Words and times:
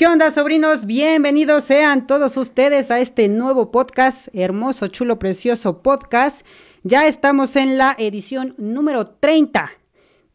¿Qué 0.00 0.06
onda, 0.06 0.30
sobrinos? 0.30 0.86
Bienvenidos 0.86 1.64
sean 1.64 2.06
todos 2.06 2.38
ustedes 2.38 2.90
a 2.90 3.00
este 3.00 3.28
nuevo 3.28 3.70
podcast, 3.70 4.28
hermoso, 4.32 4.88
chulo, 4.88 5.18
precioso 5.18 5.82
podcast. 5.82 6.46
Ya 6.84 7.06
estamos 7.06 7.54
en 7.54 7.76
la 7.76 7.96
edición 7.98 8.54
número 8.56 9.04
30. 9.04 9.70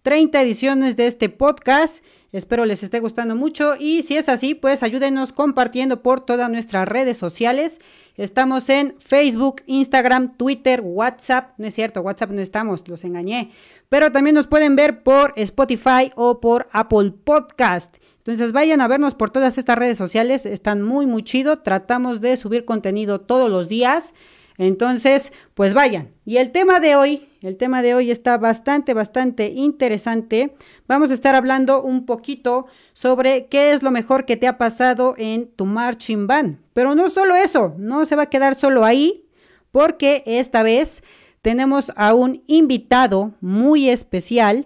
30 0.04 0.42
ediciones 0.44 0.96
de 0.96 1.08
este 1.08 1.30
podcast. 1.30 2.06
Espero 2.32 2.66
les 2.66 2.84
esté 2.84 3.00
gustando 3.00 3.36
mucho 3.36 3.76
y 3.80 4.04
si 4.04 4.16
es 4.18 4.30
así, 4.30 4.54
pues 4.54 4.84
ayúdenos 4.84 5.34
compartiendo 5.34 6.04
por 6.04 6.24
todas 6.24 6.48
nuestras 6.52 6.88
redes 6.88 7.18
sociales. 7.18 7.80
Estamos 8.18 8.70
en 8.70 8.94
Facebook, 9.00 9.64
Instagram, 9.66 10.38
Twitter, 10.38 10.82
WhatsApp. 10.84 11.58
No 11.58 11.66
es 11.66 11.74
cierto, 11.74 12.02
WhatsApp 12.02 12.30
no 12.30 12.42
estamos, 12.42 12.88
los 12.88 13.04
engañé. 13.04 13.50
Pero 13.90 14.12
también 14.12 14.36
nos 14.36 14.46
pueden 14.46 14.76
ver 14.76 15.02
por 15.02 15.34
Spotify 15.36 16.12
o 16.16 16.40
por 16.40 16.68
Apple 16.72 17.14
Podcast. 17.24 17.96
Entonces 18.26 18.54
vayan 18.54 18.82
a 18.82 18.88
vernos 18.88 19.14
por 19.14 19.30
todas 19.30 19.60
estas 19.60 19.78
redes 19.78 20.00
sociales, 20.00 20.48
están 20.48 20.82
muy, 20.82 21.06
muy 21.06 21.22
chido. 21.22 21.60
Tratamos 21.60 22.22
de 22.22 22.36
subir 22.38 22.66
contenido 22.66 23.22
todos 23.22 23.52
los 23.52 23.68
días. 23.68 24.16
Entonces, 24.58 25.32
pues 25.54 25.76
vayan. 25.76 26.10
Y 26.26 26.38
el 26.38 26.52
tema 26.52 26.80
de 26.80 26.96
hoy, 26.96 27.30
el 27.42 27.56
tema 27.56 27.84
de 27.84 27.94
hoy 27.94 28.10
está 28.10 28.40
bastante, 28.40 28.96
bastante 28.96 29.50
interesante. 29.50 30.56
Vamos 30.88 31.12
a 31.12 31.14
estar 31.14 31.36
hablando 31.36 31.84
un 31.84 32.08
poquito 32.08 32.66
sobre 32.94 33.46
qué 33.46 33.74
es 33.74 33.84
lo 33.84 33.92
mejor 33.92 34.26
que 34.26 34.38
te 34.38 34.48
ha 34.48 34.58
pasado 34.58 35.14
en 35.20 35.48
tu 35.48 35.68
marching 35.68 36.26
band. 36.26 36.58
Pero 36.74 36.96
no 36.96 37.10
solo 37.10 37.36
eso, 37.36 37.76
no 37.78 38.06
se 38.06 38.16
va 38.16 38.24
a 38.24 38.30
quedar 38.32 38.56
solo 38.56 38.86
ahí, 38.86 39.26
porque 39.72 40.24
esta 40.26 40.64
vez 40.64 41.04
tenemos 41.44 41.92
a 41.96 42.16
un 42.16 42.42
invitado 42.48 43.36
muy 43.40 43.88
especial 43.90 44.66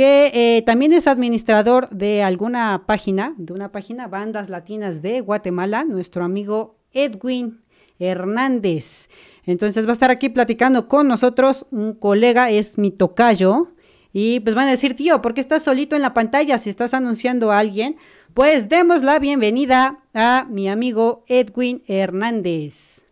que 0.00 0.30
eh, 0.32 0.62
también 0.62 0.94
es 0.94 1.06
administrador 1.06 1.90
de 1.90 2.22
alguna 2.22 2.84
página, 2.86 3.34
de 3.36 3.52
una 3.52 3.70
página 3.70 4.08
Bandas 4.08 4.48
Latinas 4.48 5.02
de 5.02 5.20
Guatemala, 5.20 5.84
nuestro 5.84 6.24
amigo 6.24 6.78
Edwin 6.94 7.60
Hernández. 7.98 9.10
Entonces 9.44 9.84
va 9.84 9.90
a 9.90 9.92
estar 9.92 10.10
aquí 10.10 10.30
platicando 10.30 10.88
con 10.88 11.06
nosotros, 11.06 11.66
un 11.70 11.92
colega 11.92 12.48
es 12.48 12.78
mi 12.78 12.90
tocayo, 12.90 13.72
y 14.10 14.40
pues 14.40 14.54
van 14.54 14.68
a 14.68 14.70
decir, 14.70 14.96
tío, 14.96 15.20
¿por 15.20 15.34
qué 15.34 15.42
estás 15.42 15.64
solito 15.64 15.96
en 15.96 16.00
la 16.00 16.14
pantalla 16.14 16.56
si 16.56 16.70
estás 16.70 16.94
anunciando 16.94 17.52
a 17.52 17.58
alguien? 17.58 17.98
Pues 18.32 18.70
demos 18.70 19.02
la 19.02 19.18
bienvenida 19.18 19.98
a 20.14 20.46
mi 20.48 20.70
amigo 20.70 21.26
Edwin 21.26 21.82
Hernández. 21.86 23.02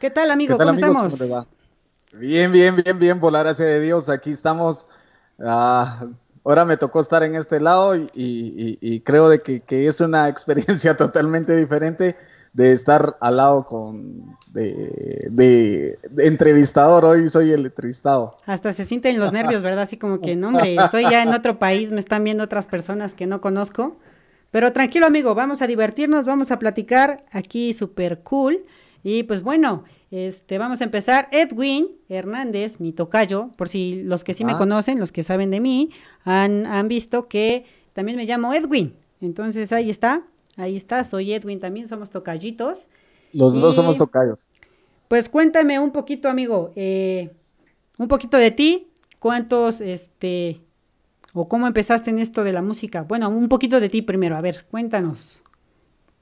¿Qué 0.00 0.10
tal, 0.10 0.32
amigo? 0.32 0.56
¿Cómo 0.56 0.72
estamos? 0.72 1.46
Bien, 2.14 2.50
bien, 2.50 2.74
bien, 2.82 2.98
bien, 2.98 3.20
volar 3.20 3.46
hacia 3.46 3.66
de 3.66 3.78
Dios. 3.78 4.08
Aquí 4.08 4.30
estamos. 4.32 4.88
Ah, 5.40 6.06
ahora 6.44 6.64
me 6.64 6.76
tocó 6.76 7.00
estar 7.00 7.22
en 7.22 7.34
este 7.34 7.60
lado 7.60 7.96
y, 7.96 9.00
creo 9.04 9.28
de 9.28 9.42
que, 9.42 9.60
que, 9.60 9.86
es 9.86 10.00
una 10.00 10.28
experiencia 10.30 10.96
totalmente 10.96 11.56
diferente 11.56 12.16
de 12.54 12.70
estar 12.70 13.16
al 13.20 13.36
lado 13.36 13.66
con 13.66 14.36
de, 14.52 15.98
entrevistador. 16.18 17.04
Hoy 17.04 17.28
soy 17.28 17.50
el 17.50 17.66
entrevistado. 17.66 18.38
Hasta 18.46 18.72
se 18.72 18.84
sienten 18.84 19.18
los 19.18 19.32
nervios, 19.32 19.62
¿verdad? 19.62 19.82
Así 19.82 19.96
como 19.96 20.20
que, 20.20 20.36
no, 20.36 20.48
hombre, 20.48 20.76
estoy 20.78 21.02
ya 21.10 21.22
en 21.22 21.34
otro 21.34 21.58
país, 21.58 21.90
me 21.90 22.00
están 22.00 22.22
viendo 22.24 22.44
otras 22.44 22.66
personas 22.66 23.14
que 23.14 23.26
no 23.26 23.40
conozco. 23.40 23.96
Pero 24.52 24.72
tranquilo, 24.72 25.04
amigo, 25.06 25.34
vamos 25.34 25.62
a 25.62 25.66
divertirnos, 25.66 26.26
vamos 26.26 26.52
a 26.52 26.60
platicar 26.60 27.24
aquí 27.32 27.72
súper 27.72 28.20
cool. 28.20 28.64
Y 29.02 29.24
pues 29.24 29.42
bueno, 29.42 29.84
este, 30.14 30.58
vamos 30.58 30.80
a 30.80 30.84
empezar. 30.84 31.28
Edwin 31.32 31.88
Hernández, 32.08 32.78
mi 32.78 32.92
tocayo, 32.92 33.50
por 33.56 33.68
si 33.68 34.00
los 34.04 34.22
que 34.22 34.32
sí 34.32 34.44
me 34.44 34.56
conocen, 34.56 35.00
los 35.00 35.10
que 35.10 35.24
saben 35.24 35.50
de 35.50 35.58
mí, 35.58 35.90
han, 36.22 36.66
han 36.66 36.86
visto 36.86 37.26
que 37.26 37.64
también 37.94 38.16
me 38.16 38.24
llamo 38.24 38.54
Edwin. 38.54 38.94
Entonces 39.20 39.72
ahí 39.72 39.90
está. 39.90 40.22
Ahí 40.56 40.76
está, 40.76 41.02
soy 41.02 41.32
Edwin 41.32 41.58
también, 41.58 41.88
somos 41.88 42.10
tocayitos. 42.10 42.86
Los 43.32 43.60
dos 43.60 43.74
somos 43.74 43.96
tocayos. 43.96 44.54
Pues 45.08 45.28
cuéntame 45.28 45.80
un 45.80 45.90
poquito, 45.90 46.28
amigo, 46.28 46.70
eh, 46.76 47.32
un 47.98 48.06
poquito 48.06 48.36
de 48.36 48.52
ti, 48.52 48.86
cuántos, 49.18 49.80
este, 49.80 50.60
o 51.32 51.48
cómo 51.48 51.66
empezaste 51.66 52.10
en 52.10 52.20
esto 52.20 52.44
de 52.44 52.52
la 52.52 52.62
música. 52.62 53.02
Bueno, 53.02 53.28
un 53.30 53.48
poquito 53.48 53.80
de 53.80 53.88
ti 53.88 54.00
primero, 54.00 54.36
a 54.36 54.40
ver, 54.40 54.64
cuéntanos. 54.70 55.42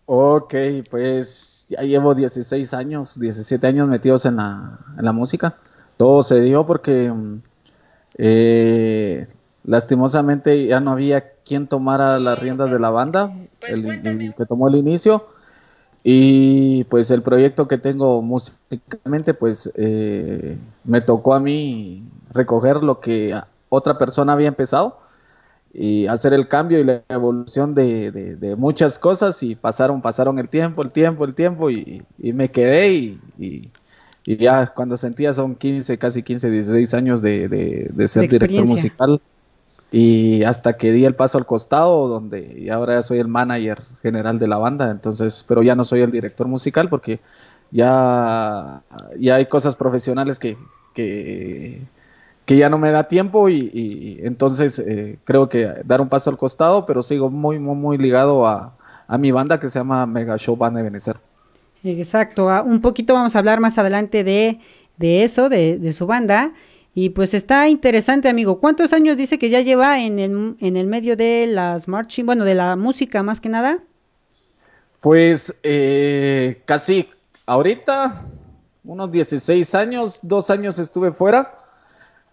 Ok, 0.06 0.54
pues 0.90 1.66
ya 1.70 1.82
llevo 1.82 2.14
16 2.14 2.74
años, 2.74 3.18
17 3.18 3.66
años 3.66 3.88
metidos 3.88 4.26
en 4.26 4.36
la, 4.36 4.80
en 4.98 5.04
la 5.04 5.12
música. 5.12 5.56
Todo 5.96 6.22
se 6.22 6.40
dio 6.40 6.66
porque 6.66 7.12
eh, 8.18 9.24
lastimosamente 9.64 10.66
ya 10.66 10.80
no 10.80 10.92
había 10.92 11.32
quien 11.44 11.68
tomara 11.68 12.18
las 12.18 12.38
riendas 12.38 12.70
de 12.70 12.80
la 12.80 12.90
banda, 12.90 13.32
pues 13.60 13.72
el, 13.72 14.34
que 14.36 14.44
tomó 14.46 14.68
el 14.68 14.74
inicio. 14.76 15.26
Y 16.04 16.82
pues 16.84 17.12
el 17.12 17.22
proyecto 17.22 17.68
que 17.68 17.78
tengo 17.78 18.22
musicalmente, 18.22 19.34
pues 19.34 19.70
eh, 19.76 20.58
me 20.82 21.00
tocó 21.00 21.34
a 21.34 21.40
mí 21.40 22.04
recoger 22.32 22.82
lo 22.82 22.98
que 22.98 23.40
otra 23.68 23.98
persona 23.98 24.32
había 24.32 24.48
empezado 24.48 25.01
y 25.74 26.06
hacer 26.06 26.34
el 26.34 26.48
cambio 26.48 26.80
y 26.80 26.84
la 26.84 27.02
evolución 27.08 27.74
de, 27.74 28.54
muchas 28.58 28.98
cosas 28.98 29.42
y 29.42 29.54
pasaron, 29.54 30.02
pasaron 30.02 30.38
el 30.38 30.48
tiempo, 30.48 30.82
el 30.82 30.90
tiempo, 30.90 31.24
el 31.24 31.34
tiempo 31.34 31.70
y, 31.70 32.02
me 32.18 32.50
quedé 32.50 32.92
y, 33.38 33.70
ya 34.24 34.66
cuando 34.68 34.96
sentía 34.96 35.32
son 35.32 35.56
15, 35.56 35.98
casi 35.98 36.22
15, 36.22 36.50
16 36.50 36.94
años 36.94 37.22
de, 37.22 37.90
ser 38.06 38.28
director 38.28 38.66
musical 38.66 39.20
y 39.90 40.42
hasta 40.44 40.76
que 40.76 40.92
di 40.92 41.04
el 41.04 41.14
paso 41.14 41.38
al 41.38 41.46
costado 41.46 42.08
donde 42.08 42.54
y 42.58 42.70
ahora 42.70 42.94
ya 42.94 43.02
soy 43.02 43.18
el 43.18 43.28
manager 43.28 43.82
general 44.00 44.38
de 44.38 44.48
la 44.48 44.56
banda 44.56 44.90
entonces 44.90 45.44
pero 45.46 45.62
ya 45.62 45.74
no 45.74 45.84
soy 45.84 46.00
el 46.00 46.10
director 46.10 46.46
musical 46.48 46.88
porque 46.88 47.20
ya 47.70 48.82
ya 49.18 49.34
hay 49.34 49.46
cosas 49.46 49.76
profesionales 49.76 50.38
que, 50.38 50.56
que, 50.94 51.82
ya 52.56 52.68
no 52.68 52.78
me 52.78 52.90
da 52.90 53.04
tiempo 53.04 53.48
y, 53.48 54.18
entonces 54.22 54.78
eh, 54.78 55.18
creo 55.24 55.48
que 55.48 55.66
dar 55.84 56.00
un 56.00 56.08
paso 56.08 56.30
al 56.30 56.36
costado 56.36 56.86
pero 56.86 57.02
sigo 57.02 57.30
muy 57.30 57.58
muy 57.58 57.76
muy 57.76 57.98
ligado 57.98 58.46
a, 58.46 58.74
a 59.06 59.18
mi 59.18 59.30
banda 59.32 59.60
que 59.60 59.68
se 59.68 59.78
llama 59.78 60.06
Mega 60.06 60.36
Show 60.36 60.56
Band 60.56 60.76
de 60.76 60.82
Benecer 60.82 61.16
exacto 61.84 62.50
ah, 62.50 62.62
un 62.62 62.80
poquito 62.80 63.14
vamos 63.14 63.36
a 63.36 63.38
hablar 63.38 63.60
más 63.60 63.78
adelante 63.78 64.24
de, 64.24 64.60
de 64.96 65.22
eso 65.22 65.48
de, 65.48 65.78
de 65.78 65.92
su 65.92 66.06
banda 66.06 66.52
y 66.94 67.10
pues 67.10 67.32
está 67.32 67.68
interesante, 67.68 68.28
amigo. 68.28 68.60
¿Cuántos 68.60 68.92
años 68.92 69.16
dice 69.16 69.38
que 69.38 69.48
ya 69.48 69.62
lleva 69.62 70.00
en 70.00 70.18
el, 70.18 70.56
en 70.60 70.76
el 70.76 70.86
medio 70.86 71.16
de 71.16 71.46
las 71.46 71.88
marching, 71.88 72.26
bueno, 72.26 72.44
de 72.44 72.54
la 72.54 72.76
música 72.76 73.22
más 73.22 73.40
que 73.40 73.48
nada? 73.48 73.78
Pues 75.00 75.58
eh, 75.62 76.60
casi 76.66 77.08
ahorita, 77.46 78.20
unos 78.84 79.10
16 79.10 79.74
años, 79.74 80.20
dos 80.22 80.50
años 80.50 80.78
estuve 80.78 81.12
fuera 81.12 81.61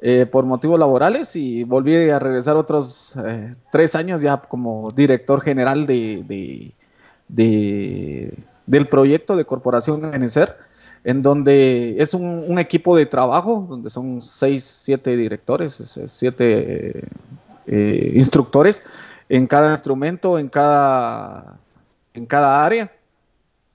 eh, 0.01 0.25
por 0.25 0.45
motivos 0.45 0.79
laborales 0.79 1.35
y 1.35 1.63
volví 1.63 2.09
a 2.09 2.19
regresar 2.19 2.55
otros 2.55 3.15
eh, 3.17 3.53
tres 3.71 3.95
años 3.95 4.21
ya 4.21 4.37
como 4.37 4.91
director 4.91 5.41
general 5.41 5.85
de, 5.85 6.73
de, 7.27 8.33
del 8.65 8.87
proyecto 8.87 9.35
de 9.35 9.45
Corporación 9.45 10.01
Genecer 10.11 10.55
en 11.03 11.21
donde 11.21 11.95
es 11.99 12.13
un, 12.13 12.59
equipo 12.59 12.95
de 12.95 13.05
trabajo, 13.05 13.65
donde 13.69 13.89
son 13.89 14.21
seis, 14.21 14.63
siete 14.63 15.15
directores, 15.15 15.99
siete 16.07 17.03
eh, 17.67 18.11
instructores 18.15 18.83
en 19.29 19.47
cada 19.47 19.71
instrumento, 19.71 20.39
en 20.39 20.49
cada, 20.49 21.57
en 22.13 22.25
cada 22.25 22.65
área, 22.65 22.91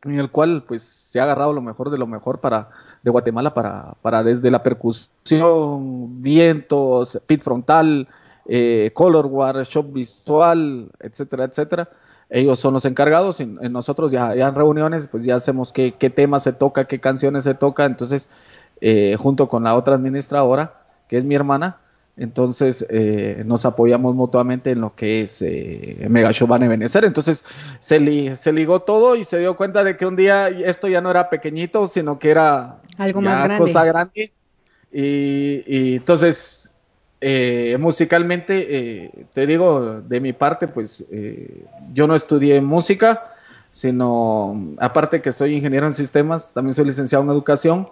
en 0.04 0.18
el 0.18 0.30
cual 0.30 0.64
pues 0.66 0.82
se 0.82 1.20
ha 1.20 1.24
agarrado 1.24 1.52
lo 1.52 1.62
mejor 1.62 1.90
de 1.90 1.98
lo 1.98 2.06
mejor 2.06 2.40
para 2.40 2.68
de 3.04 3.10
Guatemala 3.10 3.52
para, 3.52 3.94
para 4.00 4.22
desde 4.22 4.50
la 4.50 4.62
percusión, 4.62 6.20
vientos, 6.22 7.20
pit 7.26 7.42
frontal, 7.42 8.08
eh, 8.46 8.90
color 8.94 9.26
war, 9.26 9.62
shop 9.62 9.92
visual, 9.92 10.90
etcétera, 11.00 11.44
etcétera. 11.44 11.90
Ellos 12.30 12.58
son 12.58 12.72
los 12.72 12.86
encargados 12.86 13.40
y 13.40 13.46
nosotros 13.46 14.10
ya, 14.10 14.34
ya, 14.34 14.48
en 14.48 14.54
reuniones 14.54 15.08
pues 15.08 15.24
ya 15.24 15.36
hacemos 15.36 15.72
qué, 15.72 15.92
qué 15.92 16.08
tema 16.08 16.38
se 16.38 16.54
toca, 16.54 16.86
qué 16.86 16.98
canciones 16.98 17.44
se 17.44 17.52
toca, 17.54 17.84
entonces 17.84 18.28
eh, 18.80 19.16
junto 19.18 19.48
con 19.48 19.64
la 19.64 19.76
otra 19.76 19.96
administradora, 19.96 20.80
que 21.06 21.18
es 21.18 21.24
mi 21.24 21.34
hermana, 21.34 21.76
entonces 22.16 22.86
eh, 22.90 23.42
nos 23.44 23.64
apoyamos 23.66 24.14
mutuamente 24.14 24.70
en 24.70 24.80
lo 24.80 24.94
que 24.94 25.22
es 25.22 25.42
eh, 25.42 26.06
Mega 26.08 26.32
Show 26.32 26.46
Van 26.46 26.68
Benecer. 26.68 27.04
Entonces 27.04 27.44
se, 27.80 28.34
se 28.34 28.52
ligó 28.52 28.82
todo 28.82 29.16
y 29.16 29.24
se 29.24 29.38
dio 29.38 29.56
cuenta 29.56 29.84
de 29.84 29.96
que 29.96 30.06
un 30.06 30.16
día 30.16 30.48
esto 30.48 30.88
ya 30.88 31.00
no 31.00 31.10
era 31.10 31.28
pequeñito, 31.30 31.86
sino 31.86 32.18
que 32.18 32.30
era 32.30 32.80
algo 32.98 33.20
más 33.20 33.44
grande. 33.44 33.58
cosa 33.58 33.84
grande. 33.84 34.32
Y, 34.92 35.64
y 35.66 35.96
entonces 35.96 36.70
eh, 37.26 37.78
musicalmente, 37.78 38.66
eh, 38.68 39.10
te 39.32 39.46
digo, 39.46 40.02
de 40.02 40.20
mi 40.20 40.34
parte, 40.34 40.68
pues 40.68 41.06
eh, 41.10 41.64
yo 41.94 42.06
no 42.06 42.14
estudié 42.14 42.60
música, 42.60 43.32
sino 43.72 44.74
aparte 44.78 45.22
que 45.22 45.32
soy 45.32 45.54
ingeniero 45.54 45.86
en 45.86 45.94
sistemas, 45.94 46.52
también 46.52 46.74
soy 46.74 46.84
licenciado 46.84 47.24
en 47.24 47.30
educación. 47.30 47.88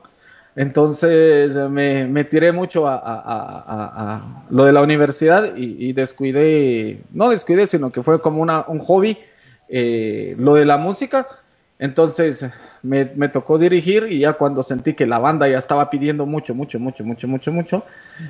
Entonces 0.55 1.57
me, 1.71 2.25
tiré 2.25 2.53
mucho 2.53 2.87
a, 2.87 4.45
lo 4.51 4.65
de 4.65 4.73
la 4.73 4.83
universidad 4.83 5.57
y, 5.57 5.93
descuidé, 5.93 7.03
no 7.13 7.31
descuidé, 7.31 7.67
sino 7.67 7.91
que 7.91 8.03
fue 8.03 8.21
como 8.21 8.43
una, 8.43 8.65
un 8.69 8.79
hobby 8.79 9.19
eh, 9.69 10.35
lo 10.39 10.55
de 10.55 10.65
la 10.67 10.77
música. 10.77 11.27
Entonces 11.79 12.49
me, 12.83 13.07
tocó 13.29 13.59
dirigir 13.59 14.07
y 14.11 14.21
ya 14.21 14.35
cuando 14.35 14.63
sentí 14.63 14.93
que 14.93 15.07
la 15.07 15.19
banda 15.19 15.49
ya 15.49 15.59
estaba 15.59 15.89
pidiendo 15.89 16.27
mucho, 16.27 16.55
mucho, 16.55 16.79
mucho, 16.79 17.03
mucho, 17.03 17.27
mucho, 17.27 17.51
mucho, 17.51 17.85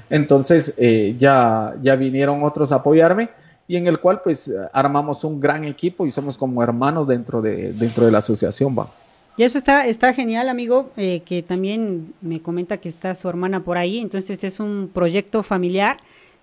entonces 0.09 0.75
eh, 0.79 1.15
ya, 1.19 1.75
ya 1.83 1.97
vinieron 1.97 2.45
otros 2.45 2.73
a 2.73 2.77
apoyarme 2.77 3.29
y 3.69 3.77
en 3.77 3.89
el 3.89 3.99
cual 3.99 4.23
pues 4.23 4.51
armamos 4.73 5.25
un 5.25 5.39
gran 5.39 5.65
equipo 5.65 6.07
y 6.07 6.11
somos 6.11 6.39
como 6.39 6.63
hermanos 6.63 7.07
dentro 7.07 7.43
de, 7.43 7.73
dentro 7.73 8.07
de 8.07 8.13
la 8.13 8.19
asociación. 8.19 8.75
¿va? 8.79 8.89
Y 9.37 9.45
eso 9.45 9.57
está, 9.57 9.87
está 9.87 10.13
genial, 10.13 10.51
amigo, 10.51 10.91
eh, 10.97 11.23
que 11.25 11.43
también 11.43 12.13
me 12.21 12.43
comenta 12.43 12.77
que 12.77 12.89
está 12.91 13.15
su 13.15 13.29
hermana 13.31 13.65
por 13.65 13.79
ahí, 13.79 13.99
entonces 13.99 14.45
es 14.45 14.61
un 14.61 14.91
proyecto 14.93 15.43
familiar. 15.43 15.97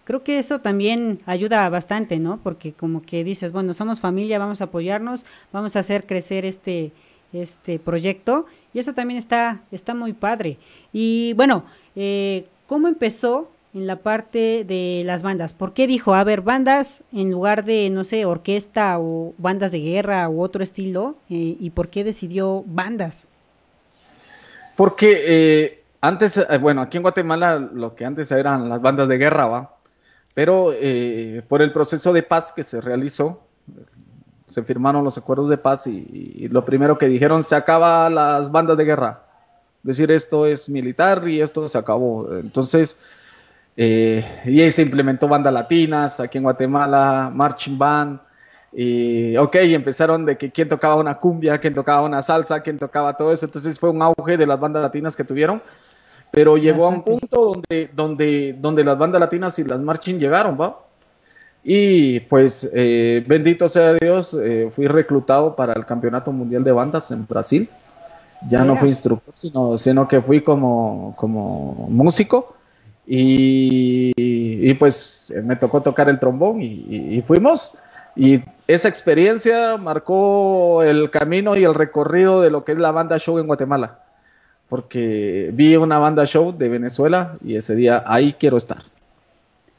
Creo 0.06 0.24
que 0.24 0.40
eso 0.40 0.60
también 0.60 1.20
ayuda 1.28 1.70
bastante, 1.70 2.18
¿no? 2.18 2.40
Porque 2.42 2.74
como 2.74 3.04
que 3.04 3.24
dices, 3.24 3.52
bueno, 3.52 3.76
somos 3.76 4.00
familia, 4.00 4.40
vamos 4.40 4.62
a 4.62 4.66
apoyarnos, 4.66 5.24
vamos 5.54 5.76
a 5.76 5.80
hacer 5.80 6.08
crecer 6.08 6.46
este, 6.46 6.92
este 7.32 7.78
proyecto 7.78 8.48
y 8.74 8.80
eso 8.80 8.94
también 8.94 9.20
está, 9.20 9.62
está 9.72 9.94
muy 9.94 10.14
padre. 10.14 10.58
Y 10.92 11.34
bueno, 11.34 11.66
eh, 11.96 12.48
¿cómo 12.66 12.88
empezó 12.88 13.52
en 13.74 13.86
la 13.86 13.98
parte 13.98 14.63
de 14.68 15.04
las 15.06 15.21
bandas. 15.21 15.54
¿Por 15.54 15.74
qué 15.74 15.86
dijo, 15.86 16.16
a 16.16 16.24
ver, 16.24 16.42
bandas 16.42 17.04
en 17.12 17.31
lugar 17.31 17.66
de, 17.66 17.89
no 17.89 18.04
sé, 18.04 18.25
orquesta 18.25 19.00
o 19.00 19.33
bandas 19.38 19.71
de 19.71 19.80
guerra 19.80 20.27
u 20.30 20.42
otro 20.42 20.63
estilo? 20.63 21.16
Eh, 21.30 21.57
¿Y 21.60 21.69
por 21.69 21.89
qué 21.89 22.04
decidió 22.04 22.63
bandas? 22.66 23.27
Porque 24.75 25.18
eh, 25.27 25.83
antes, 26.01 26.38
eh, 26.38 26.57
bueno, 26.57 26.81
aquí 26.81 26.98
en 26.98 27.04
Guatemala 27.04 27.60
lo 27.60 27.94
que 27.95 28.06
antes 28.06 28.31
eran 28.31 28.69
las 28.69 28.81
bandas 28.81 29.07
de 29.07 29.18
guerra, 29.18 29.48
¿va? 29.48 29.75
Pero 30.33 30.71
por 31.50 31.62
el 31.62 31.71
proceso 31.74 32.13
de 32.13 32.24
paz 32.24 32.54
que 32.54 32.63
se 32.63 32.80
realizó, 32.80 33.42
se 34.48 34.63
firmaron 34.63 35.04
los 35.04 35.18
acuerdos 35.18 35.50
de 35.50 35.57
paz 35.57 35.86
y, 35.86 36.07
y 36.10 36.48
lo 36.48 36.63
primero 36.63 36.98
que 36.98 37.07
dijeron, 37.07 37.44
se 37.44 37.56
acaba 37.56 38.10
las 38.10 38.50
bandas 38.50 38.77
de 38.77 38.86
guerra. 38.86 39.24
Decir 39.83 40.12
esto 40.12 40.45
es 40.45 40.69
militar 40.69 41.27
y 41.27 41.42
esto 41.42 41.68
se 41.68 41.77
acabó. 41.77 42.33
Entonces, 42.38 42.98
eh, 43.81 44.26
y 44.44 44.60
ahí 44.60 44.70
se 44.72 44.81
implementó 44.81 45.30
bandas 45.30 45.54
latinas 45.54 46.20
aquí 46.20 46.38
en 46.38 46.44
Guatemala, 46.44 47.31
marching 47.34 47.78
band. 47.78 48.20
Y 48.74 49.38
ok, 49.38 49.56
empezaron 49.56 50.26
de 50.26 50.38
que 50.38 50.52
quién 50.52 50.68
tocaba 50.68 50.98
una 50.98 51.18
cumbia, 51.18 51.58
quién 51.60 51.74
tocaba 51.74 52.06
una 52.06 52.22
salsa, 52.22 52.62
quién 52.62 52.78
tocaba 52.78 53.16
todo 53.16 53.31
eso. 53.31 53.46
Entonces 53.46 53.80
fue 53.80 53.90
un 53.90 54.02
auge 54.02 54.36
de 54.36 54.46
las 54.46 54.60
bandas 54.60 54.81
latinas 54.81 55.16
que 55.16 55.24
tuvieron. 55.24 55.62
Pero 56.30 56.58
llegó 56.58 56.88
a 56.88 56.90
un 56.90 57.04
punto 57.04 57.54
donde, 57.54 57.90
donde, 57.96 58.54
donde 58.60 58.84
las 58.84 58.98
bandas 58.98 59.22
latinas 59.22 59.58
y 59.60 59.64
las 59.64 59.80
marching 59.80 60.20
llegaron, 60.20 60.60
¿va? 60.60 60.78
Y 61.64 62.20
pues, 62.20 62.70
eh, 62.74 63.24
bendito 63.26 63.70
sea 63.70 63.94
Dios, 63.94 64.34
eh, 64.34 64.68
fui 64.70 64.88
reclutado 64.88 65.56
para 65.56 65.72
el 65.72 65.86
Campeonato 65.86 66.34
Mundial 66.34 66.66
de 66.66 66.74
Bandas 66.74 67.12
en 67.12 67.26
Brasil. 67.26 67.70
Ya 68.50 68.66
no 68.66 68.76
fui 68.76 68.90
instructor, 68.90 69.34
sino, 69.34 69.78
sino 69.78 70.06
que 70.06 70.22
fui 70.22 70.42
como, 70.42 71.14
como 71.18 71.88
músico 71.90 72.59
y, 73.12 74.74
pues 74.76 75.34
me 75.44 75.56
tocó 75.56 75.82
tocar 75.82 76.10
el 76.10 76.20
trombón 76.20 76.62
y, 76.62 77.22
fuimos. 77.24 77.74
Y 78.16 78.44
esa 78.68 78.88
experiencia 78.88 79.78
marcó 79.78 80.84
el 80.84 81.10
camino 81.10 81.56
y 81.56 81.64
el 81.64 81.74
recorrido 81.74 82.42
de 82.42 82.52
lo 82.52 82.64
que 82.64 82.74
es 82.74 82.78
la 82.78 82.92
banda 82.92 83.18
show 83.18 83.40
en 83.40 83.48
Guatemala. 83.48 84.00
Porque 84.68 85.50
vi 85.56 85.76
una 85.76 85.98
banda 85.98 86.26
show 86.26 86.56
de 86.56 86.70
Venezuela 86.70 87.36
y 87.44 87.56
ese 87.56 87.76
día 87.76 88.04
ahí 88.06 88.34
quiero 88.34 88.58
estar. 88.58 88.84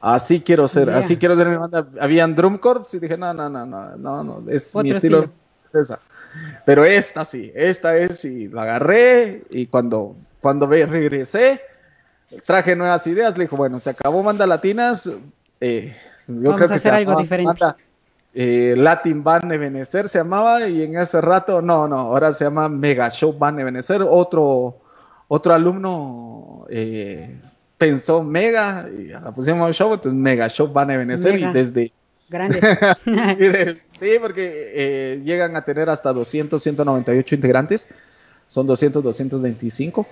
Así 0.00 0.41
quiero 0.41 0.67
ser, 0.67 0.91
así 0.91 1.17
quiero 1.17 1.37
ser 1.37 1.49
mi 1.49 1.56
banda. 1.56 1.87
Habían 2.00 2.35
drum 2.35 2.59
corps 2.59 2.93
y 2.94 2.99
dije, 2.99 3.17
no, 3.17 3.33
no, 3.33 3.49
no, 3.49 3.65
no, 3.65 3.97
no, 3.97 4.25
no 4.25 4.50
es 4.50 4.75
mi 4.75 4.91
estilo, 4.91 5.29
es 5.29 5.75
esa. 5.75 6.00
Pero 6.65 6.85
esta 6.85 7.25
sí, 7.25 7.53
esta 7.55 7.97
es 7.97 8.25
y 8.25 8.49
la 8.49 8.62
agarré 8.62 9.44
y 9.50 9.67
cuando, 9.67 10.17
cuando 10.41 10.67
regresé, 10.67 11.61
traje 12.44 12.77
nuevas 12.77 13.06
ideas, 13.06 13.37
le 13.37 13.44
dijo, 13.44 13.56
bueno, 13.56 13.79
se 13.79 13.91
acabó 13.91 14.23
Banda 14.23 14.47
Latinas, 14.47 15.11
eh, 15.61 15.94
yo 16.28 16.54
creo 16.54 16.69
que 16.69 16.75
hacer 16.75 16.95
algo 16.95 17.21
diferente. 17.21 17.64
Eh, 18.33 18.75
Latin 18.76 19.25
Band 19.25 19.50
Ebenezer 19.50 20.09
se 20.09 20.19
llamaba 20.19 20.69
y 20.69 20.83
en 20.83 20.97
ese 20.97 21.21
rato, 21.21 21.61
no, 21.61 21.88
no, 21.88 21.99
ahora 21.99 22.33
se 22.33 22.45
llama 22.45 22.69
Mega 22.69 23.11
Show 23.11 23.37
Band 23.37 23.59
Ebenezer, 23.59 24.02
otro, 24.09 24.78
otro 25.26 25.52
alumno 25.52 26.64
eh, 26.71 27.37
pensó 27.76 28.23
Mega 28.23 28.88
y 28.88 29.09
la 29.09 29.33
pusimos 29.33 29.75
show, 29.75 29.93
entonces 29.93 30.19
Mega 30.19 30.49
Show 30.49 30.69
Band 30.69 30.93
Ebenezer 30.93 31.38
y 31.38 31.45
desde... 31.47 31.93
Grandes. 32.28 32.61
sí, 33.85 34.11
porque 34.23 35.21
llegan 35.25 35.57
a 35.57 35.64
tener 35.64 35.90
hasta 35.90 36.12
200, 36.12 36.62
198 36.62 37.35
integrantes, 37.35 37.88
son 38.47 38.69
200, 38.69 39.02
225. 39.02 40.07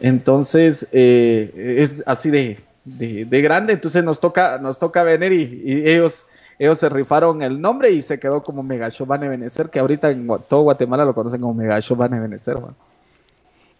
Entonces, 0.00 0.88
eh, 0.92 1.76
es 1.78 2.02
así 2.06 2.30
de, 2.30 2.58
de, 2.84 3.42
grande, 3.42 3.72
entonces 3.72 4.04
nos 4.04 4.20
toca, 4.20 4.58
nos 4.58 4.78
toca 4.78 5.02
venir 5.02 5.32
y, 5.32 5.88
ellos, 5.88 6.24
ellos 6.58 6.78
se 6.78 6.88
rifaron 6.88 7.42
el 7.42 7.60
nombre 7.60 7.90
y 7.90 8.02
se 8.02 8.18
quedó 8.18 8.42
como 8.42 8.62
Mega 8.62 8.88
Van 9.06 9.22
Ebenezer, 9.24 9.70
que 9.70 9.80
ahorita 9.80 10.10
en 10.10 10.28
todo 10.48 10.62
Guatemala 10.62 11.04
lo 11.04 11.14
conocen 11.14 11.40
como 11.40 11.54
Mega 11.54 11.80
Van 11.96 12.14
Ebenezer. 12.14 12.58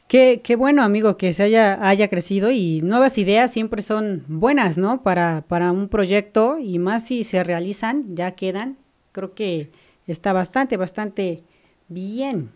Qué, 0.08 0.40
qué, 0.42 0.56
bueno, 0.56 0.82
amigo, 0.82 1.16
que 1.16 1.32
se 1.32 1.42
haya, 1.42 1.86
haya 1.86 2.08
crecido 2.08 2.50
y 2.50 2.80
nuevas 2.80 3.18
ideas 3.18 3.52
siempre 3.52 3.82
son 3.82 4.24
buenas, 4.26 4.78
¿no? 4.78 5.02
Para, 5.02 5.44
para 5.46 5.70
un 5.70 5.88
proyecto 5.88 6.58
y 6.58 6.78
más 6.78 7.04
si 7.04 7.24
se 7.24 7.44
realizan, 7.44 8.16
ya 8.16 8.32
quedan. 8.32 8.78
Creo 9.12 9.34
que 9.34 9.70
está 10.06 10.32
bastante, 10.32 10.78
bastante 10.78 11.42
bien. 11.88 12.50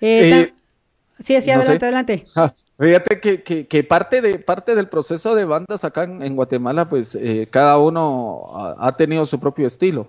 Eh, 0.00 0.30
eh 0.30 0.52
Sí, 1.18 1.40
sí, 1.40 1.50
adelante, 1.50 1.84
adelante. 1.84 2.24
fíjate 2.78 3.20
que, 3.20 3.84
parte, 3.84 4.20
de, 4.20 4.38
parte 4.38 4.74
del 4.74 4.88
proceso 4.88 5.34
de 5.34 5.44
bandas 5.44 5.84
acá 5.84 6.04
en, 6.04 6.36
Guatemala, 6.36 6.86
pues 6.86 7.14
eh, 7.14 7.48
cada 7.50 7.78
uno 7.78 8.74
ha, 8.78 8.94
tenido 8.96 9.24
su 9.24 9.40
propio 9.40 9.66
estilo. 9.66 10.08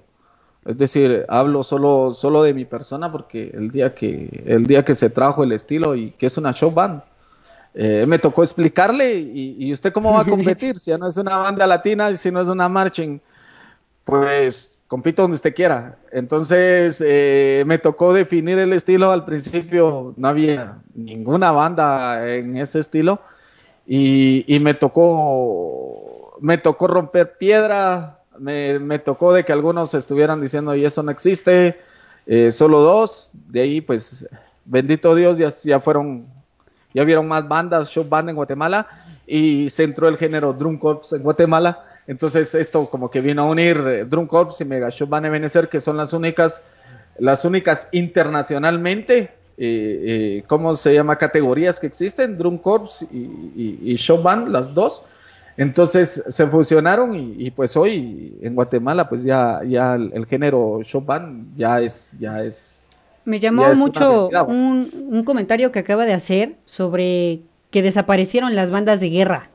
Es 0.65 0.77
decir, 0.77 1.25
hablo 1.29 1.63
solo, 1.63 2.11
solo 2.11 2.43
de 2.43 2.53
mi 2.53 2.65
persona 2.65 3.09
porque 3.09 3.51
el 3.53 3.71
día 3.71 3.95
que, 3.95 4.43
el 4.45 4.67
día 4.67 4.83
que 4.83 4.95
se 4.95 5.09
trajo 5.09 5.43
el 5.43 5.53
estilo 5.53 5.95
y 5.95 6.11
que 6.11 6.25
es 6.25 6.37
una 6.37 6.51
show 6.51 6.71
band, 6.71 7.01
eh, 7.73 8.05
me 8.05 8.19
tocó 8.19 8.43
explicarle 8.43 9.15
y, 9.15 9.55
y, 9.59 9.71
usted 9.71 9.93
cómo 9.93 10.11
va 10.11 10.21
a 10.21 10.25
competir 10.29 10.77
si 10.77 10.91
ya 10.91 10.97
no 10.97 11.07
es 11.07 11.15
una 11.15 11.37
banda 11.37 11.65
latina 11.65 12.11
y 12.11 12.17
si 12.17 12.31
no 12.31 12.41
es 12.41 12.49
una 12.49 12.67
marching, 12.67 13.21
pues 14.03 14.76
compito 14.87 15.21
donde 15.21 15.35
usted 15.35 15.53
quiera. 15.53 15.97
Entonces 16.11 17.03
eh, 17.05 17.63
me 17.67 17.77
tocó 17.77 18.13
definir 18.13 18.57
el 18.59 18.73
estilo. 18.73 19.11
Al 19.11 19.25
principio 19.25 20.13
no 20.17 20.27
había 20.27 20.79
ninguna 20.95 21.51
banda 21.51 22.27
en 22.29 22.57
ese 22.57 22.79
estilo 22.79 23.21
y, 23.85 24.57
me 24.61 24.73
tocó 24.73 26.37
me 26.41 26.57
tocó 26.57 26.87
romper 26.87 27.37
piedra. 27.37 28.19
Me, 28.39 28.99
tocó 28.99 29.33
de 29.33 29.43
que 29.43 29.51
algunos 29.51 29.95
estuvieran 29.95 30.41
diciendo 30.41 30.75
y 30.75 30.85
eso 30.85 31.01
no 31.03 31.11
existe. 31.11 31.79
Eh, 32.25 32.51
solo 32.51 32.79
dos. 32.79 33.31
De 33.47 33.61
ahí 33.61 33.81
pues 33.81 34.27
bendito 34.65 35.15
Dios 35.15 35.37
ya, 35.37 35.49
ya 35.63 35.79
fueron 35.79 36.25
ya 36.93 37.03
vieron 37.03 37.27
más 37.27 37.47
bandas, 37.47 37.89
show 37.89 38.05
band 38.07 38.29
en 38.29 38.35
Guatemala 38.35 38.87
y 39.25 39.69
se 39.69 39.83
entró 39.83 40.07
el 40.07 40.17
género 40.17 40.53
drum 40.53 40.77
corps 40.77 41.13
en 41.13 41.21
Guatemala 41.21 41.83
entonces 42.07 42.55
esto 42.55 42.89
como 42.89 43.11
que 43.11 43.21
vino 43.21 43.43
a 43.43 43.51
unir 43.51 43.77
eh, 43.85 44.05
Drum 44.05 44.27
Corps 44.27 44.59
y 44.61 44.65
Mega 44.65 44.89
Show 44.89 45.07
Van 45.07 45.25
Ebenezer, 45.25 45.67
que 45.67 45.81
son 45.81 45.97
las 45.97 46.13
únicas, 46.13 46.61
las 47.19 47.43
únicas 47.43 47.89
internacionalmente, 47.91 49.31
eh, 49.57 50.03
eh, 50.37 50.43
¿cómo 50.47 50.73
se 50.75 50.93
llama? 50.93 51.17
Categorías 51.17 51.79
que 51.79 51.87
existen, 51.87 52.37
Drum 52.37 52.57
Corps 52.57 53.05
y, 53.11 53.79
y, 53.83 53.95
Show 53.97 54.21
Band, 54.21 54.47
las 54.47 54.73
dos. 54.73 55.03
Entonces 55.57 56.23
se 56.27 56.47
fusionaron 56.47 57.13
y, 57.15 57.49
pues 57.51 57.75
hoy 57.75 58.37
en 58.41 58.53
Guatemala 58.53 59.07
pues 59.07 59.23
ya, 59.23 59.61
ya 59.67 59.95
el, 59.95 60.25
género 60.27 60.81
Show 60.83 61.01
Band 61.01 61.57
ya 61.57 61.81
es, 61.81 62.15
ya 62.19 62.41
es. 62.41 62.87
Me 63.25 63.39
llamó 63.39 63.73
mucho 63.73 64.29
un, 64.47 64.89
un 65.09 65.23
comentario 65.23 65.71
que 65.71 65.79
acaba 65.79 66.05
de 66.05 66.13
hacer 66.13 66.55
sobre 66.65 67.41
que 67.71 67.81
desaparecieron 67.81 68.55
las 68.55 68.71
bandas 68.71 68.99
de 68.99 69.09
guerra. 69.09 69.49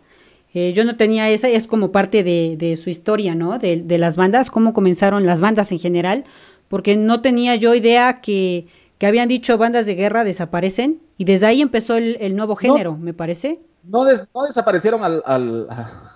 Eh, 0.55 0.75
yo 0.75 0.85
no 0.85 0.97
tenía 0.97 1.31
esa, 1.31 1.49
es 1.49 1.67
como 1.67 1.93
parte 1.93 2.23
de, 2.23 2.79
su 2.83 2.91
historia, 2.91 3.35
¿no? 3.35 3.59
De, 3.59 3.99
las 3.99 4.17
bandas, 4.17 4.51
cómo 4.51 4.75
comenzaron 4.75 5.25
las 5.25 5.41
bandas 5.41 5.73
en 5.73 5.79
general, 5.79 6.25
porque 6.69 6.97
no 6.97 7.23
tenía 7.23 7.57
yo 7.57 7.75
idea 7.75 8.21
que, 8.21 8.67
habían 9.01 9.29
dicho 9.29 9.59
bandas 9.59 9.85
de 9.85 9.97
guerra 9.97 10.23
desaparecen 10.23 11.03
y 11.19 11.25
desde 11.25 11.47
ahí 11.47 11.61
empezó 11.61 11.97
el, 11.97 12.37
nuevo 12.37 12.55
género, 12.55 12.97
me 12.97 13.13
parece. 13.13 13.61
No, 13.83 14.05
no 14.05 14.43
desaparecieron 14.47 15.03
al, 15.03 15.23
al 15.27 15.67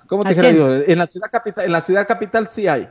¿cómo 0.06 0.22
te 0.22 0.34
dijera 0.34 0.84
En 0.86 0.98
la 0.98 1.06
ciudad 1.08 1.28
capital, 1.32 1.64
en 1.64 1.72
la 1.72 1.80
ciudad 1.80 2.06
capital 2.06 2.46
sí 2.46 2.68
hay. 2.68 2.88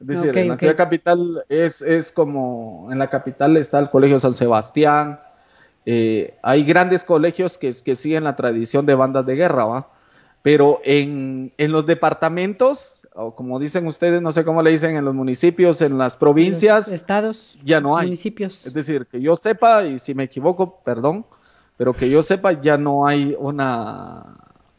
Es 0.00 0.06
decir, 0.06 0.38
en 0.38 0.48
la 0.48 0.56
ciudad 0.56 0.76
capital 0.76 1.44
es, 1.50 1.82
es 1.82 2.12
como, 2.12 2.88
en 2.90 2.98
la 2.98 3.10
capital 3.10 3.56
está 3.58 3.78
el 3.78 3.90
Colegio 3.90 4.18
San 4.18 4.32
Sebastián, 4.32 5.20
eh, 5.84 6.38
hay 6.42 6.64
grandes 6.64 7.04
colegios 7.04 7.58
que, 7.58 7.74
que 7.84 7.94
siguen 7.94 8.24
la 8.24 8.36
tradición 8.36 8.86
de 8.86 8.94
bandas 8.94 9.26
de 9.26 9.36
guerra, 9.36 9.66
¿va? 9.66 9.88
Pero 10.44 10.78
en, 10.84 11.54
en 11.56 11.72
los 11.72 11.86
departamentos, 11.86 13.08
o 13.14 13.34
como 13.34 13.58
dicen 13.58 13.86
ustedes, 13.86 14.20
no 14.20 14.30
sé 14.30 14.44
cómo 14.44 14.62
le 14.62 14.72
dicen 14.72 14.94
en 14.94 15.02
los 15.02 15.14
municipios, 15.14 15.80
en 15.80 15.96
las 15.96 16.18
provincias, 16.18 16.92
estados, 16.92 17.58
ya 17.64 17.80
no 17.80 17.96
hay. 17.96 18.08
Municipios. 18.08 18.66
Es 18.66 18.74
decir, 18.74 19.06
que 19.06 19.22
yo 19.22 19.36
sepa, 19.36 19.86
y 19.86 19.98
si 19.98 20.14
me 20.14 20.24
equivoco, 20.24 20.82
perdón, 20.84 21.24
pero 21.78 21.94
que 21.94 22.10
yo 22.10 22.22
sepa, 22.22 22.60
ya 22.60 22.76
no 22.76 23.06
hay 23.06 23.34
una, 23.38 24.36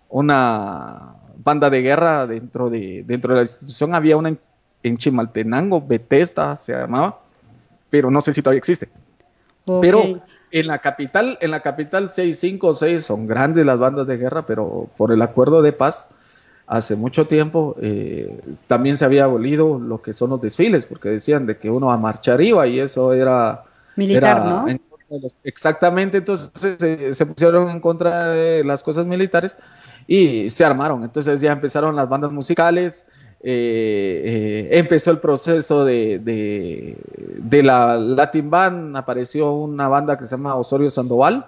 una 0.08 1.16
banda 1.38 1.72
de 1.72 1.82
guerra 1.82 2.28
dentro 2.28 2.70
de, 2.70 3.04
dentro 3.04 3.34
de 3.34 3.38
la 3.38 3.42
institución. 3.42 3.96
Había 3.96 4.18
una 4.18 4.38
en, 4.84 4.98
Chimaltenango, 4.98 5.82
Bethesda 5.82 6.58
se 6.58 6.74
llamaba, 6.74 7.22
pero 7.90 8.12
no 8.12 8.22
sé 8.22 8.34
si 8.34 8.44
todavía 8.44 8.60
existe. 8.60 8.88
Pero 9.82 10.22
en 10.56 10.68
la 10.68 10.78
capital, 10.78 11.38
en 11.42 11.52
la 11.52 11.60
capital 11.60 12.12
seis, 12.12 12.40
cinco 12.40 12.68
o 12.68 12.74
seis 12.74 13.04
son 13.04 13.28
grandes 13.28 13.66
las 13.66 13.78
bandas 13.78 14.08
de 14.08 14.16
guerra, 14.16 14.46
pero 14.46 14.90
por 14.96 15.12
el 15.12 15.22
acuerdo 15.22 15.62
de 15.62 15.74
paz 15.74 16.08
hace 16.66 16.96
mucho 16.96 17.28
tiempo 17.28 17.76
eh, 17.82 18.40
también 18.66 18.96
se 18.96 19.04
había 19.04 19.26
abolido 19.26 19.78
lo 19.78 20.02
que 20.02 20.14
son 20.14 20.30
los 20.30 20.40
desfiles, 20.40 20.86
porque 20.86 21.10
decían 21.10 21.46
de 21.46 21.58
que 21.58 21.70
uno 21.70 21.92
a 21.92 21.98
marchar 21.98 22.40
iba 22.40 22.66
y 22.68 22.80
eso 22.80 23.12
era 23.12 23.66
militar, 23.98 24.46
¿no? 24.46 24.66
exactamente, 25.44 26.20
entonces 26.20 26.78
se, 27.12 27.26
pusieron 27.26 27.70
en 27.70 27.82
contra 27.82 28.30
de 28.30 28.64
las 28.64 28.82
cosas 28.82 29.06
militares 29.06 29.58
y 30.08 30.50
se 30.50 30.64
armaron. 30.64 31.04
Entonces 31.04 31.42
ya 31.42 31.52
empezaron 31.52 31.98
las 31.98 32.08
bandas 32.08 32.32
musicales, 32.32 33.06
eh, 33.48 34.22
eh, 34.72 34.80
empezó 34.80 35.12
el 35.12 35.20
proceso 35.20 35.86
de, 35.86 36.18
de, 36.18 37.64
la 37.64 37.96
Latin 37.96 38.50
Band, 38.50 38.98
apareció 38.98 39.52
una 39.52 39.88
banda 39.88 40.18
que 40.18 40.26
se 40.26 40.32
llama 40.32 40.56
Osorio 40.56 40.90
Sandoval, 40.90 41.46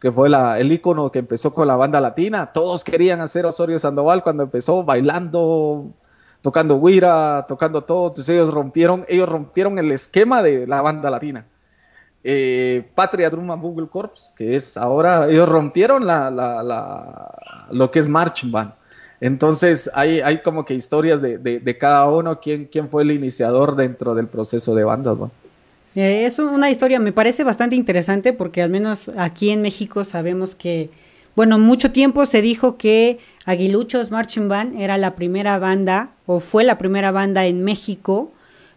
que 0.00 0.12
fue 0.12 0.28
el 0.28 0.70
icono 0.70 1.10
que 1.10 1.18
empezó 1.18 1.52
con 1.52 1.66
la 1.66 1.74
banda 1.74 2.00
latina. 2.00 2.52
Todos 2.52 2.84
querían 2.84 3.20
hacer 3.20 3.44
Osorio 3.44 3.80
Sandoval 3.80 4.22
cuando 4.22 4.44
empezó 4.44 4.84
bailando, 4.84 5.90
tocando 6.42 6.80
guira, 6.80 7.44
tocando 7.48 7.82
todo. 7.82 8.06
Entonces 8.06 8.36
ellos 8.36 8.54
rompieron, 8.54 9.04
ellos 9.08 9.28
rompieron 9.28 9.80
el 9.80 9.90
esquema 9.90 10.44
de 10.44 10.68
la 10.68 10.80
banda 10.80 11.10
latina. 11.10 11.44
Eh, 12.22 12.88
Patria 12.94 13.28
Drum 13.30 13.50
and 13.50 13.60
Google 13.60 13.88
Corps, 13.88 14.32
que 14.36 14.54
es 14.54 14.76
ahora, 14.76 15.28
ellos 15.28 15.48
rompieron 15.48 16.06
la, 16.06 16.30
lo 17.72 17.90
que 17.90 17.98
es 17.98 18.08
Marching 18.08 18.52
Band. 18.52 18.74
Entonces 19.22 19.90
hay, 19.94 20.20
hay 20.20 20.42
como 20.42 20.66
que 20.66 20.74
historias 20.74 21.22
de, 21.22 21.38
de, 21.38 21.78
cada 21.78 22.10
uno, 22.10 22.40
quién, 22.40 22.66
quién 22.70 22.88
fue 22.88 23.04
el 23.04 23.12
iniciador 23.12 23.76
dentro 23.76 24.14
del 24.14 24.26
proceso 24.26 24.74
de 24.74 24.84
bandas. 24.84 25.16
Eh, 25.94 26.26
es 26.26 26.38
una 26.38 26.70
historia, 26.70 26.98
me 26.98 27.12
parece 27.12 27.44
bastante 27.44 27.74
interesante 27.76 28.34
porque 28.34 28.62
al 28.62 28.68
menos 28.68 29.10
aquí 29.16 29.50
en 29.50 29.62
México 29.62 30.04
sabemos 30.04 30.54
que, 30.54 30.90
bueno, 31.34 31.58
mucho 31.58 31.92
tiempo 31.92 32.26
se 32.26 32.42
dijo 32.42 32.76
que 32.76 33.18
Aguiluchos 33.46 34.10
Marching 34.10 34.48
Band 34.48 34.78
era 34.78 34.98
la 34.98 35.14
primera 35.14 35.58
banda 35.58 36.10
o 36.26 36.40
fue 36.40 36.64
la 36.64 36.76
primera 36.76 37.10
banda 37.12 37.46
en 37.46 37.64
México 37.64 38.32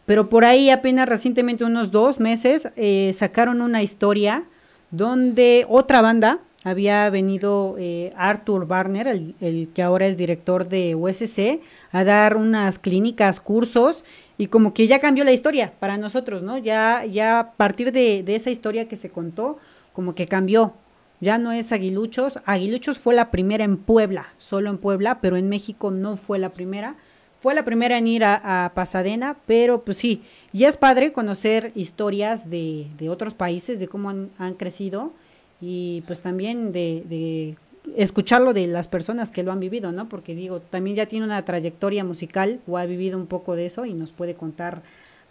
pero 0.06 0.30
por 0.30 0.46
ahí 0.46 0.70
apenas 0.70 1.10
recientemente, 1.10 1.64
unos 1.64 1.92
dos 1.92 2.20
meses, 2.20 2.70
eh, 2.75 3.14
sacaron 3.18 3.62
una 3.62 3.82
historia 3.82 4.44
donde 4.92 5.66
otra 5.68 6.02
banda 6.02 6.40
había 6.65 7.10
venido 7.10 7.75
eh, 7.79 8.12
Arthur 8.17 8.67
Barner, 8.67 9.07
el, 9.07 9.69
que 9.74 9.81
ahora 9.81 10.07
es 10.07 10.17
director 10.17 10.67
de 10.67 10.95
USC, 10.95 11.62
a 11.93 12.03
dar 12.03 12.36
unas 12.36 12.77
clínicas, 12.77 13.39
cursos, 13.39 14.03
y 14.38 14.48
como 14.48 14.74
que 14.74 14.88
ya 14.88 15.00
cambió 15.00 15.24
la 15.24 15.31
historia 15.31 15.72
para 15.79 15.98
nosotros, 15.98 16.43
¿no? 16.43 16.57
Ya, 16.57 17.05
ya 17.05 17.39
a 17.39 17.51
partir 17.53 17.93
de, 17.93 18.24
de 18.24 18.36
esa 18.36 18.50
historia 18.50 18.89
que 18.89 18.98
se 18.98 19.10
contó, 19.10 19.57
como 19.93 20.13
que 20.13 20.27
cambió. 20.27 20.74
Ya 21.22 21.38
no 21.38 21.53
es 21.53 21.72
Aguiluchos. 21.72 22.39
Aguiluchos 22.45 23.00
fue 23.00 23.15
la 23.15 23.31
primera 23.31 23.63
en 23.63 23.77
Puebla, 23.77 24.34
solo 24.38 24.69
en 24.69 24.77
Puebla, 24.77 25.22
pero 25.22 25.38
en 25.38 25.48
México 25.48 25.91
no 25.91 26.17
fue 26.17 26.39
la 26.39 26.50
primera 26.50 26.98
fue 27.45 27.53
la 27.53 27.63
primera 27.63 28.00
en 28.00 28.07
ir 28.07 28.25
a, 28.25 28.72
Pasadena, 28.74 29.38
pero 29.45 29.84
pues 29.84 29.98
sí, 29.98 30.24
ya 30.51 30.67
es 30.67 30.77
padre 30.77 31.13
conocer 31.13 31.72
historias 31.75 32.50
de, 32.50 32.88
otros 33.07 33.36
países, 33.36 33.79
de 33.79 33.88
cómo 33.88 34.10
han, 34.10 34.53
crecido 34.55 35.13
y 35.62 36.02
pues 36.08 36.20
también 36.20 36.72
de, 36.72 37.56
escucharlo 37.98 38.54
de 38.54 38.68
las 38.68 38.88
personas 38.88 39.32
que 39.32 39.44
lo 39.44 39.52
han 39.52 39.60
vivido, 39.60 39.92
¿no? 39.92 40.10
Porque 40.10 40.36
digo, 40.36 40.60
también 40.60 40.96
ya 40.96 41.06
tiene 41.06 41.26
una 41.26 41.46
trayectoria 41.46 42.04
musical 42.04 42.60
o 42.68 42.78
ha 42.78 42.86
vivido 42.86 43.18
un 43.18 43.28
poco 43.28 43.56
de 43.56 43.68
eso 43.68 43.86
y 43.86 43.94
nos 43.94 44.12
puede 44.12 44.36
contar 44.36 44.82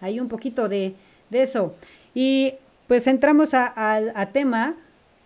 ahí 0.01 0.21
un 0.21 0.29
poquito 0.29 0.69
de, 0.69 0.95
eso. 1.31 1.75
Y 2.15 2.55
pues 2.87 3.07
entramos 3.09 3.51
a 3.55 4.29
tema 4.33 4.77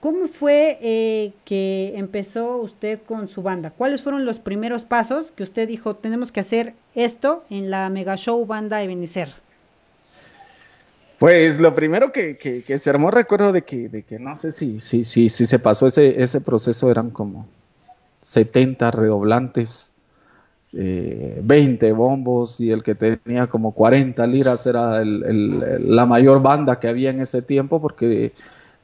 ¿Cómo 0.00 0.28
fue 0.28 0.78
eh, 0.80 1.32
que 1.44 1.94
empezó 1.96 2.58
usted 2.58 3.00
con 3.02 3.26
su 3.26 3.42
banda? 3.42 3.70
¿Cuáles 3.70 4.00
fueron 4.00 4.24
los 4.24 4.38
primeros 4.38 4.84
pasos 4.84 5.32
que 5.32 5.42
usted 5.42 5.66
dijo, 5.66 5.96
tenemos 5.96 6.30
que 6.30 6.38
hacer 6.38 6.74
esto 6.94 7.44
en 7.50 7.68
la 7.68 7.88
Mega 7.88 8.16
Show 8.16 8.46
Banda 8.46 8.80
Ebenezer? 8.80 9.30
Pues 11.18 11.60
lo 11.60 11.74
primero 11.74 12.12
que, 12.12 12.36
que, 12.38 12.78
se 12.78 12.90
armó, 12.90 13.10
recuerdo 13.10 13.52
de 13.52 13.62
que, 13.62 13.88
de 13.88 14.04
que 14.04 14.20
no 14.20 14.36
sé 14.36 14.52
si, 14.52 14.78
si, 14.78 15.02
si, 15.02 15.28
si 15.28 15.46
se 15.46 15.58
pasó 15.58 15.88
ese, 15.88 16.22
ese 16.22 16.40
proceso, 16.40 16.90
eran 16.90 17.10
como 17.10 17.48
70 18.20 18.92
redoblantes, 18.92 19.92
20 20.70 21.86
eh, 21.86 21.92
bombos 21.92 22.60
y 22.60 22.70
el 22.70 22.82
que 22.82 22.94
tenía 22.94 23.46
como 23.46 23.72
40 23.72 24.26
liras 24.26 24.66
era 24.66 25.02
la 25.02 26.04
mayor 26.04 26.42
banda 26.42 26.78
que 26.78 26.88
había 26.88 27.08
en 27.08 27.20
ese 27.20 27.40
tiempo 27.40 27.80
porque 27.80 28.32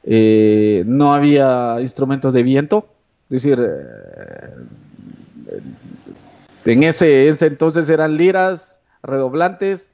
eh, 0.03 0.83
no 0.87 1.13
había 1.13 1.77
instrumentos 1.79 2.33
de 2.33 2.41
viento, 2.43 2.87
es 3.29 3.43
decir, 3.43 3.59
eh, 3.61 4.49
en 6.65 6.83
ese, 6.83 7.27
ese, 7.27 7.45
entonces 7.45 7.87
eran 7.87 8.17
liras, 8.17 8.79
redoblantes 9.03 9.91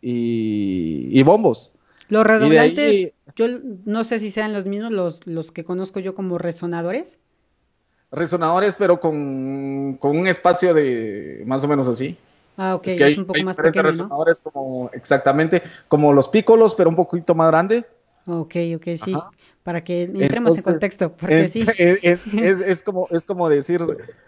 y, 0.00 1.22
bombos. 1.22 1.72
Los 2.08 2.26
redoblantes, 2.26 3.12
yo 3.36 3.46
no 3.84 4.04
sé 4.04 4.18
si 4.18 4.30
sean 4.30 4.52
los 4.52 4.66
mismos, 4.66 4.90
los, 4.90 5.26
los 5.26 5.52
que 5.52 5.64
conozco 5.64 6.00
yo 6.00 6.14
como 6.14 6.38
resonadores. 6.38 7.18
Resonadores, 8.10 8.74
pero 8.74 8.98
con, 8.98 9.98
un 10.00 10.26
espacio 10.26 10.74
de 10.74 11.42
más 11.46 11.62
o 11.62 11.68
menos 11.68 11.86
así. 11.86 12.16
Ah, 12.56 12.74
ok, 12.74 12.88
es, 12.88 13.18
un 13.18 13.26
poco 13.26 13.42
más 13.44 13.56
pequeño, 13.56 13.84
resonadores 13.84 14.40
como, 14.40 14.90
exactamente, 14.92 15.62
como 15.88 16.12
los 16.12 16.28
pícolos, 16.28 16.74
pero 16.74 16.90
un 16.90 16.96
poquito 16.96 17.34
más 17.34 17.48
grande. 17.48 17.86
Ok, 18.26 18.56
ok, 18.76 18.86
sí 19.02 19.14
para 19.62 19.84
que 19.84 20.02
entremos 20.02 20.56
en 20.56 20.64
contexto, 20.64 21.12
porque 21.12 21.40
es, 21.44 21.52
sí. 21.52 21.66
Es, 22.38 22.82
como, 22.82 23.08
es 23.10 23.26
como 23.26 23.48
decir 23.48 23.84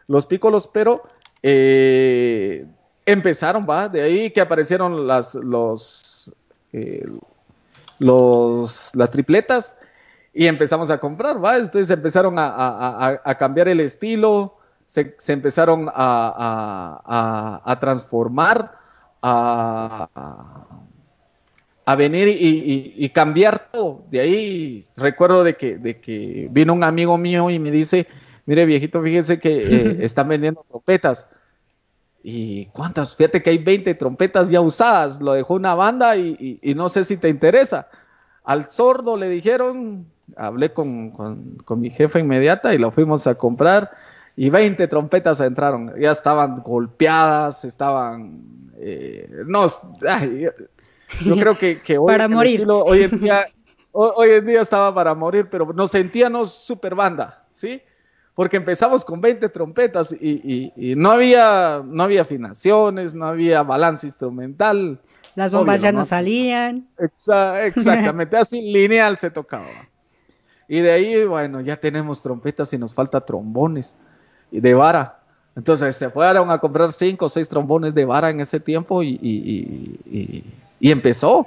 los 0.07 0.27
pícolos, 0.27 0.69
pero 0.73 1.03
eh, 1.43 2.67
empezaron, 3.07 3.67
¿va? 3.69 3.89
De 3.89 4.03
ahí 4.03 4.31
que 4.31 4.41
aparecieron 4.41 5.07
las, 5.07 5.35
los, 5.35 6.33
eh, 6.73 7.05
los, 7.99 8.91
las 8.95 9.11
tripletas 9.11 9.77
y 10.33 10.47
empezamos 10.47 10.91
a 10.91 10.99
comprar, 10.99 11.45
¿va? 11.45 11.57
Entonces 11.57 11.91
empezaron 11.91 12.35
a, 12.39 13.21
cambiar 13.39 13.69
el 13.69 13.81
estilo, 13.81 14.57
se, 14.87 15.15
empezaron 15.29 15.89
a, 15.93 17.61
a 17.65 17.79
transformar, 17.81 18.79
a 19.23 20.09
a 21.85 21.97
venir 21.97 22.29
y, 22.29 23.09
cambiar 23.11 23.71
todo. 23.71 24.05
De 24.11 24.21
ahí 24.21 24.85
recuerdo 24.97 25.45
de 25.45 25.57
que, 25.57 25.79
de 25.79 26.01
que 26.01 26.49
vino 26.51 26.73
un 26.73 26.85
amigo 26.85 27.19
mío 27.19 27.51
y 27.51 27.59
me 27.59 27.71
dice, 27.71 28.07
mire 28.47 28.67
viejito, 28.67 29.03
fíjese 29.03 29.39
que 29.39 29.51
eh, 29.51 29.97
están 30.01 30.29
vendiendo 30.29 30.65
trompetas. 30.69 31.29
¿Y 32.23 32.67
cuántas? 32.67 33.17
Fíjate 33.17 33.43
que 33.43 33.51
hay 33.51 33.59
20 33.59 33.95
trompetas 33.95 34.49
ya 34.51 34.61
usadas. 34.61 35.21
Lo 35.21 35.33
dejó 35.33 35.55
una 35.55 35.75
banda 35.75 36.17
y, 36.17 36.61
no 36.77 36.89
sé 36.89 37.05
si 37.05 37.17
te 37.17 37.29
interesa. 37.29 37.89
Al 38.45 38.69
sordo 38.69 39.17
le 39.17 39.29
dijeron, 39.29 40.07
hablé 40.37 40.73
con, 40.73 41.59
mi 41.77 41.91
jefa 41.91 42.19
inmediata 42.19 42.75
y 42.75 42.79
lo 42.79 42.91
fuimos 42.91 43.27
a 43.27 43.35
comprar. 43.35 43.91
Y 44.37 44.51
20 44.51 44.87
trompetas 44.89 45.41
entraron. 45.41 45.93
Ya 45.99 46.13
estaban 46.13 46.57
golpeadas, 46.57 47.65
estaban... 47.65 48.73
Eh, 48.79 49.29
no, 49.47 49.67
yo 51.21 51.37
creo 51.37 51.57
que, 51.59 51.99
hoy, 51.99 52.07
para 52.07 52.29
morir. 52.29 52.67
hoy, 52.69 53.03
en 53.03 53.21
día, 53.21 53.47
hoy, 53.93 54.31
en 54.31 54.47
día 54.47 54.61
estaba 54.61 54.95
para 54.95 55.15
morir, 55.15 55.49
pero 55.51 55.73
nos 55.73 55.91
sentíamos 55.91 56.53
super 56.53 56.95
banda, 56.95 57.45
¿sí? 57.53 57.83
Porque 58.35 58.57
empezamos 58.57 59.05
con 59.05 59.21
20 59.21 59.49
trompetas 59.51 60.13
y, 60.13 60.73
no, 60.97 61.11
había, 61.11 61.83
no 61.85 62.05
había 62.05 62.23
afinaciones, 62.23 63.15
no 63.15 63.27
había 63.27 63.63
balance 63.63 64.07
instrumental. 64.07 64.99
Las 65.35 65.51
bombas 65.51 65.83
ya 65.83 65.93
no, 65.93 66.05
salían. 66.05 66.89
exactamente, 66.99 68.37
así 68.37 68.63
lineal 68.73 69.19
se 69.19 69.31
tocaba. 69.31 69.89
Y 70.67 70.81
de 70.81 70.93
ahí, 70.93 71.25
bueno, 71.27 71.61
ya 71.61 71.77
tenemos 71.77 72.23
trompetas 72.23 72.73
y 72.73 72.79
nos 72.79 72.95
falta 72.95 73.21
trombones 73.21 73.95
y 74.51 74.61
de 74.61 74.73
vara. 74.73 75.19
Entonces 75.55 75.95
se 75.95 76.09
fueron 76.09 76.51
a 76.51 76.59
comprar 76.59 76.91
cinco 76.93 77.27
o 77.27 77.29
seis 77.29 77.47
trombones 77.49 77.95
de 77.95 78.07
vara 78.07 78.31
en 78.31 78.41
ese 78.41 78.59
tiempo 78.59 79.03
y, 79.03 79.19
y 80.81 80.91
empezó. 80.91 81.47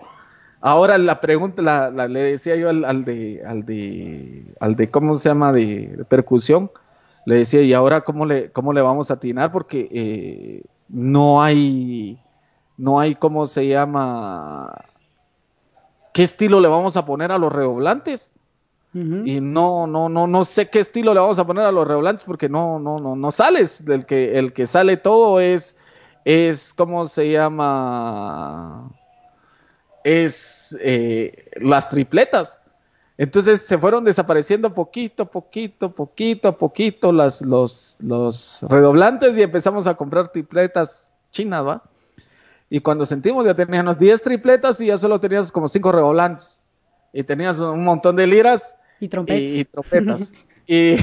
Ahora 0.68 0.98
la 0.98 1.22
pregunta, 1.22 1.92
le 1.92 2.24
decía 2.24 2.56
yo 2.56 2.70
al, 2.70 3.06
de, 3.06 3.44
al, 3.46 3.66
de, 3.68 4.52
al 4.60 4.76
de, 4.76 4.90
¿cómo 4.90 5.16
se 5.16 5.30
llama?, 5.30 5.54
de, 5.54 6.04
percusión, 6.10 6.72
le 7.28 7.36
decía, 7.36 7.62
¿y 7.62 7.72
ahora 7.72 8.02
cómo 8.02 8.26
le, 8.26 8.52
cómo 8.52 8.74
le 8.74 8.82
vamos 8.82 9.12
a 9.12 9.14
atinar? 9.14 9.52
Porque 9.52 9.88
eh, 9.92 10.64
no 10.90 11.44
hay, 11.44 12.20
no 12.78 13.00
hay, 13.00 13.14
¿cómo 13.14 13.46
se 13.46 13.68
llama? 13.68 14.74
¿Qué 16.14 16.24
estilo 16.24 16.60
le 16.60 16.68
vamos 16.68 16.98
a 16.98 17.06
poner 17.06 17.32
a 17.32 17.38
los 17.38 17.54
redoblantes? 17.54 18.32
Y 18.92 19.42
no, 19.42 19.86
no, 19.86 20.10
no, 20.10 20.26
no 20.26 20.46
sé 20.46 20.72
qué 20.72 20.80
estilo 20.80 21.14
le 21.14 21.20
vamos 21.20 21.38
a 21.38 21.46
poner 21.46 21.66
a 21.66 21.72
los 21.72 21.88
redoblantes 21.88 22.24
porque 22.26 22.50
no, 22.50 22.80
no, 22.80 22.98
no, 22.98 23.16
no 23.16 23.32
sales. 23.32 23.84
El 23.88 24.08
que, 24.08 24.40
el 24.40 24.52
que 24.52 24.66
sale 24.66 24.98
todo 24.98 25.40
es, 25.40 25.76
es, 26.24 26.74
¿cómo 26.74 27.06
se 27.06 27.30
llama? 27.30 28.90
Es 30.06 30.78
eh, 30.80 31.50
las 31.56 31.90
tripletas. 31.90 32.62
Entonces 33.18 33.62
se 33.62 33.78
fueron 33.78 34.04
desapareciendo 34.04 34.74
poquito, 34.74 35.30
poquito, 35.30 35.94
poquito, 35.94 36.56
poquito 36.56 37.12
las, 37.12 37.42
los, 37.42 37.98
los 38.02 38.64
redoblantes 38.70 39.38
y 39.38 39.42
empezamos 39.42 39.88
a 39.88 39.96
comprar 39.96 40.32
tripletas 40.32 41.12
chinas, 41.32 41.66
¿va? 41.66 41.84
Y 42.70 42.82
cuando 42.82 43.06
sentimos 43.06 43.46
ya 43.46 43.56
teníamos 43.56 43.98
10 43.98 44.22
tripletas 44.22 44.80
y 44.82 44.88
ya 44.88 44.98
solo 44.98 45.20
tenías 45.20 45.52
como 45.52 45.68
5 45.68 45.92
redoblantes. 45.92 46.64
Y 47.14 47.24
tenías 47.24 47.60
un 47.60 47.84
montón 47.84 48.16
de 48.16 48.28
liras 48.28 48.76
y 49.00 49.08
trompetas. 49.08 49.42
Y, 49.42 49.66
trompetas. 49.66 50.34
y, 50.68 50.98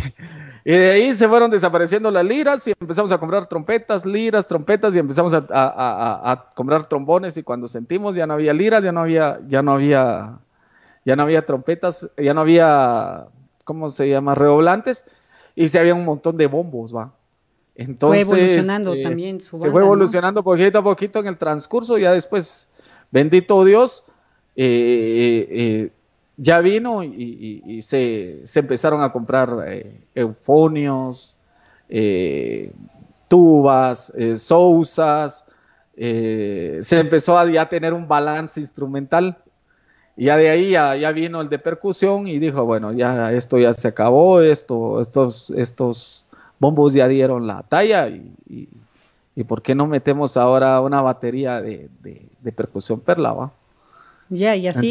de 0.65 0.91
ahí 0.91 1.15
se 1.15 1.29
fueron 1.29 1.51
desapareciendo 1.51 2.11
las 2.11 2.25
liras 2.25 2.67
y 2.69 2.73
empezamos 2.79 3.11
a 3.11 3.19
comprar 3.19 3.49
trompetas, 3.49 4.07
liras, 4.07 4.47
trompetas 4.47 4.95
y 4.95 4.99
empezamos 4.99 5.35
a, 5.35 5.45
a, 5.51 6.51
comprar 6.55 6.87
trombones 6.87 7.37
y 7.37 7.43
cuando 7.43 7.67
sentimos 7.67 8.15
ya 8.15 8.27
no 8.27 8.35
había 8.35 8.53
liras, 8.53 8.85
ya 8.85 8.93
no 8.93 9.01
había, 9.01 9.41
ya 9.49 9.63
no 9.63 9.73
había, 9.73 10.39
ya 11.05 11.17
no 11.17 11.23
había 11.25 11.45
trompetas, 11.45 12.09
ya 12.17 12.33
no 12.33 12.43
había, 12.43 13.27
¿cómo 13.65 13.91
se 13.91 14.09
llama? 14.09 14.35
Redoblantes 14.35 15.05
y 15.55 15.69
se 15.69 15.79
había 15.79 15.95
un 15.95 16.05
montón 16.05 16.37
de 16.37 16.47
bombos, 16.47 16.95
va. 16.95 17.13
Entonces, 17.75 18.29
fue 18.29 18.39
evolucionando 18.39 18.95
eh, 18.95 19.03
también 19.03 19.41
su 19.41 19.59
Se 19.59 19.71
fue 19.71 19.83
evolucionando 19.83 20.43
poquito 20.43 20.79
a 20.79 20.83
poquito 20.83 21.21
en 21.21 21.27
el 21.27 21.39
transcurso, 21.39 21.99
ya 21.99 22.13
después, 22.13 22.69
bendito 23.11 23.65
Dios, 23.65 24.05
eh, 24.57 25.47
eh, 25.51 25.91
ya 26.37 26.61
vino 26.61 27.03
y, 27.03 27.81
se, 27.83 28.43
empezaron 28.55 29.03
a 29.03 29.13
comprar 29.13 29.51
eufonios, 30.15 31.37
tubas, 33.29 34.13
sousas, 34.37 35.45
se 35.97 36.99
empezó 36.99 37.39
a 37.39 37.69
tener 37.69 37.93
un 37.93 38.09
balance 38.09 38.61
instrumental. 38.61 39.39
Y 40.17 40.27
ya 40.27 40.37
de 40.37 40.51
ahí 40.51 40.71
ya, 40.71 41.13
vino 41.13 41.41
el 41.41 41.49
de 41.49 41.59
percusión 41.59 42.27
y 42.29 42.39
dijo, 42.39 42.65
bueno, 42.65 42.93
ya 42.93 43.33
esto 43.33 43.59
ya 43.59 43.73
se 43.73 43.89
acabó, 43.89 44.41
esto, 44.41 45.01
estos, 45.01 45.51
estos 45.51 46.27
bombos 46.59 46.93
ya 46.95 47.09
dieron 47.09 47.47
la 47.47 47.63
talla 47.63 48.09
y, 48.09 48.69
y, 49.35 49.45
¿por 49.45 49.63
qué 49.63 49.75
no 49.75 49.87
metemos 49.87 50.37
ahora 50.37 50.81
una 50.81 51.01
batería 51.01 51.63
de, 51.63 51.89
de, 52.03 52.53
percusión 52.53 53.01
perla, 53.01 53.33
va? 53.33 53.53
Ya, 54.33 54.57
y 54.57 54.67
así. 54.67 54.89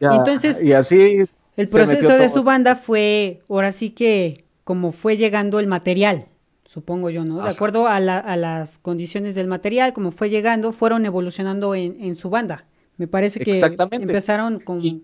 Entonces, 0.00 0.62
y 0.62 0.72
así. 0.72 1.24
El 1.56 1.68
proceso 1.68 2.16
de 2.16 2.28
su 2.28 2.42
banda 2.42 2.76
fue, 2.76 3.42
ahora 3.48 3.72
sí 3.72 3.90
que, 3.90 4.44
como 4.64 4.92
fue 4.92 5.16
llegando 5.16 5.60
el 5.60 5.66
material, 5.66 6.26
supongo 6.64 7.10
yo, 7.10 7.24
¿no? 7.24 7.42
De 7.42 7.50
acuerdo 7.50 7.86
a, 7.86 7.96
a, 7.96 8.36
las 8.36 8.78
condiciones 8.78 9.34
del 9.34 9.48
material, 9.48 9.92
como 9.92 10.12
fue 10.12 10.30
llegando, 10.30 10.72
fueron 10.72 11.04
evolucionando 11.04 11.74
en, 11.74 12.02
en 12.02 12.16
su 12.16 12.30
banda. 12.30 12.64
Me 12.96 13.06
parece 13.06 13.40
que 13.40 13.60
empezaron 13.90 14.60
con, 14.60 15.02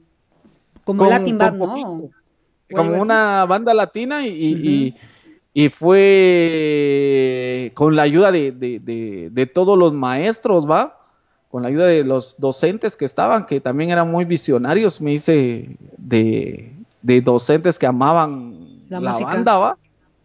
como 0.84 1.08
Latin 1.08 1.36
Band, 1.36 1.58
¿no? 1.58 2.10
Como 2.70 3.02
una 3.02 3.46
banda 3.46 3.72
latina 3.72 4.26
y, 4.26 4.94
y 5.54 5.68
fue 5.70 7.72
con 7.74 7.96
la 7.96 8.02
ayuda 8.02 8.30
de, 8.30 9.50
todos 9.52 9.78
los 9.78 9.92
maestros, 9.92 10.70
¿va? 10.70 10.97
Con 11.50 11.62
la 11.62 11.68
ayuda 11.68 11.86
de 11.86 12.04
los 12.04 12.36
docentes 12.38 12.96
que 12.96 13.04
estaban, 13.04 13.46
que 13.46 13.60
también 13.60 13.90
eran 13.90 14.10
muy 14.10 14.24
visionarios, 14.24 15.00
me 15.00 15.14
hice 15.14 15.76
de, 15.96 16.74
docentes 17.02 17.78
que 17.78 17.86
amaban 17.86 18.82
la, 18.88 19.18
banda, 19.18 19.58
¿va? 19.58 19.78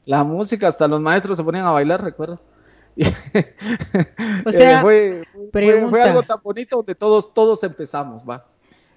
La 0.05 0.23
música, 0.23 0.67
hasta 0.67 0.87
los 0.87 0.99
maestros 0.99 1.37
se 1.37 1.43
ponían 1.43 1.65
a 1.65 1.71
bailar, 1.71 2.03
recuerdo. 2.03 2.39
o 4.45 4.51
sea, 4.51 4.81
fue, 4.81 5.23
algo 6.03 6.23
tan 6.23 6.39
bonito 6.43 6.77
donde 6.77 6.93
todos, 6.93 7.33
todos 7.33 7.63
empezamos, 7.63 8.21
¿va? 8.29 8.45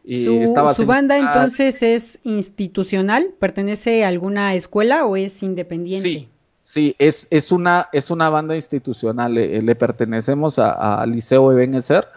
su, 0.07 0.87
banda 0.87 1.19
entonces 1.19 1.83
es 1.83 2.19
institucional? 2.23 3.35
¿Pertenece 3.39 4.05
a 4.05 4.09
alguna 4.09 4.55
escuela 4.55 5.05
o 5.05 5.17
es 5.17 5.43
independiente? 5.43 6.09
Sí, 6.09 6.29
sí, 6.67 6.97
es, 6.99 7.29
es, 7.31 7.53
una, 7.53 7.89
es 7.93 8.11
una 8.11 8.29
banda 8.29 8.57
institucional. 8.57 9.35
Le, 9.35 9.75
pertenecemos 9.77 10.59
a, 10.59 11.07
Liceo 11.07 11.53
Ebenezer. 11.53 12.09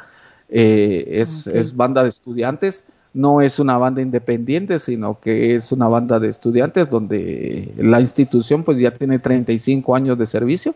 Eh, 0.50 1.06
es, 1.08 1.46
es 1.46 1.76
banda 1.76 2.02
de 2.02 2.10
estudiantes. 2.10 2.84
No 3.14 3.42
es 3.42 3.60
una 3.60 3.78
banda 3.78 4.02
independiente, 4.02 4.80
sino 4.80 5.20
que 5.20 5.54
es 5.54 5.72
una 5.72 5.88
banda 5.88 6.20
de 6.20 6.30
estudiantes 6.30 6.90
donde 6.90 7.72
la 7.78 8.02
institución 8.02 8.64
pues 8.64 8.80
ya 8.80 8.92
tiene 8.92 9.20
35 9.20 9.96
años 9.96 10.18
de 10.18 10.26
servicio 10.26 10.74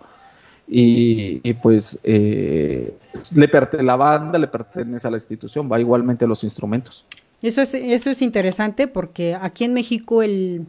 y, 0.67 1.53
pues 1.55 1.99
eh, 2.03 2.95
le 3.35 3.49
la 3.83 3.95
banda 3.95 4.37
le 4.37 4.47
pertenece 4.47 5.07
a 5.07 5.11
la 5.11 5.17
institución, 5.17 5.69
va 5.71 5.79
igualmente 5.79 6.25
a 6.25 6.27
los 6.27 6.43
instrumentos. 6.43 7.05
Eso 7.41 7.61
es, 7.61 7.73
eso 7.73 8.09
es 8.11 8.21
interesante 8.21 8.87
porque 8.87 9.35
aquí 9.35 9.63
en 9.63 9.73
México 9.73 10.23
el 10.23 10.65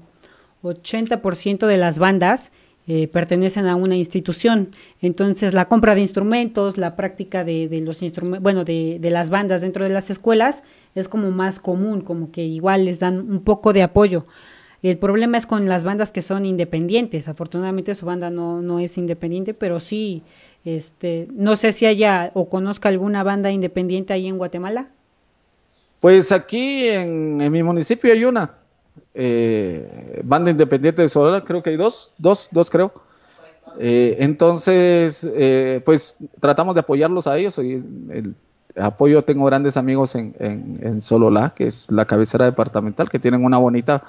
80% 0.62 1.66
de 1.66 1.76
las 1.76 1.98
bandas 1.98 2.50
eh, 2.86 3.08
pertenecen 3.08 3.66
a 3.66 3.76
una 3.76 3.96
institución. 3.96 4.70
Entonces 5.00 5.54
la 5.54 5.68
compra 5.68 5.94
de 5.94 6.00
instrumentos, 6.00 6.76
la 6.76 6.96
práctica 6.96 7.44
de, 7.44 7.68
los 7.84 8.02
instrumentos, 8.02 8.42
bueno, 8.42 8.64
de, 8.64 8.98
de, 9.00 9.10
las 9.10 9.30
bandas 9.30 9.62
dentro 9.62 9.84
de 9.84 9.90
las 9.90 10.10
escuelas 10.10 10.62
es 10.94 11.08
como 11.08 11.30
más 11.30 11.58
común, 11.58 12.02
como 12.02 12.30
que 12.30 12.42
igual 12.42 12.84
les 12.84 13.00
dan 13.00 13.18
un 13.30 13.40
poco 13.40 13.72
de 13.72 13.82
apoyo. 13.82 14.26
El 14.82 14.98
problema 14.98 15.38
es 15.38 15.46
con 15.46 15.66
las 15.66 15.82
bandas 15.82 16.12
que 16.12 16.20
son 16.20 16.44
independientes. 16.44 17.26
Afortunadamente 17.28 17.94
su 17.94 18.04
banda 18.04 18.28
no, 18.28 18.60
no 18.60 18.80
es 18.80 18.98
independiente, 18.98 19.54
pero 19.54 19.80
sí, 19.80 20.22
este, 20.64 21.26
no 21.32 21.56
sé 21.56 21.72
si 21.72 21.86
haya 21.86 22.30
o 22.34 22.48
conozca 22.48 22.90
alguna 22.90 23.22
banda 23.22 23.50
independiente 23.50 24.12
ahí 24.12 24.26
en 24.26 24.38
Guatemala. 24.38 24.88
Pues 26.00 26.32
aquí 26.32 26.88
en, 26.88 27.38
mi 27.50 27.62
municipio 27.62 28.12
hay 28.12 28.26
una 28.26 28.58
eh, 29.14 30.20
banda 30.24 30.50
independiente 30.50 31.02
de 31.02 31.08
Sonora, 31.08 31.42
creo 31.42 31.62
que 31.62 31.70
hay 31.70 31.76
dos, 31.76 32.12
dos, 32.18 32.48
dos 32.50 32.70
creo. 32.70 32.92
Eh, 33.78 34.16
entonces, 34.20 35.28
eh, 35.34 35.80
pues 35.84 36.16
tratamos 36.40 36.74
de 36.74 36.80
apoyarlos 36.80 37.26
a 37.26 37.38
ellos. 37.38 37.58
Y 37.58 37.74
el 38.10 38.34
apoyo, 38.76 39.22
tengo 39.22 39.46
grandes 39.46 39.76
amigos 39.76 40.14
en, 40.14 40.34
en, 40.38 41.00
que 41.54 41.66
es 41.66 41.90
la 41.90 42.04
cabecera 42.04 42.44
departamental, 42.44 43.08
que 43.08 43.18
tienen 43.18 43.44
una 43.44 43.58
bonita 43.58 44.02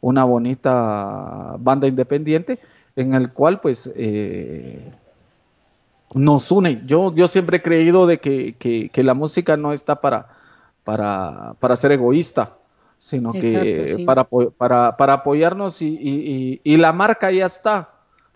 una 0.00 0.22
bonita 0.22 1.56
banda 1.58 1.88
independiente 1.88 2.60
en 2.94 3.14
el 3.14 3.32
cual 3.32 3.60
pues 3.60 3.90
nos 6.14 6.50
une. 6.50 6.82
Yo, 6.86 7.14
yo 7.14 7.28
siempre 7.28 7.58
he 7.58 7.62
creído 7.62 8.06
de 8.06 8.18
que, 8.18 8.90
la 8.94 9.14
música 9.14 9.56
no 9.56 9.72
está 9.72 10.00
para, 10.00 10.28
para, 10.84 11.54
para 11.58 11.76
ser 11.76 11.92
egoísta, 11.92 12.57
sino 12.98 13.32
que 13.32 14.02
para, 14.06 14.24
para, 14.24 14.96
para, 14.96 15.12
apoyarnos 15.14 15.82
y, 15.82 16.60
y, 16.62 16.76
la 16.76 16.92
marca 16.92 17.30
ya 17.30 17.46
está. 17.46 17.90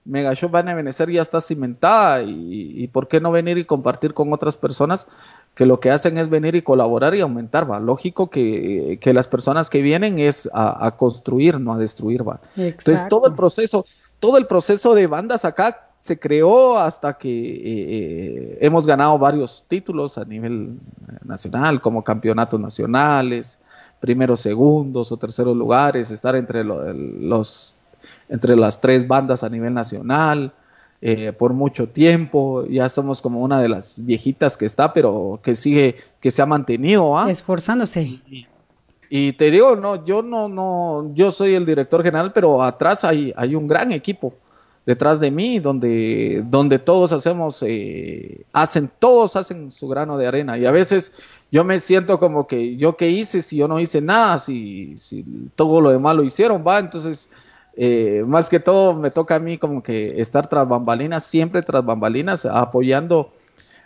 Mega 0.05 0.35
Show 0.35 0.51
Van 0.51 0.69
a 0.69 0.75
Venecer 0.75 1.11
ya 1.11 1.23
está 1.23 1.41
cimentada 1.41 2.23
y, 2.23 2.73
y 2.77 2.89
por 2.89 3.07
qué 3.07 3.21
no 3.21 3.31
venir 3.31 3.59
y 3.59 3.65
compartir 3.65 4.15
con 4.15 4.33
otras 4.33 4.57
personas 4.57 5.07
que 5.55 5.67
lo 5.67 5.81
que 5.81 5.91
hacen 5.91 6.17
es 6.17 6.31
venir 6.31 6.55
y 6.55 6.63
colaborar 6.63 7.15
y 7.15 7.21
aumentar, 7.21 7.71
va. 7.71 7.79
Lógico 7.79 8.31
que, 8.31 8.99
las 9.13 9.29
personas 9.29 9.69
que 9.69 9.83
vienen 9.83 10.19
es 10.19 10.49
a, 10.53 10.95
construir, 10.97 11.61
no 11.61 11.75
a 11.75 11.79
destruir, 11.79 12.27
va. 12.27 12.41
Entonces 12.57 13.07
todo 13.09 13.27
el 13.27 13.35
proceso, 13.35 13.85
todo 14.19 14.39
el 14.39 14.47
proceso 14.47 14.95
de 14.95 15.07
bandas 15.07 15.45
acá 15.45 15.89
se 15.99 16.19
creó 16.19 16.79
hasta 16.79 17.17
que 17.19 17.29
eh, 17.29 17.61
eh, 17.65 18.59
hemos 18.63 18.87
ganado 18.87 19.19
varios 19.19 19.65
títulos 19.69 20.19
a 20.19 20.25
nivel 20.25 20.79
nacional, 21.23 21.81
como 21.81 22.03
campeonatos 22.03 22.59
nacionales, 22.59 23.59
primeros, 24.03 24.41
segundos 24.41 25.13
o 25.13 25.17
terceros 25.17 25.57
lugares, 25.57 26.11
estar 26.11 26.35
entre 26.35 26.65
los 26.65 27.77
entre 28.29 28.57
las 28.57 28.81
tres 28.81 29.07
bandas 29.07 29.45
a 29.45 29.49
nivel 29.49 29.73
nacional. 29.73 30.53
Eh, 31.05 31.33
por 31.33 31.53
mucho 31.53 31.89
tiempo, 31.89 32.65
ya 32.67 32.89
somos 32.89 33.23
como 33.23 33.41
una 33.41 33.61
de 33.61 33.69
las 33.69 34.05
viejitas 34.05 34.57
que 34.57 34.67
está, 34.67 34.93
pero 34.93 35.41
que 35.43 35.55
sigue, 35.55 35.97
que 36.21 36.31
se 36.31 36.43
ha 36.43 36.47
mantenido, 36.47 37.19
¿ah? 37.19 37.29
Esforzándose. 37.31 38.21
Y, 39.11 39.33
te 39.33 39.51
digo, 39.51 39.77
no, 39.77 40.05
yo 40.05 40.23
no, 40.23 40.49
no, 40.49 41.13
yo 41.15 41.31
soy 41.31 41.55
el 41.55 41.67
director 41.67 42.03
general, 42.03 42.33
pero 42.33 42.63
atrás 42.63 43.05
hay, 43.05 43.33
hay 43.37 43.55
un 43.55 43.67
gran 43.67 43.93
equipo 43.93 44.33
detrás 44.85 45.21
de 45.21 45.31
mí, 45.31 45.59
donde, 45.61 46.43
donde 46.47 46.79
todos 46.79 47.13
hacemos, 47.13 47.63
eh, 47.67 48.45
hacen, 48.53 48.91
todos 48.99 49.37
hacen 49.37 49.71
su 49.71 49.89
grano 49.89 50.19
de 50.19 50.27
arena. 50.27 50.59
Y 50.59 50.67
a 50.67 50.73
veces 50.73 51.13
yo 51.51 51.65
me 51.65 51.79
siento 51.79 52.19
como 52.19 52.47
que 52.47 52.77
yo 52.77 52.97
qué 52.97 53.11
hice 53.11 53.43
si 53.43 53.59
yo 53.59 53.69
no 53.69 53.79
hice 53.79 54.01
nada, 54.01 54.39
si, 54.39 54.97
si 54.99 55.25
todo 55.55 55.81
lo 55.81 55.91
demás 55.91 56.17
lo 56.17 56.25
hicieron, 56.25 56.65
va, 56.67 56.79
entonces 56.79 57.31
eh, 57.77 58.25
más 58.27 58.51
que 58.51 58.61
todo 58.61 58.95
me 58.95 59.11
toca 59.11 59.37
a 59.37 59.39
mí 59.39 59.57
como 59.57 59.83
que 59.83 60.21
estar 60.21 60.49
tras 60.49 60.69
bambalinas, 60.69 61.25
siempre 61.25 61.63
tras 61.63 61.85
bambalinas, 61.85 62.45
apoyando 62.45 63.33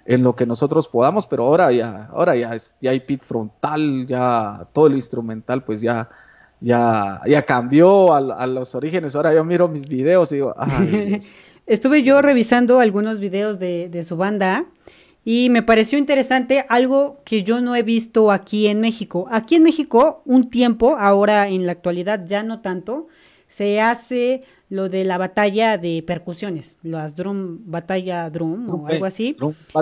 en 0.06 0.22
lo 0.22 0.34
que 0.34 0.46
nosotros 0.46 0.88
podamos, 0.88 1.26
pero 1.26 1.44
ahora 1.44 1.70
ya, 1.72 2.06
ahora 2.06 2.36
ya, 2.36 2.56
ya 2.80 2.90
hay 2.90 3.00
pit 3.00 3.22
frontal, 3.22 4.06
ya 4.06 4.66
todo 4.72 4.86
el 4.86 4.94
instrumental 4.94 5.62
pues 5.62 5.80
ya, 5.80 6.08
ya, 6.60 7.20
ya 7.26 7.42
cambió 7.42 8.14
a, 8.14 8.46
los 8.46 8.74
orígenes, 8.74 9.14
ahora 9.16 9.34
yo 9.34 9.44
miro 9.44 9.68
mis 9.68 9.86
videos 9.86 10.32
y 10.32 10.36
digo, 10.36 10.54
Estuve 11.66 12.04
yo 12.04 12.22
revisando 12.22 12.78
algunos 12.78 13.18
videos 13.18 13.58
de, 13.58 13.88
de 13.88 14.04
su 14.04 14.16
banda 14.16 14.66
y 15.24 15.50
me 15.50 15.64
pareció 15.64 15.98
interesante 15.98 16.64
algo 16.68 17.18
que 17.24 17.42
yo 17.42 17.60
no 17.60 17.74
he 17.74 17.82
visto 17.82 18.30
aquí 18.30 18.68
en 18.68 18.80
México. 18.80 19.26
Aquí 19.28 19.56
en 19.56 19.64
México, 19.64 20.22
un 20.24 20.44
tiempo, 20.44 20.96
ahora 20.96 21.48
en 21.48 21.66
la 21.66 21.72
actualidad 21.72 22.24
ya 22.24 22.44
no 22.44 22.60
tanto, 22.60 23.08
se 23.48 23.80
hace 23.80 24.44
lo 24.68 24.88
de 24.88 25.04
la 25.04 25.18
batalla 25.18 25.78
de 25.78 26.02
percusiones, 26.02 26.76
las 26.82 27.16
drum, 27.16 27.58
batalla 27.64 28.30
drum 28.30 28.66
o 28.70 28.86
algo 28.86 29.04
así, 29.04 29.36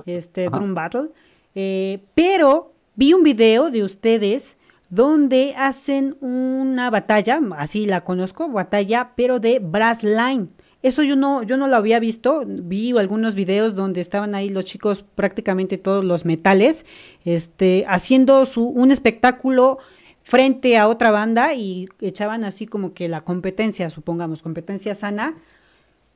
este 0.06 0.48
drum 0.48 0.74
battle. 0.74 1.08
Eh, 1.54 2.00
pero 2.14 2.72
vi 2.96 3.12
un 3.12 3.22
video 3.22 3.70
de 3.70 3.82
ustedes 3.82 4.56
donde 4.94 5.54
hacen 5.56 6.16
una 6.20 6.88
batalla, 6.88 7.40
así 7.56 7.84
la 7.84 8.04
conozco, 8.04 8.48
batalla, 8.48 9.10
pero 9.16 9.40
de 9.40 9.58
brass 9.58 10.04
line. 10.04 10.46
Eso 10.82 11.02
yo 11.02 11.16
no, 11.16 11.42
yo 11.42 11.56
no 11.56 11.66
lo 11.66 11.74
había 11.74 11.98
visto. 11.98 12.44
Vi 12.46 12.96
algunos 12.96 13.34
videos 13.34 13.74
donde 13.74 14.00
estaban 14.00 14.36
ahí 14.36 14.50
los 14.50 14.66
chicos, 14.66 15.02
prácticamente 15.02 15.78
todos 15.78 16.04
los 16.04 16.24
metales, 16.24 16.86
este, 17.24 17.84
haciendo 17.88 18.46
su, 18.46 18.68
un 18.68 18.92
espectáculo 18.92 19.78
frente 20.22 20.78
a 20.78 20.86
otra 20.86 21.10
banda 21.10 21.54
y 21.54 21.88
echaban 22.00 22.44
así 22.44 22.66
como 22.66 22.94
que 22.94 23.08
la 23.08 23.22
competencia, 23.22 23.90
supongamos, 23.90 24.42
competencia 24.42 24.94
sana. 24.94 25.34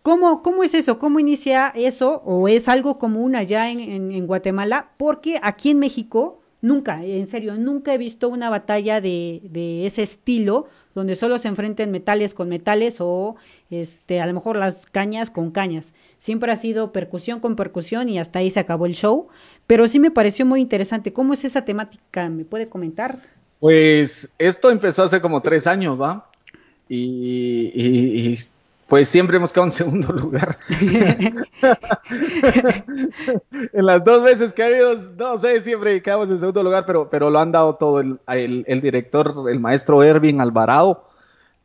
¿Cómo, 0.03 0.43
cómo 0.45 0.62
es 0.62 0.75
eso? 0.75 1.01
¿Cómo 1.01 1.19
inicia 1.19 1.73
eso? 1.75 2.23
¿O 2.25 2.47
es 2.47 2.69
algo 2.69 3.01
común 3.01 3.35
allá 3.35 3.71
en, 3.71 4.12
en 4.12 4.27
Guatemala? 4.29 4.91
Porque 4.99 5.41
aquí 5.43 5.71
en 5.71 5.81
México 5.81 6.38
Nunca, 6.61 7.05
en 7.05 7.29
serio, 7.29 7.55
nunca 7.57 7.94
he 7.94 7.99
visto 7.99 8.29
una 8.29 8.51
batalla 8.51 9.01
de, 9.01 9.40
de, 9.44 9.87
ese 9.87 10.03
estilo 10.03 10.66
donde 10.92 11.14
solo 11.14 11.38
se 11.38 11.47
enfrenten 11.47 11.92
metales 11.92 12.35
con 12.35 12.49
metales 12.49 12.97
o 12.99 13.37
este, 13.71 14.21
a 14.21 14.27
lo 14.27 14.35
mejor 14.35 14.57
las 14.57 14.79
cañas 14.90 15.31
con 15.31 15.53
cañas. 15.53 15.92
Siempre 16.18 16.51
ha 16.51 16.57
sido 16.57 16.90
percusión 16.90 17.38
con 17.38 17.55
percusión 17.55 18.09
y 18.09 18.18
hasta 18.18 18.40
ahí 18.40 18.51
se 18.51 18.59
acabó 18.59 18.87
el 18.87 18.94
show. 18.94 19.29
Pero 19.68 19.87
sí 19.87 20.01
me 20.01 20.11
pareció 20.11 20.47
muy 20.47 20.61
interesante. 20.61 21.12
¿Cómo 21.12 21.33
es 21.33 21.44
esa 21.44 21.64
temática? 21.64 22.29
¿Me 22.29 22.44
puede 22.44 22.68
comentar? 22.68 23.18
Pues 23.61 24.35
esto 24.38 24.71
empezó 24.71 25.05
hace 25.05 25.21
como 25.21 25.40
tres 25.40 25.68
años, 25.68 26.01
¿va? 26.01 26.29
Y, 26.88 27.71
y 27.75 28.38
pues 28.88 29.09
siempre 29.09 29.37
hemos 29.37 29.53
quedado 29.53 29.66
en 29.66 29.72
segundo 29.72 30.12
lugar. 30.14 30.59
en 33.72 33.87
las 33.87 34.03
dos 34.03 34.24
veces 34.24 34.53
que 34.53 34.62
ha 34.62 34.66
habido, 34.66 34.96
no 35.16 35.38
sé, 35.38 35.61
siempre 35.61 36.03
quedamos 36.03 36.31
en 36.31 36.38
segundo 36.38 36.62
lugar, 36.62 36.85
pero, 36.87 37.09
pero 37.11 37.29
lo 37.31 37.38
han 37.38 37.53
dado 37.53 37.74
todo 37.74 38.01
el, 38.01 38.18
el, 38.27 38.81
director, 38.81 39.35
el 39.51 39.61
maestro 39.61 40.03
Ervin 40.03 40.40
Alvarado, 40.40 41.05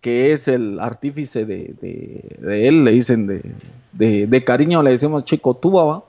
que 0.01 0.33
es 0.33 0.49
el 0.49 0.81
artífice 0.81 1.45
de, 1.45 1.73
de, 1.81 2.67
él, 2.67 2.83
le 2.83 2.91
dicen 2.91 3.25
de, 3.25 4.27
de, 4.27 4.43
cariño, 4.43 4.83
le 4.83 4.91
decimos 4.91 5.23
Chico 5.23 5.55
Tuba, 5.55 5.85
¿va? 5.85 6.03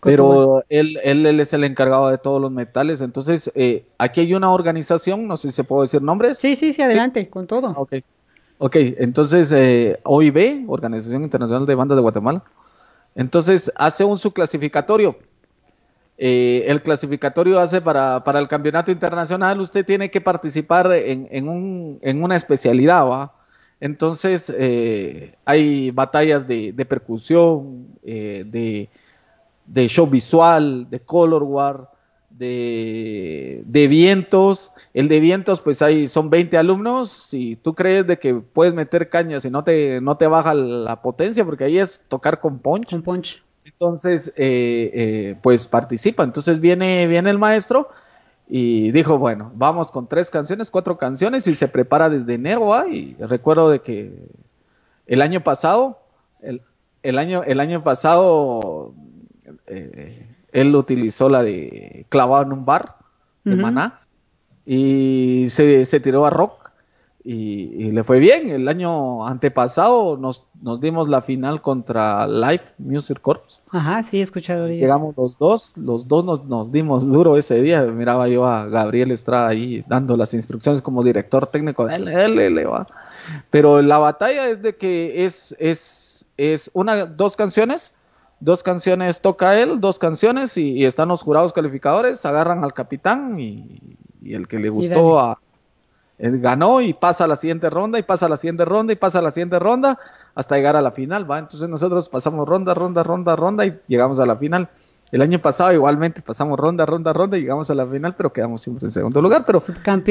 pero 0.00 0.64
él, 0.68 0.98
él, 1.04 1.24
él, 1.24 1.38
es 1.38 1.52
el 1.52 1.62
encargado 1.62 2.08
de 2.10 2.18
todos 2.18 2.40
los 2.40 2.50
metales. 2.50 3.00
Entonces, 3.00 3.50
eh, 3.54 3.84
aquí 3.96 4.20
hay 4.20 4.34
una 4.34 4.50
organización, 4.52 5.28
no 5.28 5.36
sé 5.36 5.48
si 5.48 5.54
se 5.54 5.64
puede 5.64 5.82
decir 5.82 6.02
nombres. 6.02 6.38
Sí, 6.38 6.56
sí, 6.56 6.72
sí, 6.72 6.82
adelante, 6.82 7.30
con 7.30 7.46
todo. 7.46 7.72
Ok. 7.76 7.94
Ok, 8.64 8.76
entonces 8.76 9.50
eh, 9.50 9.98
OIB, 10.04 10.70
Organización 10.70 11.24
Internacional 11.24 11.66
de 11.66 11.74
Bandas 11.74 11.96
de 11.96 12.02
Guatemala, 12.02 12.44
entonces 13.16 13.72
hace 13.74 14.04
un 14.04 14.16
subclasificatorio. 14.16 15.18
Eh, 16.16 16.62
el 16.68 16.80
clasificatorio 16.80 17.58
hace 17.58 17.80
para, 17.80 18.22
para, 18.22 18.38
el 18.38 18.46
campeonato 18.46 18.92
internacional, 18.92 19.60
usted 19.60 19.84
tiene 19.84 20.12
que 20.12 20.20
participar 20.20 20.92
en, 20.92 21.26
en, 21.32 21.48
un, 21.48 21.98
en 22.02 22.22
una 22.22 22.36
especialidad, 22.36 23.04
¿va? 23.04 23.34
Entonces 23.80 24.52
eh, 24.56 25.34
hay 25.44 25.90
batallas 25.90 26.46
de, 26.46 26.72
de 26.72 26.84
percusión, 26.84 27.88
eh, 28.04 28.44
de, 28.46 28.88
de, 29.66 29.88
show 29.88 30.06
visual, 30.06 30.88
de 30.88 31.00
color 31.00 31.42
war, 31.42 31.90
de, 32.38 33.62
de 33.66 33.88
vientos, 33.88 34.72
el 34.94 35.08
de 35.08 35.20
vientos, 35.20 35.60
pues 35.60 35.80
hay, 35.80 36.06
son 36.08 36.28
20 36.28 36.56
alumnos. 36.58 37.10
Si 37.10 37.56
tú 37.56 37.74
crees 37.74 38.06
de 38.06 38.18
que 38.18 38.34
puedes 38.34 38.74
meter 38.74 39.08
cañas 39.08 39.44
y 39.44 39.50
no 39.50 39.64
te, 39.64 40.00
no 40.00 40.16
te 40.16 40.26
baja 40.26 40.54
la 40.54 41.00
potencia, 41.00 41.44
porque 41.44 41.64
ahí 41.64 41.78
es 41.78 42.02
tocar 42.08 42.40
con 42.40 42.58
punch. 42.58 42.90
Con 42.90 43.02
punch. 43.02 43.42
Entonces, 43.64 44.28
eh, 44.36 44.90
eh, 44.92 45.38
pues 45.42 45.66
participa. 45.66 46.24
Entonces 46.24 46.60
viene, 46.60 47.06
viene 47.06 47.30
el 47.30 47.38
maestro 47.38 47.88
y 48.48 48.90
dijo, 48.90 49.16
bueno, 49.18 49.50
vamos 49.54 49.90
con 49.90 50.08
tres 50.08 50.30
canciones, 50.30 50.70
cuatro 50.70 50.98
canciones 50.98 51.46
y 51.46 51.54
se 51.54 51.68
prepara 51.68 52.10
desde 52.10 52.34
enero. 52.34 52.86
Y 52.86 53.14
recuerdo 53.18 53.70
de 53.70 53.80
que 53.80 54.12
el 55.06 55.22
año 55.22 55.42
pasado, 55.42 56.00
el, 57.02 57.18
año, 57.18 57.42
el 57.44 57.60
año 57.60 57.82
pasado, 57.82 58.92
eh, 59.66 60.21
él 60.52 60.74
utilizó 60.76 61.28
la 61.28 61.42
de 61.42 62.06
clavado 62.08 62.42
en 62.42 62.52
un 62.52 62.64
bar 62.64 62.96
de 63.44 63.56
maná 63.56 64.00
y 64.64 65.46
se, 65.48 65.84
se 65.84 66.00
tiró 66.00 66.24
a 66.26 66.30
rock 66.30 66.62
y, 67.24 67.90
le 67.92 68.02
fue 68.02 68.18
bien. 68.18 68.48
El 68.48 68.68
año 68.68 69.26
antepasado 69.26 70.16
nos, 70.16 70.44
nos 70.60 70.80
dimos 70.80 71.08
la 71.08 71.22
final 71.22 71.62
contra 71.62 72.26
Live 72.26 72.62
Music 72.78 73.20
Corps. 73.20 73.62
Ajá, 73.70 74.02
sí, 74.02 74.18
he 74.18 74.22
escuchado. 74.22 74.68
Llegamos 74.68 75.14
los 75.16 75.38
dos, 75.38 75.76
los 75.76 76.08
dos 76.08 76.24
nos, 76.24 76.44
nos, 76.44 76.72
dimos 76.72 77.06
duro 77.06 77.36
ese 77.36 77.62
día. 77.62 77.84
Miraba 77.84 78.28
yo 78.28 78.46
a 78.46 78.66
Gabriel 78.66 79.12
Estrada 79.12 79.48
ahí 79.48 79.84
dando 79.88 80.16
las 80.16 80.34
instrucciones 80.34 80.82
como 80.82 81.04
director 81.04 81.46
técnico. 81.46 81.86
Dale, 81.86 82.64
va. 82.64 82.86
Pero 83.50 83.82
la 83.82 83.98
batalla 83.98 84.48
es 84.48 84.62
de 84.62 84.76
que 84.76 85.24
es, 85.24 85.54
es, 85.60 86.26
es 86.36 86.70
una, 86.74 87.06
dos 87.06 87.36
canciones 87.36 87.92
dos 88.42 88.64
canciones 88.64 89.20
toca 89.20 89.58
él, 89.60 89.80
dos 89.80 89.98
canciones 89.98 90.56
y, 90.56 90.84
están 90.84 91.08
los 91.08 91.22
jurados 91.22 91.52
calificadores, 91.52 92.26
agarran 92.26 92.64
al 92.64 92.74
capitán 92.74 93.38
y, 93.38 93.80
el 94.24 94.48
que 94.48 94.58
le 94.58 94.68
gustó 94.68 95.18
a, 95.18 95.38
él 96.18 96.40
ganó 96.40 96.80
y 96.80 96.92
pasa 96.92 97.24
a 97.24 97.26
la 97.26 97.36
siguiente 97.36 97.70
ronda 97.70 97.98
y 97.98 98.02
pasa 98.02 98.26
a 98.26 98.28
la 98.28 98.36
siguiente 98.36 98.64
ronda 98.64 98.92
y 98.92 98.96
pasa 98.96 99.20
a 99.20 99.22
la 99.22 99.30
siguiente 99.30 99.58
ronda 99.58 99.98
hasta 100.34 100.56
llegar 100.56 100.76
a 100.76 100.82
la 100.82 100.92
final, 100.92 101.28
¿va? 101.28 101.38
Entonces 101.38 101.68
nosotros 101.68 102.08
pasamos 102.08 102.48
ronda, 102.48 102.74
ronda, 102.74 103.02
ronda, 103.02 103.36
ronda 103.36 103.66
y 103.66 103.78
llegamos 103.88 104.18
a 104.18 104.26
la 104.26 104.36
final. 104.36 104.68
El 105.10 105.22
año 105.22 105.40
pasado 105.40 105.72
igualmente 105.72 106.22
pasamos 106.22 106.58
ronda, 106.58 106.86
ronda, 106.86 107.12
ronda 107.12 107.36
y 107.36 107.42
llegamos 107.42 107.70
a 107.70 107.74
la 107.74 107.86
final, 107.86 108.14
pero 108.16 108.32
quedamos 108.32 108.62
siempre 108.62 108.86
en 108.86 108.90
segundo 108.90 109.20
lugar. 109.20 109.44
Pero 109.44 109.60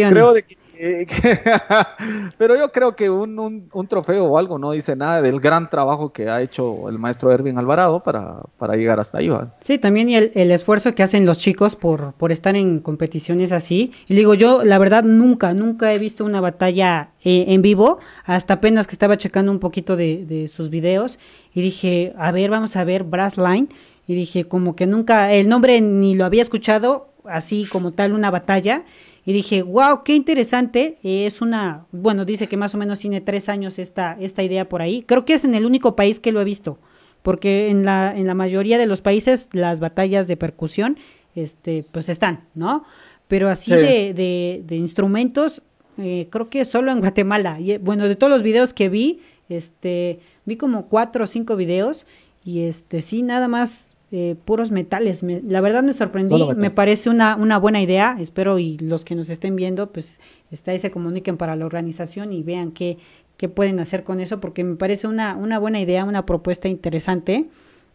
creo 0.10 0.34
de 0.34 0.44
que, 0.44 0.58
pero 2.38 2.56
yo 2.56 2.72
creo 2.72 2.96
que 2.96 3.10
un, 3.10 3.70
un, 3.72 3.88
trofeo 3.88 4.26
o 4.26 4.38
algo 4.38 4.58
no 4.58 4.72
dice 4.72 4.96
nada 4.96 5.22
del 5.22 5.39
gran 5.39 5.70
trabajo 5.70 6.12
que 6.12 6.30
ha 6.30 6.41
hecho 6.41 6.89
el 6.89 6.98
maestro 6.98 7.32
Erwin 7.32 7.58
Alvarado 7.58 8.02
para, 8.02 8.41
para 8.58 8.76
llegar 8.76 9.00
hasta 9.00 9.20
ahí. 9.20 9.30
Sí, 9.62 9.78
también 9.78 10.10
y 10.10 10.15
el, 10.15 10.32
el, 10.34 10.52
esfuerzo 10.52 10.96
que 10.96 11.04
hacen 11.04 11.26
los 11.26 11.38
chicos 11.38 11.76
por, 11.76 12.13
por 12.13 12.32
estar 12.32 12.56
en 12.56 12.80
competiciones 12.80 13.52
así. 13.52 13.91
Y 14.08 14.15
digo, 14.15 14.34
yo 14.34 14.63
la 14.63 14.80
verdad 14.80 15.04
nunca, 15.04 15.54
nunca 15.54 15.94
he 15.94 16.00
visto 16.00 16.26
una 16.26 16.41
batalla 16.41 17.12
eh, 17.24 17.46
en 17.50 17.62
vivo, 17.62 18.00
hasta 18.26 18.56
apenas 18.56 18.88
que 18.88 18.96
estaba 18.96 19.17
checando 19.17 19.52
un 19.52 19.60
poquito 19.60 19.96
de, 19.96 20.26
de 20.26 20.48
sus 20.48 20.70
videos 20.70 21.20
y 21.54 21.62
dije, 21.62 22.13
a 22.17 22.32
ver, 22.32 22.50
vamos 22.50 22.76
a 22.76 22.84
ver 22.84 23.04
Brass 23.04 23.38
Line 23.38 23.67
y 24.08 24.15
dije 24.15 24.46
como 24.46 24.76
que 24.76 24.88
nunca, 24.88 25.32
el 25.32 25.48
nombre 25.48 25.80
ni 25.82 26.15
lo 26.15 26.26
había 26.26 26.41
escuchado, 26.41 27.10
así 27.26 27.65
como 27.65 27.91
tal 27.91 28.13
una 28.13 28.32
batalla, 28.32 28.84
y 29.26 29.34
dije, 29.34 29.62
wow, 29.62 30.04
qué 30.04 30.16
interesante, 30.16 30.98
es 31.04 31.42
una, 31.42 31.86
bueno, 31.92 32.26
dice 32.26 32.48
que 32.48 32.58
más 32.58 32.74
o 32.74 32.78
menos 32.78 33.00
tiene 33.00 33.22
tres 33.22 33.50
años 33.50 33.78
esta, 33.78 34.18
esta 34.20 34.44
idea 34.44 34.68
por 34.68 34.82
ahí, 34.82 35.04
creo 35.04 35.26
que 35.26 35.34
es 35.34 35.46
en 35.46 35.54
el 35.54 35.66
único 35.66 35.96
país 35.96 36.20
que 36.20 36.32
lo 36.32 36.42
he 36.42 36.44
visto, 36.44 36.80
porque 37.22 37.70
en 37.70 37.86
la, 37.86 38.16
en 38.16 38.26
la 38.26 38.34
mayoría 38.34 38.78
de 38.78 38.88
los 38.88 39.02
países 39.02 39.50
las 39.52 39.80
batallas 39.80 40.28
de 40.28 40.38
percusión, 40.38 40.98
este, 41.36 41.86
pues 41.92 42.10
están, 42.10 42.46
¿no? 42.56 42.84
Pero 43.28 43.50
así 43.50 43.72
de, 43.72 44.14
de, 44.14 44.64
de, 44.66 44.76
instrumentos, 44.76 45.62
eh, 45.98 46.28
creo 46.30 46.50
que 46.50 46.66
solo 46.66 46.92
en 46.92 47.00
Guatemala, 47.00 47.60
y, 47.60 47.78
bueno, 47.78 48.08
de 48.08 48.16
todos 48.16 48.32
los 48.32 48.44
videos 48.44 48.74
que 48.74 48.90
vi, 48.90 49.22
este, 49.48 50.20
vi 50.46 50.58
como 50.58 50.88
cuatro 50.88 51.24
o 51.24 51.28
cinco 51.28 51.56
videos, 51.56 52.06
y 52.44 52.64
este, 52.64 53.02
sí, 53.02 53.22
nada 53.22 53.48
más 53.48 53.91
eh, 54.12 54.36
puros 54.43 54.71
metales. 54.71 55.24
la 55.24 55.62
verdad 55.62 55.84
me 55.84 55.93
sorprendí, 55.93 56.36
me 56.58 56.69
parece 56.69 57.10
una, 57.10 57.36
una 57.36 57.58
buena 57.58 57.82
idea. 57.82 58.17
Espero 58.19 58.60
y 58.60 58.78
los 58.78 59.06
que 59.06 59.15
nos 59.15 59.30
estén 59.30 59.56
viendo, 59.56 59.91
pues 59.91 60.19
está 60.52 60.74
y 60.74 60.80
se 60.80 60.91
comuniquen 60.91 61.38
para 61.38 61.56
la 61.56 61.65
organización 61.65 62.34
y 62.34 62.43
vean 62.43 62.71
qué, 62.71 62.97
qué 63.38 63.47
pueden 63.47 63.80
hacer 63.80 64.04
con 64.04 64.19
eso, 64.19 64.41
porque 64.41 64.63
me 64.63 64.76
parece 64.76 65.08
una, 65.08 65.36
una 65.36 65.60
buena 65.60 65.80
idea, 65.80 66.04
una 66.04 66.26
propuesta 66.26 66.67
interesante. 66.67 67.50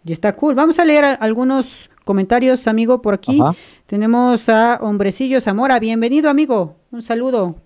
Y 0.07 0.13
está 0.13 0.33
cool. 0.35 0.55
Vamos 0.55 0.79
a 0.79 0.85
leer 0.85 1.19
algunos 1.21 1.91
comentarios, 2.05 2.69
amigo, 2.69 3.03
por 3.03 3.13
aquí. 3.13 3.41
Tenemos 3.87 4.49
a 4.49 4.79
Hombrecillo 4.81 5.41
Zamora. 5.41 5.81
Bienvenido, 5.81 6.31
amigo. 6.31 6.77
Un 6.93 7.03
saludo. 7.03 7.57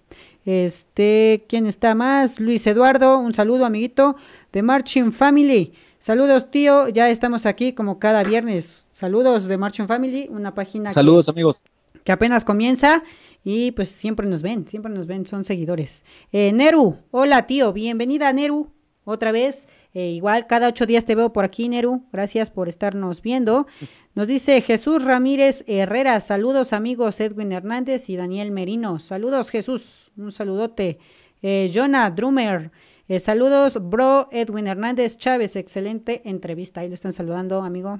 Este, 0.47 1.45
¿quién 1.49 1.67
está 1.67 1.95
más? 1.95 2.41
Luis 2.41 2.67
Eduardo, 2.67 3.19
un 3.19 3.35
saludo, 3.35 3.67
amiguito, 3.67 4.17
de 4.53 4.63
Marching 4.63 5.13
Family. 5.13 5.75
Saludos, 6.01 6.51
tío, 6.51 6.89
ya 6.89 7.11
estamos 7.11 7.45
aquí 7.45 7.75
como 7.75 7.99
cada 7.99 8.25
viernes. 8.25 8.75
Saludos 8.91 9.45
de 9.45 9.59
Marching 9.59 9.87
Family, 9.87 10.29
una 10.31 10.55
página. 10.55 10.89
Saludos, 10.89 11.29
amigos. 11.29 11.63
Que 12.05 12.11
apenas 12.11 12.43
comienza 12.43 13.03
y 13.45 13.73
pues 13.73 13.91
siempre 13.91 14.27
nos 14.27 14.41
ven, 14.41 14.67
siempre 14.67 14.91
nos 14.91 15.07
ven, 15.07 15.27
son 15.27 15.45
seguidores. 15.45 16.03
Eh, 16.33 16.53
Neru, 16.53 16.97
hola, 17.11 17.47
tío, 17.47 17.75
bienvenida, 17.75 18.33
Neru, 18.33 18.71
otra 19.05 19.31
vez. 19.31 19.67
Eh, 19.93 20.13
igual 20.13 20.47
cada 20.47 20.69
ocho 20.69 20.87
días 20.87 21.05
te 21.05 21.15
veo 21.15 21.35
por 21.35 21.45
aquí, 21.45 21.69
Neru. 21.69 22.03
Gracias 22.13 22.49
por 22.49 22.71
estarnos 22.71 23.21
viendo. 23.21 23.67
Nos 24.15 24.27
dice 24.27 24.63
Jesús 24.63 25.05
Ramírez 25.05 25.65
Herrera. 25.67 26.19
Saludos 26.21 26.73
amigos 26.73 27.21
Edwin 27.21 27.53
Hernández 27.53 28.09
y 28.09 28.17
Daniel 28.17 28.53
Merino. 28.53 29.01
Saludos 29.01 29.51
Jesús. 29.51 30.11
Un 30.17 30.33
saludote. 30.33 30.99
Eh, 31.43 31.71
Jonah 31.75 32.09
Drummer. 32.11 32.71
Eh, 33.11 33.19
saludos, 33.19 33.77
bro 33.83 34.29
Edwin 34.31 34.69
Hernández 34.69 35.17
Chávez. 35.17 35.57
Excelente 35.57 36.23
entrevista. 36.25 36.81
Ahí 36.81 36.89
lo 36.89 36.95
están 36.95 37.13
saludando, 37.13 37.61
amigo. 37.61 37.99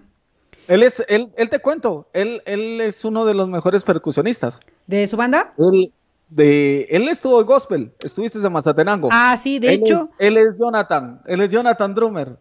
Él 0.69 0.85
es, 0.85 1.05
él, 1.09 1.33
él 1.37 1.49
te 1.49 1.59
cuento, 1.59 2.09
él, 2.13 2.43
él 2.47 2.81
es 2.81 3.05
uno 3.05 3.25
de 3.25 3.35
los 3.35 3.49
mejores 3.49 3.83
percusionistas. 3.83 4.61
¿De 4.87 5.05
su 5.09 5.17
banda? 5.17 5.53
Él, 5.59 5.93
de, 6.29 6.87
él 6.91 7.09
estuvo 7.09 7.41
en 7.41 7.47
gospel, 7.47 7.93
estuviste 8.05 8.39
en 8.39 8.53
Mazatenango. 8.53 9.09
Ah, 9.11 9.37
sí, 9.37 9.59
de 9.59 9.73
hecho. 9.73 10.05
él 10.21 10.37
es 10.37 10.57
Jonathan, 10.61 11.21
él 11.27 11.41
es 11.41 11.51
Jonathan 11.51 11.93
Drummer 11.93 12.39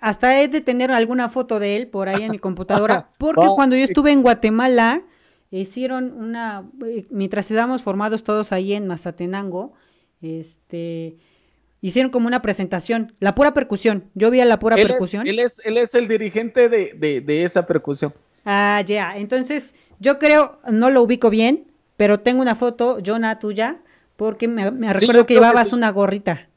hasta 0.00 0.40
he 0.40 0.48
de 0.48 0.60
tener 0.60 0.90
alguna 0.90 1.28
foto 1.28 1.58
de 1.58 1.76
él 1.76 1.88
por 1.88 2.08
ahí 2.08 2.22
en 2.22 2.30
mi 2.30 2.38
computadora, 2.38 3.08
porque 3.18 3.46
cuando 3.54 3.76
yo 3.76 3.84
estuve 3.84 4.12
en 4.12 4.22
Guatemala, 4.22 5.02
hicieron 5.50 6.12
una, 6.12 6.68
mientras 7.10 7.50
estábamos 7.50 7.82
formados 7.82 8.24
todos 8.24 8.52
ahí 8.52 8.72
en 8.72 8.86
Mazatenango, 8.86 9.72
este, 10.20 11.16
hicieron 11.80 12.10
como 12.10 12.26
una 12.26 12.42
presentación, 12.42 13.14
la 13.20 13.34
pura 13.34 13.54
percusión, 13.54 14.10
yo 14.14 14.30
vi 14.30 14.40
a 14.40 14.44
la 14.44 14.58
pura 14.58 14.76
percusión. 14.76 15.26
él, 15.26 15.38
es, 15.38 15.64
él 15.66 15.76
es 15.78 15.94
el 15.94 16.08
dirigente 16.08 16.68
de, 16.68 17.42
esa 17.44 17.66
percusión. 17.66 18.12
Ah, 18.44 18.82
ya, 18.86 19.16
entonces 19.16 19.74
yo 20.00 20.18
creo, 20.18 20.58
no 20.70 20.90
lo 20.90 21.02
ubico 21.02 21.30
bien, 21.30 21.66
pero 21.96 22.20
tengo 22.20 22.42
una 22.42 22.54
foto, 22.54 22.98
Jonah, 23.04 23.38
tuya, 23.38 23.78
porque 24.16 24.48
me, 24.48 24.92
recuerdo 24.92 25.26
que 25.26 25.34
llevabas 25.34 25.72
una 25.72 25.90
gorrita, 25.90 26.48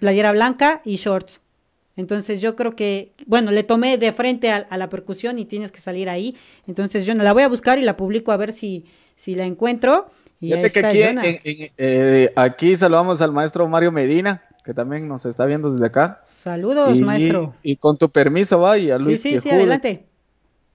playera 0.00 0.32
blanca 0.32 0.82
y 0.84 0.96
shorts. 0.96 1.40
Entonces 1.96 2.40
yo 2.40 2.56
creo 2.56 2.74
que, 2.74 3.12
bueno, 3.26 3.50
le 3.50 3.64
tomé 3.64 3.98
de 3.98 4.12
frente 4.12 4.50
a, 4.50 4.76
la 4.76 4.88
percusión 4.88 5.38
y 5.38 5.44
tienes 5.44 5.70
que 5.70 5.80
salir 5.80 6.08
ahí. 6.08 6.36
Entonces 6.66 7.04
yo 7.04 7.12
la 7.14 7.32
voy 7.32 7.42
a 7.42 7.48
buscar 7.48 7.78
y 7.78 7.82
la 7.82 7.96
publico 7.96 8.32
a 8.32 8.36
ver 8.36 8.52
si, 8.52 8.86
si 9.16 9.34
la 9.34 9.44
encuentro. 9.44 10.06
Fíjate 10.40 10.70
que 10.70 10.86
aquí, 10.86 11.72
eh, 11.76 12.32
aquí 12.34 12.76
saludamos 12.76 13.20
al 13.20 13.32
maestro 13.32 13.68
Mario 13.68 13.92
Medina, 13.92 14.42
que 14.64 14.74
también 14.74 15.08
nos 15.08 15.26
está 15.26 15.46
viendo 15.46 15.70
desde 15.70 15.86
acá. 15.86 16.22
Saludos, 16.24 17.00
maestro. 17.00 17.54
Y 17.62 17.76
con 17.76 17.96
tu 17.96 18.08
permiso, 18.08 18.60
va, 18.60 18.78
y 18.78 18.90
a 18.90 18.98
Luis 18.98 19.20
Sí, 19.20 19.32
sí, 19.34 19.40
sí, 19.40 19.50
adelante. 19.50 20.06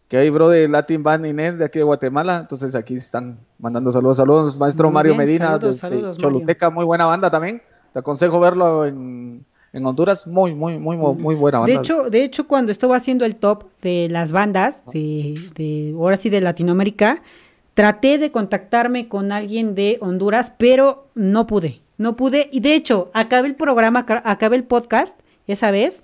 Que 0.08 0.18
hay 0.18 0.30
bro 0.30 0.50
de 0.50 0.68
Latin 0.70 1.04
Band 1.04 1.26
Inés 1.26 1.58
de 1.58 1.66
aquí 1.66 1.80
de 1.80 1.84
Guatemala, 1.84 2.38
entonces 2.38 2.76
aquí 2.76 2.96
están 2.96 3.40
mandando 3.60 3.92
saludos, 3.92 4.18
saludos, 4.18 4.58
maestro 4.58 4.90
Mario 4.90 5.16
Medina, 5.16 5.48
saludos, 5.48 5.78
saludos, 5.80 6.18
Choluteca, 6.18 6.70
muy 6.70 6.86
buena 6.86 7.06
banda 7.06 7.30
también. 7.30 7.62
Te 7.92 8.00
aconsejo 8.00 8.40
verlo 8.40 8.86
en 8.86 9.46
en 9.74 9.86
Honduras, 9.86 10.26
muy, 10.28 10.54
muy, 10.54 10.80
muy, 10.80 10.98
muy 10.98 11.36
buena 11.36 11.60
banda. 11.60 11.74
De 11.74 11.80
hecho, 11.80 12.10
de 12.10 12.24
hecho, 12.24 12.48
cuando 12.48 12.72
estaba 12.72 12.96
haciendo 12.96 13.26
el 13.26 13.36
top 13.36 13.66
de 13.82 14.08
las 14.10 14.32
bandas, 14.32 14.82
de, 14.94 15.52
de 15.56 15.94
ahora 15.96 16.18
sí 16.18 16.30
de 16.30 16.42
Latinoamérica, 16.42 17.22
traté 17.74 18.18
de 18.18 18.32
contactarme 18.32 19.08
con 19.08 19.32
alguien 19.32 19.76
de 19.76 19.98
Honduras, 20.02 20.52
pero 20.58 21.08
no 21.16 21.48
pude, 21.48 21.82
no 21.98 22.16
pude. 22.16 22.50
Y 22.52 22.60
de 22.60 22.76
hecho, 22.76 23.10
acabé 23.14 23.48
el 23.48 23.56
programa, 23.56 24.06
acabé 24.24 24.56
el 24.56 24.64
podcast 24.64 25.16
esa 25.48 25.72
vez. 25.72 26.04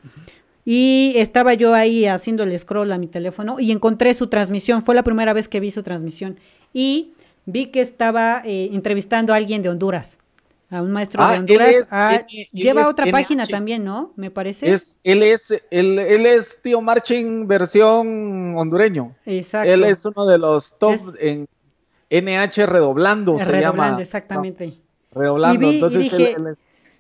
Y 0.66 1.14
estaba 1.18 1.54
yo 1.54 1.74
ahí 1.74 2.06
haciendo 2.06 2.44
el 2.44 2.58
scroll 2.58 2.92
a 2.94 2.98
mi 2.98 3.08
teléfono 3.08 3.60
y 3.60 3.72
encontré 3.72 4.14
su 4.14 4.28
transmisión. 4.28 4.82
Fue 4.82 4.96
la 4.96 5.04
primera 5.04 5.34
vez 5.34 5.48
que 5.48 5.60
vi 5.60 5.72
su 5.72 5.84
transmisión. 5.84 6.40
Y 6.74 7.14
vi 7.46 7.68
que 7.68 7.82
estaba 7.82 8.42
eh, 8.46 8.70
entrevistando 8.72 9.34
a 9.34 9.36
alguien 9.36 9.62
de 9.62 9.70
Honduras 9.70 10.18
a 10.74 10.82
un 10.82 10.92
maestro 10.92 11.24
de 11.26 11.34
ah, 11.34 11.38
Honduras. 11.38 11.90
Ah, 11.92 12.26
lleva 12.52 12.88
otra 12.88 13.06
página 13.12 13.46
también, 13.46 13.84
¿no? 13.84 14.12
Me 14.16 14.32
parece. 14.32 14.72
Es, 14.72 15.00
él 15.04 15.22
es, 15.22 15.52
él, 15.70 16.00
él 16.00 16.26
es 16.26 16.62
Tío 16.62 16.82
Marching 16.82 17.48
versión 17.48 18.58
hondureño. 18.58 19.16
Exacto. 19.26 19.72
Él 19.72 19.84
es 19.84 20.06
uno 20.06 20.26
de 20.26 20.38
los 20.38 20.78
top 20.78 21.00
en 21.20 21.48
NH 22.10 22.66
redoblando, 22.66 23.40
se 23.40 23.60
llama. 23.60 23.98
exactamente. 24.00 24.80
Redoblando, 25.16 25.72
entonces 25.72 26.12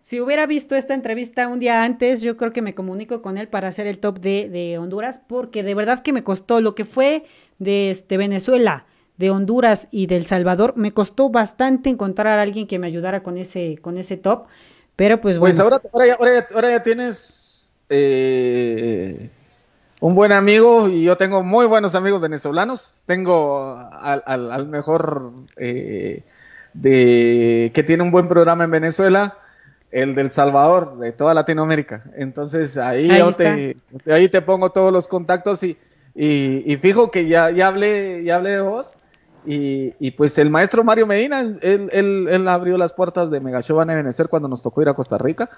Si 0.03 0.19
hubiera 0.19 0.45
visto 0.45 0.75
esta 0.75 0.93
entrevista 0.93 1.47
un 1.47 1.59
día 1.59 1.83
antes, 1.83 2.21
yo 2.21 2.37
creo 2.37 2.51
que 2.51 2.61
me 2.61 2.75
comunico 2.75 3.21
con 3.21 3.37
él 3.37 3.47
para 3.47 3.67
hacer 3.67 3.87
el 3.87 3.99
top 3.99 4.19
de, 4.19 4.49
de 4.49 4.77
Honduras, 4.77 5.21
porque 5.27 5.63
de 5.63 5.75
verdad 5.75 6.03
que 6.03 6.13
me 6.13 6.23
costó 6.23 6.61
lo 6.61 6.75
que 6.75 6.85
fue 6.85 7.25
de 7.59 7.91
este, 7.91 8.17
Venezuela, 8.17 8.85
de 9.17 9.29
Honduras 9.29 9.87
y 9.91 10.07
del 10.07 10.25
Salvador, 10.25 10.73
me 10.75 10.93
costó 10.93 11.29
bastante 11.29 11.89
encontrar 11.89 12.39
a 12.39 12.41
alguien 12.41 12.67
que 12.67 12.79
me 12.79 12.87
ayudara 12.87 13.23
con 13.23 13.37
ese, 13.37 13.77
con 13.81 13.97
ese 13.97 14.17
top, 14.17 14.45
pero 14.95 15.21
pues, 15.21 15.37
pues 15.37 15.57
bueno. 15.57 15.69
Pues 15.69 15.93
ahora, 15.93 16.15
ahora, 16.17 16.33
ya, 16.33 16.55
ahora 16.55 16.69
ya, 16.71 16.83
tienes 16.83 17.71
eh, 17.89 19.29
un 19.99 20.15
buen 20.15 20.31
amigo 20.31 20.89
y 20.89 21.03
yo 21.03 21.15
tengo 21.15 21.43
muy 21.43 21.65
buenos 21.65 21.95
amigos 21.95 22.21
venezolanos. 22.21 23.01
Tengo 23.05 23.77
al, 23.77 24.23
al, 24.25 24.67
mejor 24.67 25.31
eh, 25.57 26.23
de 26.73 27.71
que 27.73 27.83
tiene 27.83 28.03
un 28.03 28.11
buen 28.11 28.27
programa 28.27 28.63
en 28.63 28.71
Venezuela, 28.71 29.37
el 29.91 30.15
del 30.15 30.31
Salvador, 30.31 30.97
de 30.97 31.11
toda 31.11 31.33
Latinoamérica. 31.33 32.03
Entonces 32.15 32.77
ahí, 32.77 33.09
te, 33.37 33.77
ahí 34.11 34.27
te 34.29 34.41
pongo 34.41 34.71
todos 34.71 34.91
los 34.91 35.07
contactos 35.07 35.63
y, 35.63 35.77
y, 36.15 36.71
y, 36.71 36.77
fijo 36.77 37.11
que 37.11 37.27
ya, 37.27 37.51
ya, 37.51 37.67
hablé, 37.67 38.23
ya 38.23 38.37
hablé 38.37 38.51
de 38.51 38.61
vos 38.61 38.93
y, 39.45 40.11
pues 40.11 40.37
el 40.37 40.49
maestro 40.49 40.83
Mario 40.83 41.05
Medina, 41.05 41.41
él, 41.61 41.89
él, 41.91 42.47
abrió 42.47 42.77
las 42.77 42.93
puertas 42.93 43.29
de 43.29 43.41
Mega 43.41 43.61
Show 43.61 43.77
Van 43.77 43.89
a 43.89 43.95
Venecer 43.95 44.29
cuando 44.29 44.47
nos 44.47 44.61
tocó 44.61 44.81
ir 44.81 44.89
a 44.89 44.93
Costa 44.93 45.17
Rica. 45.17 45.49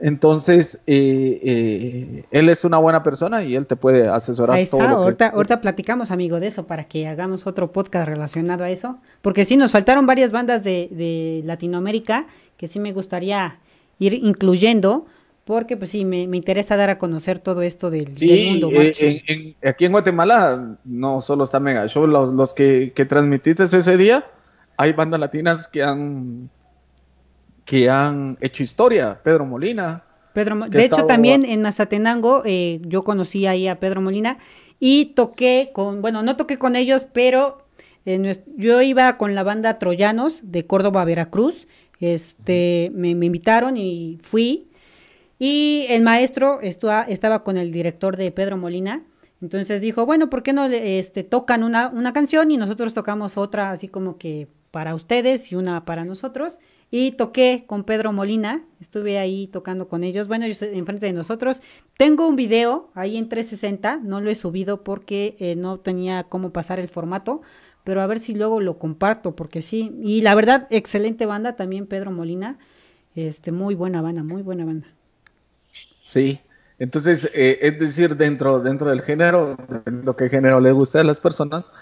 Entonces, 0.00 0.80
eh, 0.86 1.40
eh, 1.42 2.24
él 2.30 2.48
es 2.48 2.64
una 2.64 2.78
buena 2.78 3.02
persona 3.02 3.42
y 3.42 3.54
él 3.54 3.66
te 3.66 3.76
puede 3.76 4.08
asesorar. 4.08 4.56
Ahí 4.56 4.62
está, 4.62 4.90
ahorita, 4.90 5.28
ahorita 5.28 5.60
platicamos, 5.60 6.10
amigo, 6.10 6.40
de 6.40 6.46
eso 6.46 6.66
para 6.66 6.84
que 6.84 7.06
hagamos 7.06 7.46
otro 7.46 7.70
podcast 7.70 8.08
relacionado 8.08 8.64
a 8.64 8.70
eso. 8.70 8.98
Porque 9.20 9.44
sí, 9.44 9.56
nos 9.56 9.72
faltaron 9.72 10.06
varias 10.06 10.32
bandas 10.32 10.64
de, 10.64 10.88
de 10.90 11.42
Latinoamérica 11.44 12.26
que 12.56 12.66
sí 12.66 12.80
me 12.80 12.92
gustaría 12.92 13.58
ir 13.98 14.14
incluyendo 14.14 15.06
porque 15.44 15.76
pues 15.76 15.90
sí, 15.90 16.04
me, 16.04 16.22
interesa 16.22 16.76
dar 16.76 16.90
a 16.90 16.98
conocer 16.98 17.40
todo 17.40 17.62
esto 17.62 17.90
del, 17.90 18.10
mundo. 18.46 18.70
Eh, 18.72 19.56
aquí 19.64 19.84
en 19.84 19.92
Guatemala 19.92 20.76
no 20.84 21.20
solo 21.20 21.44
está 21.44 21.58
Mega 21.58 21.86
Show, 21.88 22.06
los, 22.06 22.32
los 22.32 22.54
que, 22.54 22.92
que 22.94 23.04
transmitiste 23.04 23.64
ese 23.64 23.96
día, 23.96 24.26
hay 24.76 24.92
bandas 24.92 25.18
latinas 25.18 25.66
que 25.66 25.82
han 25.82 26.50
que 27.70 27.88
han 27.88 28.36
hecho 28.40 28.64
historia, 28.64 29.20
Pedro 29.22 29.46
Molina. 29.46 30.02
Pedro, 30.32 30.56
de 30.68 30.84
hecho 30.84 31.06
también 31.06 31.44
en 31.44 31.62
Mazatenango 31.62 32.42
eh, 32.44 32.80
yo 32.82 33.04
conocí 33.04 33.46
ahí 33.46 33.68
a 33.68 33.78
Pedro 33.78 34.00
Molina 34.00 34.38
y 34.80 35.12
toqué 35.14 35.70
con, 35.72 36.02
bueno, 36.02 36.24
no 36.24 36.34
toqué 36.34 36.58
con 36.58 36.74
ellos, 36.74 37.06
pero 37.12 37.64
yo 38.56 38.82
iba 38.82 39.16
con 39.18 39.36
la 39.36 39.44
banda 39.44 39.78
Troyanos 39.78 40.40
de 40.50 40.66
Córdoba, 40.66 41.04
Veracruz, 41.04 41.68
este, 42.00 42.90
me, 42.92 43.14
me 43.14 43.26
invitaron 43.26 43.76
y 43.76 44.18
fui 44.20 44.66
y 45.38 45.86
el 45.90 46.02
maestro 46.02 46.58
estaba 46.62 47.44
con 47.44 47.56
el 47.56 47.70
director 47.70 48.16
de 48.16 48.32
Pedro 48.32 48.56
Molina. 48.56 49.04
Entonces 49.40 49.80
dijo, 49.80 50.06
bueno, 50.06 50.28
¿por 50.28 50.42
qué 50.42 50.52
no 50.52 50.64
este, 50.64 51.22
tocan 51.22 51.62
una, 51.62 51.86
una 51.86 52.12
canción 52.12 52.50
y 52.50 52.56
nosotros 52.56 52.94
tocamos 52.94 53.38
otra 53.38 53.70
así 53.70 53.86
como 53.86 54.18
que 54.18 54.48
para 54.72 54.96
ustedes 54.96 55.52
y 55.52 55.54
una 55.54 55.84
para 55.84 56.04
nosotros? 56.04 56.58
Y 56.90 57.12
toqué 57.12 57.64
con 57.66 57.84
Pedro 57.84 58.12
Molina, 58.12 58.64
estuve 58.80 59.18
ahí 59.18 59.46
tocando 59.46 59.86
con 59.86 60.02
ellos, 60.02 60.26
bueno, 60.26 60.44
ellos 60.44 60.60
enfrente 60.62 61.06
de 61.06 61.12
nosotros. 61.12 61.62
Tengo 61.96 62.26
un 62.26 62.34
video 62.34 62.90
ahí 62.94 63.16
en 63.16 63.28
360, 63.28 63.98
no 64.02 64.20
lo 64.20 64.30
he 64.30 64.34
subido 64.34 64.82
porque 64.82 65.36
eh, 65.38 65.54
no 65.54 65.78
tenía 65.78 66.24
cómo 66.24 66.50
pasar 66.50 66.80
el 66.80 66.88
formato, 66.88 67.42
pero 67.84 68.02
a 68.02 68.06
ver 68.06 68.18
si 68.18 68.34
luego 68.34 68.60
lo 68.60 68.78
comparto, 68.78 69.36
porque 69.36 69.62
sí. 69.62 69.96
Y 70.02 70.22
la 70.22 70.34
verdad, 70.34 70.66
excelente 70.70 71.26
banda 71.26 71.54
también, 71.54 71.86
Pedro 71.86 72.10
Molina. 72.10 72.58
Este, 73.14 73.52
muy 73.52 73.74
buena 73.74 74.02
banda, 74.02 74.22
muy 74.22 74.42
buena 74.42 74.64
banda. 74.64 74.88
Sí, 75.70 76.40
entonces, 76.80 77.30
eh, 77.34 77.58
es 77.60 77.78
decir, 77.78 78.16
dentro, 78.16 78.60
dentro 78.60 78.88
del 78.88 79.02
género, 79.02 79.56
lo 79.84 80.16
que 80.16 80.28
género 80.28 80.60
le 80.60 80.72
gusta 80.72 81.00
a 81.00 81.04
las 81.04 81.20
personas, 81.20 81.72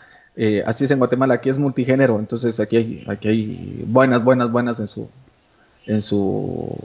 eh, 0.40 0.62
así 0.64 0.84
es 0.84 0.90
en 0.92 0.98
Guatemala, 0.98 1.34
aquí 1.34 1.48
es 1.48 1.58
multigénero, 1.58 2.18
entonces 2.18 2.60
aquí 2.60 2.76
hay, 2.76 3.04
aquí 3.08 3.28
hay 3.28 3.84
buenas, 3.86 4.22
buenas, 4.22 4.50
buenas 4.50 4.78
en 4.78 4.86
su, 4.86 5.08
en 5.84 6.00
su, 6.00 6.78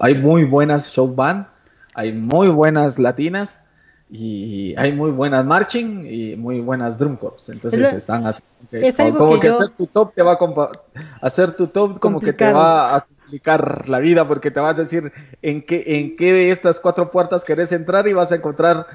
hay 0.00 0.14
muy 0.14 0.44
buenas 0.44 0.92
show 0.92 1.12
band, 1.12 1.46
hay 1.94 2.12
muy 2.12 2.48
buenas 2.48 2.98
latinas, 3.00 3.60
y 4.08 4.72
hay 4.78 4.92
muy 4.92 5.10
buenas 5.10 5.44
marching 5.44 6.06
y 6.08 6.36
muy 6.36 6.60
buenas 6.60 6.96
drum 6.96 7.16
corps. 7.16 7.48
Entonces 7.48 7.92
están 7.92 8.24
así. 8.24 8.42
como 9.18 9.40
que, 9.40 9.48
hacer 9.48 9.70
tu 9.70 9.86
top 9.86 10.14
te 10.14 10.22
va 10.22 10.34
a 10.34 10.70
hacer 11.20 11.52
tu 11.52 11.66
top 11.66 11.98
como 11.98 12.20
que 12.20 12.32
te 12.32 12.52
va 12.52 12.94
a 12.94 13.00
complicar 13.00 13.88
la 13.88 13.98
vida 13.98 14.28
porque 14.28 14.52
te 14.52 14.60
vas 14.60 14.76
a 14.78 14.82
decir 14.82 15.12
en 15.42 15.60
qué, 15.60 15.82
en 15.86 16.14
qué 16.14 16.32
de 16.32 16.50
estas 16.50 16.78
cuatro 16.78 17.10
puertas 17.10 17.44
querés 17.44 17.72
entrar 17.72 18.06
y 18.06 18.12
vas 18.12 18.30
a 18.30 18.36
encontrar 18.36 18.86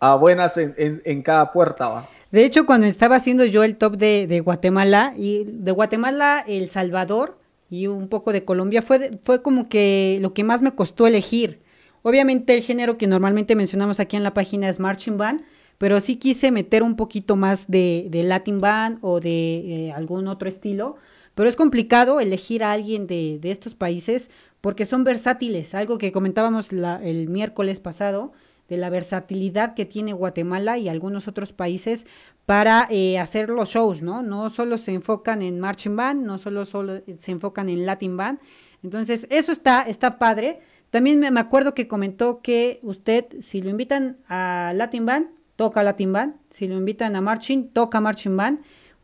a 0.00 0.16
buenas 0.16 0.58
en, 0.58 0.74
en, 0.76 1.22
cada 1.22 1.50
puerta. 1.50 1.88
¿va? 1.88 2.08
De 2.30 2.44
hecho, 2.44 2.66
cuando 2.66 2.86
estaba 2.86 3.16
haciendo 3.16 3.44
yo 3.44 3.64
el 3.64 3.76
top 3.76 3.96
de, 3.96 4.26
de, 4.26 4.40
Guatemala, 4.40 5.14
y 5.16 5.44
de 5.44 5.72
Guatemala, 5.72 6.44
El 6.46 6.68
Salvador 6.68 7.38
y 7.70 7.86
un 7.86 8.08
poco 8.08 8.32
de 8.32 8.44
Colombia, 8.44 8.82
fue, 8.82 9.10
fue 9.22 9.42
como 9.42 9.68
que 9.68 10.18
lo 10.20 10.34
que 10.34 10.44
más 10.44 10.62
me 10.62 10.74
costó 10.74 11.06
elegir 11.06 11.60
Obviamente 12.02 12.54
el 12.54 12.62
género 12.62 12.96
que 12.96 13.06
normalmente 13.06 13.54
mencionamos 13.54 14.00
aquí 14.00 14.16
en 14.16 14.22
la 14.22 14.34
página 14.34 14.68
es 14.68 14.78
marching 14.78 15.18
band, 15.18 15.42
pero 15.78 16.00
sí 16.00 16.16
quise 16.16 16.50
meter 16.50 16.82
un 16.82 16.96
poquito 16.96 17.36
más 17.36 17.68
de, 17.68 18.08
Latin 18.12 18.60
band 18.60 18.98
o 19.02 19.20
de 19.20 19.88
eh, 19.88 19.92
algún 19.92 20.28
otro 20.28 20.48
estilo. 20.48 20.96
Pero 21.34 21.48
es 21.48 21.56
complicado 21.56 22.20
elegir 22.20 22.64
a 22.64 22.72
alguien 22.72 23.06
de, 23.06 23.38
estos 23.42 23.74
países 23.74 24.30
porque 24.60 24.86
son 24.86 25.04
versátiles, 25.04 25.74
algo 25.74 25.98
que 25.98 26.10
comentábamos 26.10 26.70
el 26.72 27.28
miércoles 27.28 27.78
pasado, 27.78 28.32
de 28.68 28.76
la 28.76 28.90
versatilidad 28.90 29.74
que 29.74 29.86
tiene 29.86 30.12
Guatemala 30.12 30.78
y 30.78 30.88
algunos 30.88 31.26
otros 31.26 31.52
países 31.52 32.06
para 32.46 32.86
eh, 32.90 33.18
hacer 33.18 33.48
los 33.48 33.70
shows, 33.70 34.02
¿no? 34.02 34.22
No 34.22 34.50
solo 34.50 34.78
se 34.78 34.92
enfocan 34.92 35.42
en 35.42 35.60
marching 35.60 35.96
band, 35.96 36.24
no 36.24 36.38
solo, 36.38 36.64
solo 36.64 37.00
se 37.18 37.30
enfocan 37.30 37.68
en 37.68 37.86
Latin 37.86 38.16
band. 38.16 38.38
Entonces, 38.82 39.26
eso 39.30 39.52
está, 39.52 39.82
está 39.82 40.18
padre. 40.18 40.60
También 40.90 41.20
me 41.20 41.40
acuerdo 41.40 41.74
que 41.74 41.88
comentó 41.88 42.40
que 42.40 42.80
usted, 42.82 43.26
si 43.40 43.60
lo 43.60 43.70
invitan 43.70 44.18
a 44.28 44.72
Latin 44.74 45.04
Band, 45.04 45.28
toca 45.56 45.82
Latin 45.82 46.12
Band. 46.12 46.34
Si 46.50 46.66
lo 46.66 46.76
invitan 46.76 47.16
a 47.16 47.20
Marching, 47.20 47.68
toca 47.70 48.00
Marching 48.00 48.36
Band. 48.36 48.60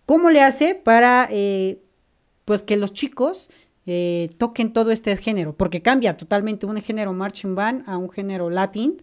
¿Cómo 0.06 0.30
le 0.30 0.40
hace 0.40 0.74
para 0.74 1.28
eh, 1.30 1.82
pues 2.44 2.62
que 2.62 2.76
los 2.76 2.92
chicos 2.92 3.50
eh, 3.86 4.30
toquen 4.38 4.72
todo 4.72 4.90
este 4.90 5.14
género? 5.16 5.54
Porque 5.54 5.82
cambia 5.82 6.16
totalmente 6.16 6.64
un 6.64 6.80
género 6.80 7.12
Marching 7.12 7.54
Band 7.54 7.84
a 7.86 7.98
un 7.98 8.10
género 8.10 8.48
Latin. 8.48 9.02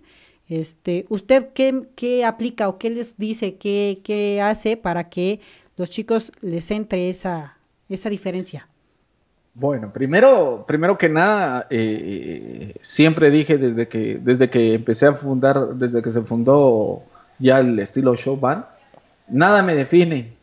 Este, 0.51 1.05
¿Usted 1.07 1.47
qué, 1.53 1.87
qué 1.95 2.25
aplica 2.25 2.67
o 2.67 2.77
qué 2.77 2.89
les 2.89 3.17
dice, 3.17 3.55
qué, 3.55 4.01
qué 4.03 4.41
hace 4.41 4.75
para 4.75 5.07
que 5.07 5.39
los 5.77 5.89
chicos 5.89 6.33
les 6.41 6.71
entre 6.71 7.09
esa, 7.09 7.57
esa 7.87 8.09
diferencia? 8.09 8.67
Bueno, 9.53 9.91
primero, 9.93 10.65
primero 10.67 10.97
que 10.97 11.07
nada, 11.07 11.67
eh, 11.69 12.75
siempre 12.81 13.31
dije 13.31 13.57
desde 13.57 13.87
que, 13.87 14.19
desde 14.21 14.49
que 14.49 14.73
empecé 14.73 15.05
a 15.05 15.13
fundar, 15.13 15.75
desde 15.75 16.01
que 16.01 16.11
se 16.11 16.21
fundó 16.21 17.03
ya 17.39 17.59
el 17.59 17.79
estilo 17.79 18.13
show 18.17 18.35
band, 18.35 18.65
nada 19.29 19.63
me 19.63 19.73
define. 19.73 20.33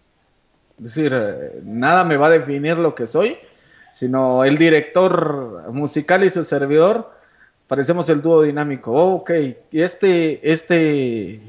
Es 0.78 0.94
decir, 0.94 1.12
nada 1.64 2.04
me 2.04 2.16
va 2.16 2.28
a 2.28 2.30
definir 2.30 2.78
lo 2.78 2.94
que 2.94 3.06
soy, 3.06 3.36
sino 3.90 4.42
el 4.44 4.56
director 4.56 5.70
musical 5.70 6.24
y 6.24 6.30
su 6.30 6.44
servidor, 6.44 7.17
parecemos 7.68 8.08
el 8.08 8.20
dúo 8.20 8.42
dinámico. 8.42 8.92
Oh, 8.92 9.14
ok, 9.16 9.30
y 9.70 9.80
este, 9.80 10.40
este, 10.50 11.40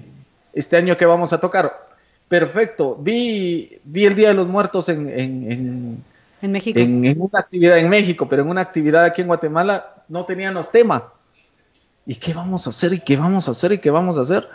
este 0.53 0.77
año 0.77 0.95
que 0.95 1.07
vamos 1.07 1.33
a 1.33 1.39
tocar, 1.39 1.89
perfecto. 2.27 2.95
Vi, 2.99 3.79
vi 3.83 4.05
el 4.05 4.13
Día 4.13 4.27
de 4.27 4.35
los 4.35 4.47
Muertos 4.47 4.89
en 4.89 6.03
en 6.41 6.51
México. 6.51 6.79
En, 6.79 7.19
una 7.19 7.39
actividad 7.39 7.77
en 7.77 7.89
México, 7.89 8.27
pero 8.27 8.43
en 8.43 8.49
una 8.49 8.61
actividad 8.61 9.03
aquí 9.03 9.21
en 9.21 9.27
Guatemala 9.27 10.03
no 10.07 10.25
teníamos 10.25 10.71
tema. 10.71 11.13
¿Y 12.05 12.15
qué 12.15 12.33
vamos 12.33 12.65
a 12.65 12.69
hacer? 12.69 12.93
¿Y 12.93 12.99
qué 13.01 13.17
vamos 13.17 13.47
a 13.47 13.51
hacer? 13.51 13.73
¿Y 13.73 13.77
qué 13.79 13.91
vamos 13.91 14.17
a 14.17 14.21
hacer? 14.21 14.47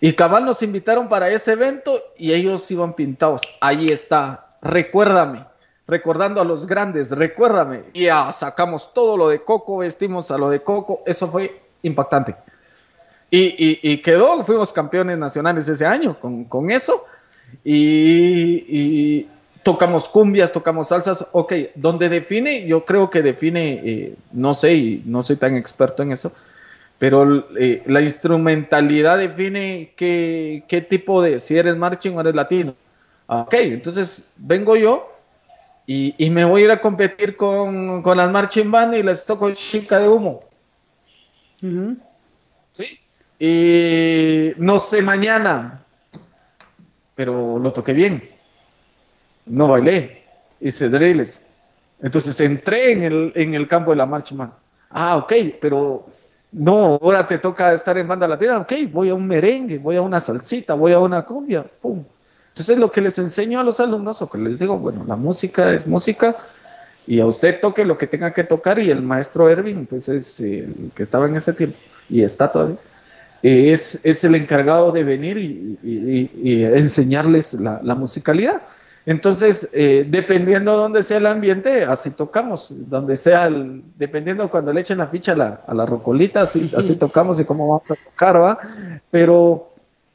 Y 0.00 0.12
cabal 0.12 0.44
nos 0.44 0.62
invitaron 0.62 1.08
para 1.08 1.30
ese 1.30 1.52
evento 1.52 1.98
y 2.18 2.32
ellos 2.32 2.70
iban 2.70 2.94
pintados. 2.94 3.40
Ahí 3.60 3.88
está, 3.88 4.56
recuérdame, 4.60 5.46
recordando 5.86 6.40
a 6.40 6.44
los 6.44 6.66
grandes, 6.66 7.10
recuérdame. 7.10 7.84
Y 7.92 8.04
ya 8.04 8.32
sacamos 8.32 8.92
todo 8.94 9.16
lo 9.16 9.28
de 9.28 9.42
Coco, 9.42 9.78
vestimos 9.78 10.30
a 10.30 10.38
lo 10.38 10.50
de 10.50 10.62
Coco, 10.62 11.02
eso 11.06 11.28
fue 11.28 11.60
impactante. 11.82 12.34
Y, 13.30 13.98
quedó, 13.98 14.44
fuimos 14.44 14.72
campeones 14.72 15.18
nacionales 15.18 15.68
ese 15.68 15.84
año 15.84 16.18
con, 16.20 16.44
con 16.44 16.70
eso. 16.70 17.04
Y, 17.64 19.26
tocamos 19.64 20.08
cumbias, 20.08 20.52
tocamos 20.52 20.88
salsas, 20.88 21.26
ok, 21.32 21.52
donde 21.74 22.08
define, 22.10 22.66
yo 22.66 22.84
creo 22.84 23.08
que 23.08 23.22
define, 23.22 23.80
eh, 23.82 24.14
no 24.32 24.52
sé, 24.52 24.74
y 24.74 25.02
no 25.06 25.22
soy 25.22 25.36
tan 25.36 25.56
experto 25.56 26.02
en 26.02 26.12
eso, 26.12 26.32
pero 26.98 27.46
eh, 27.56 27.82
la 27.86 28.02
instrumentalidad 28.02 29.16
define 29.16 29.94
qué, 29.96 30.64
qué, 30.68 30.82
tipo 30.82 31.22
de, 31.22 31.40
si 31.40 31.56
eres 31.56 31.76
marching 31.76 32.14
o 32.14 32.20
eres 32.20 32.34
latino. 32.34 32.74
Ok, 33.26 33.54
entonces 33.54 34.26
vengo 34.36 34.76
yo 34.76 35.13
y, 35.86 36.14
y 36.18 36.30
me 36.30 36.44
voy 36.44 36.62
a 36.62 36.64
ir 36.64 36.70
a 36.70 36.80
competir 36.80 37.36
con, 37.36 38.02
con, 38.02 38.16
las 38.16 38.30
marching 38.30 38.70
band 38.70 38.94
y 38.94 39.02
les 39.02 39.24
toco 39.24 39.50
chica 39.52 39.98
de 39.98 40.08
humo. 40.08 40.44
¿Sí? 42.72 43.00
Y 43.38 44.52
no 44.58 44.78
sé 44.78 45.02
mañana, 45.02 45.84
pero 47.14 47.58
lo 47.58 47.72
toqué 47.72 47.92
bien 47.92 48.34
no 49.46 49.68
bailé, 49.68 50.22
hice 50.60 50.88
drills. 50.88 51.40
Entonces 52.02 52.38
entré 52.40 52.92
en 52.92 53.02
el, 53.02 53.32
en 53.34 53.54
el 53.54 53.66
campo 53.66 53.90
de 53.90 53.96
la 53.96 54.06
marcha, 54.06 54.34
man. 54.34 54.52
Ah, 54.90 55.16
ok, 55.16 55.32
pero 55.60 56.06
no, 56.52 56.98
ahora 57.02 57.26
te 57.26 57.38
toca 57.38 57.72
estar 57.72 57.96
en 57.98 58.06
banda 58.06 58.28
latina, 58.28 58.58
ok, 58.58 58.72
voy 58.90 59.08
a 59.08 59.14
un 59.14 59.26
merengue, 59.26 59.78
voy 59.78 59.96
a 59.96 60.02
una 60.02 60.20
salsita, 60.20 60.74
voy 60.74 60.92
a 60.92 61.00
una 61.00 61.24
cumbia, 61.24 61.64
pum. 61.64 62.04
Entonces 62.54 62.78
lo 62.78 62.92
que 62.92 63.00
les 63.00 63.18
enseño 63.18 63.58
a 63.58 63.64
los 63.64 63.80
alumnos, 63.80 64.22
o 64.22 64.30
que 64.30 64.38
les 64.38 64.60
digo, 64.60 64.78
bueno, 64.78 65.04
la 65.08 65.16
música 65.16 65.72
es 65.72 65.88
música, 65.88 66.36
y 67.04 67.18
a 67.18 67.26
usted 67.26 67.58
toque 67.60 67.84
lo 67.84 67.98
que 67.98 68.06
tenga 68.06 68.32
que 68.32 68.44
tocar, 68.44 68.78
y 68.78 68.90
el 68.90 69.02
maestro 69.02 69.50
Erwin, 69.50 69.86
pues 69.86 70.08
es 70.08 70.38
el 70.38 70.92
que 70.94 71.02
estaba 71.02 71.26
en 71.26 71.34
ese 71.34 71.52
tiempo, 71.52 71.76
y 72.08 72.22
está 72.22 72.52
todavía, 72.52 72.76
es, 73.42 73.98
es 74.04 74.22
el 74.22 74.36
encargado 74.36 74.92
de 74.92 75.02
venir 75.02 75.36
y, 75.36 76.64
enseñarles 76.64 77.54
la, 77.54 77.80
la 77.82 77.96
musicalidad. 77.96 78.62
Entonces, 79.04 79.68
eh, 79.72 80.06
dependiendo 80.08 80.70
de 80.70 80.76
dónde 80.78 81.02
sea 81.02 81.16
el 81.16 81.26
ambiente, 81.26 81.82
así 81.82 82.10
tocamos. 82.10 82.72
Donde 82.88 83.16
sea, 83.16 83.46
el, 83.46 83.82
dependiendo 83.98 84.48
cuando 84.48 84.72
le 84.72 84.80
echen 84.80 84.98
la 84.98 85.08
ficha 85.08 85.32
a 85.32 85.36
la, 85.36 85.60
a 85.66 85.74
la 85.74 85.86
rocolita, 85.86 86.42
así, 86.42 86.70
así 86.76 86.94
tocamos 86.94 87.40
y 87.40 87.44
cómo 87.44 87.68
vamos 87.68 87.90
a 87.90 87.96
tocar, 87.96 88.40
¿va? 88.40 88.58
Pero 89.10 89.72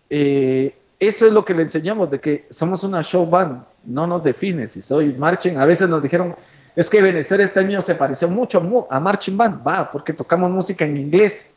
eh, 0.10 0.74
eso 1.00 1.26
es 1.26 1.32
lo 1.32 1.46
que 1.46 1.54
le 1.54 1.64
enseñamos, 1.64 2.10
de 2.10 2.20
que 2.20 2.46
somos 2.50 2.84
una 2.84 3.02
show 3.02 3.26
band, 3.26 3.64
no 3.86 4.06
nos 4.06 4.22
define. 4.22 4.68
Si 4.68 4.82
soy 4.82 5.14
marching, 5.14 5.58
a 5.58 5.66
veces 5.66 5.88
nos 5.88 6.04
dijeron, 6.04 6.36
es 6.76 6.90
que 6.90 7.02
Benecer 7.02 7.40
este 7.42 7.62
año 7.62 7.80
se 7.82 7.96
pareció 7.96 8.28
mucho 8.28 8.88
a 8.90 9.00
marching 9.00 9.38
band, 9.38 9.66
va, 9.66 9.90
porque 9.90 10.14
tocamos 10.14 10.52
música 10.52 10.86
en 10.86 10.98
inglés, 10.98 11.54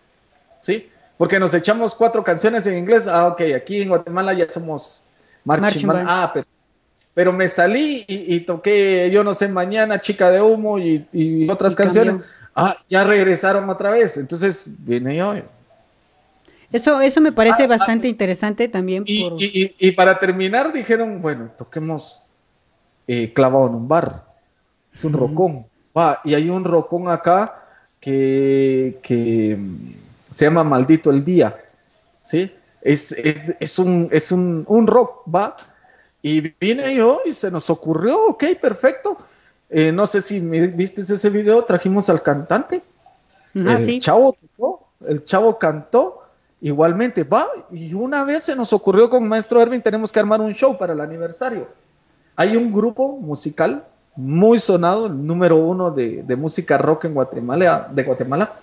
¿sí? 0.61 0.89
Porque 1.19 1.41
nos 1.41 1.55
echamos 1.55 1.95
cuatro 1.95 2.23
canciones 2.23 2.67
en 2.67 2.79
inglés, 2.79 3.07
ah, 3.09 3.29
ok, 3.29 3.41
aquí 3.57 3.83
en 3.83 3.89
Guatemala 3.89 4.33
ya 4.33 4.49
somos 4.49 5.03
marching, 5.45 5.87
band. 5.87 6.07
ah, 6.09 6.31
pero 6.33 6.47
pero 7.15 7.33
me 7.33 7.47
salí 7.47 8.05
y, 8.09 8.41
toqué 8.41 9.11
Yo 9.13 9.23
no 9.23 9.35
sé 9.35 9.49
mañana, 9.49 10.01
Chica 10.01 10.31
de 10.31 10.41
Humo 10.41 10.79
y, 10.79 11.47
otras 11.51 11.77
canciones. 11.77 12.17
Ah, 12.55 12.75
ya 12.89 13.05
regresaron 13.05 13.69
otra 13.69 13.91
vez, 13.91 14.17
entonces 14.17 14.65
vine 14.67 15.17
yo. 15.17 15.35
Eso, 16.73 17.01
eso 17.01 17.21
me 17.21 17.33
parece 17.33 17.63
ah, 17.63 17.67
ah, 17.67 17.69
bastante 17.69 18.09
interesante 18.09 18.69
también. 18.69 19.05
Y, 19.07 19.93
para 19.93 20.19
terminar 20.19 20.73
dijeron, 20.73 21.21
bueno, 21.21 21.51
toquemos 21.57 22.23
eh, 23.07 23.33
clavado 23.33 23.69
en 23.69 23.75
un 23.75 23.89
bar. 23.89 24.25
Es 24.93 25.05
un 25.05 25.13
rocón. 25.13 25.67
y 26.25 26.35
hay 26.35 26.51
un 26.51 26.65
rocón 26.65 27.11
acá 27.11 27.63
que, 28.01 28.99
que 29.03 29.59
se 30.31 30.45
llama 30.47 30.65
Maldito 30.65 31.11
el 31.11 31.25
Día. 31.25 31.57
¿Sí? 32.23 32.53
Es, 32.81 33.13
es, 33.13 33.43
es, 33.61 33.79
un, 33.79 34.09
es 34.11 34.33
un, 34.33 34.65
un 34.67 34.87
rock, 34.87 35.23
va, 35.33 35.57
y 36.23 36.41
vine 36.41 36.95
yo 36.95 37.21
y 37.25 37.33
se 37.33 37.51
nos 37.51 37.69
ocurrió, 37.69 38.27
ok, 38.27 38.45
perfecto. 38.61 39.17
Eh, 39.69 39.91
no 39.91 40.07
sé 40.07 40.21
si 40.21 40.39
viste 40.39 41.01
ese 41.01 41.31
video, 41.31 41.65
trajimos 41.65 42.09
al 42.09 42.23
cantante. 42.23 42.83
Ah, 43.57 43.79
el 43.79 44.01
chavo 44.01 44.35
tocó, 44.35 44.89
el 45.07 45.25
chavo 45.25 45.59
cantó, 45.59 46.22
igualmente, 46.63 47.25
va, 47.25 47.47
y 47.71 47.93
una 47.93 48.25
vez 48.25 48.45
se 48.45 48.57
nos 48.57 48.73
ocurrió 48.73 49.11
con 49.11 49.29
Maestro 49.29 49.61
Erwin, 49.61 49.83
tenemos 49.83 50.11
que 50.11 50.21
armar 50.21 50.41
un 50.41 50.55
show 50.55 50.79
para 50.79 50.95
el 50.95 51.01
aniversario. 51.01 51.69
Hay 52.37 52.57
un 52.57 52.73
grupo 52.73 53.19
musical 53.19 53.85
muy 54.17 54.59
sonado, 54.59 55.07
el 55.07 55.27
número 55.27 55.57
uno 55.57 55.91
de, 55.91 56.23
de 56.23 56.37
música 56.37 56.79
rock 56.79 57.05
en 57.05 57.15
Guatemala, 57.15 57.91
de 57.93 58.03
Guatemala. 58.03 58.55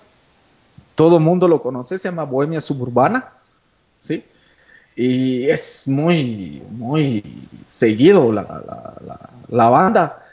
Todo 0.95 1.17
el 1.17 1.23
mundo 1.23 1.47
lo 1.47 1.61
conoce, 1.61 1.99
se 1.99 2.07
llama 2.07 2.23
Bohemia 2.23 2.59
Suburbana, 2.59 3.31
¿sí? 3.99 4.23
y 5.01 5.49
es 5.49 5.83
muy, 5.87 6.61
muy 6.71 7.23
seguido 7.69 8.33
la, 8.33 9.69
banda. 9.69 10.25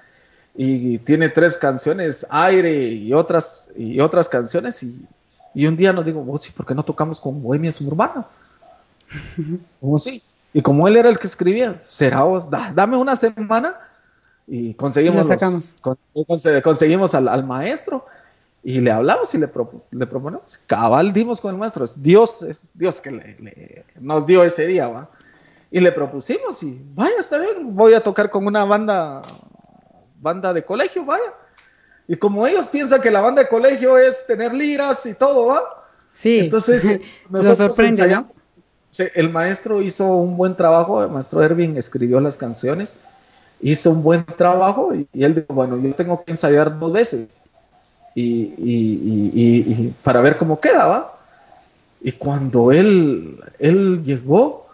Y 0.56 0.98
tiene 0.98 1.28
tres 1.28 1.56
canciones, 1.56 2.26
Aire 2.30 2.72
y 2.76 3.12
otras, 3.12 3.70
y 3.76 4.00
otras 4.00 4.28
canciones. 4.28 4.82
Y, 4.82 5.06
Y 5.56 5.66
un 5.66 5.74
día 5.74 5.90
nos 5.90 6.04
digo, 6.04 6.22
vos 6.22 6.42
sí, 6.42 6.52
¿por 6.52 6.66
qué 6.66 6.74
no 6.74 6.82
tocamos 6.82 7.18
con 7.18 7.42
Bohemia 7.42 7.72
Suburbana? 7.72 8.26
¿Cómo 9.80 9.98
sí? 9.98 10.22
Y 10.52 10.60
como 10.60 10.86
él 10.86 10.98
era 10.98 11.08
el 11.08 11.18
que 11.18 11.26
escribía, 11.26 11.80
será 11.82 12.24
vos, 12.24 12.46
dame 12.50 12.98
una 12.98 13.16
semana 13.16 13.74
y 14.46 14.74
conseguimos, 14.74 15.26
conseguimos 16.62 17.14
al, 17.14 17.46
maestro 17.46 18.04
y 18.62 18.82
le 18.82 18.90
hablamos 18.90 19.34
y 19.34 19.38
le, 19.38 19.50
le 19.92 20.06
proponemos. 20.06 20.60
Cabal 20.66 21.14
dimos 21.14 21.40
con 21.40 21.54
el 21.54 21.58
maestro. 21.58 21.86
Dios 21.96 22.42
es 22.42 22.68
Dios 22.74 23.00
que 23.00 23.12
le, 23.12 23.84
nos 23.98 24.26
dio 24.26 24.44
ese 24.44 24.66
día, 24.66 24.88
¿va? 24.88 25.08
Y 25.70 25.80
le 25.80 25.90
propusimos 25.90 26.62
y 26.62 26.78
vaya, 26.94 27.16
está 27.18 27.38
bien, 27.38 27.74
voy 27.74 27.94
a 27.94 28.02
tocar 28.02 28.28
con 28.28 28.46
una 28.46 28.66
banda, 28.66 29.22
banda 30.20 30.52
de 30.52 30.62
colegio, 30.66 31.06
vaya. 31.06 31.32
Y 32.08 32.16
como 32.16 32.46
ellos 32.46 32.68
piensan 32.68 33.00
que 33.00 33.10
la 33.10 33.20
banda 33.20 33.42
de 33.42 33.48
colegio 33.48 33.98
es 33.98 34.26
tener 34.26 34.52
liras 34.52 35.06
y 35.06 35.14
todo, 35.14 35.46
¿va? 35.46 35.60
Sí. 36.14 36.38
Entonces 36.38 37.00
nosotros 37.30 37.78
ensayamos 37.78 38.46
el 39.14 39.30
maestro 39.30 39.82
hizo 39.82 40.16
un 40.16 40.36
buen 40.36 40.56
trabajo, 40.56 41.02
el 41.02 41.10
maestro 41.10 41.42
Erwin 41.42 41.76
escribió 41.76 42.20
las 42.20 42.36
canciones, 42.36 42.96
hizo 43.60 43.90
un 43.90 44.02
buen 44.02 44.24
trabajo 44.24 44.94
y, 44.94 45.08
él 45.22 45.34
dijo, 45.34 45.54
bueno, 45.54 45.78
yo 45.80 45.94
tengo 45.94 46.24
que 46.24 46.32
ensayar 46.32 46.78
dos 46.78 46.92
veces 46.92 47.28
y, 48.14 49.92
para 50.02 50.20
ver 50.20 50.38
cómo 50.38 50.60
quedaba. 50.60 51.18
Y 52.00 52.12
cuando 52.12 52.72
él, 52.72 53.38
él 53.58 54.02
llegó 54.02 54.68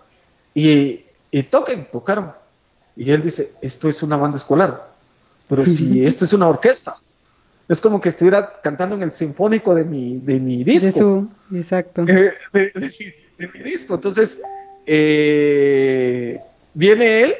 y, 0.54 1.04
toquen, 1.50 1.88
tocaron. 1.90 2.32
Y 2.94 3.10
él 3.10 3.22
dice, 3.22 3.52
esto 3.62 3.88
es 3.88 4.02
una 4.02 4.16
banda 4.16 4.36
escolar, 4.36 4.88
pero 5.48 5.64
si 5.64 6.04
esto 6.06 6.24
es 6.24 6.32
una 6.32 6.48
orquesta. 6.48 6.96
Es 7.68 7.80
como 7.80 8.00
que 8.00 8.08
estuviera 8.08 8.60
cantando 8.62 8.96
en 8.96 9.02
el 9.02 9.12
sinfónico 9.12 9.74
de 9.74 9.84
mi, 9.84 10.18
de 10.18 10.40
mi 10.40 10.64
disco. 10.64 11.28
exacto. 11.52 12.04
Eh, 12.06 12.32
mi 13.54 13.60
disco. 13.60 13.94
Entonces, 13.94 14.40
eh, 14.86 16.40
viene 16.74 17.22
él 17.22 17.34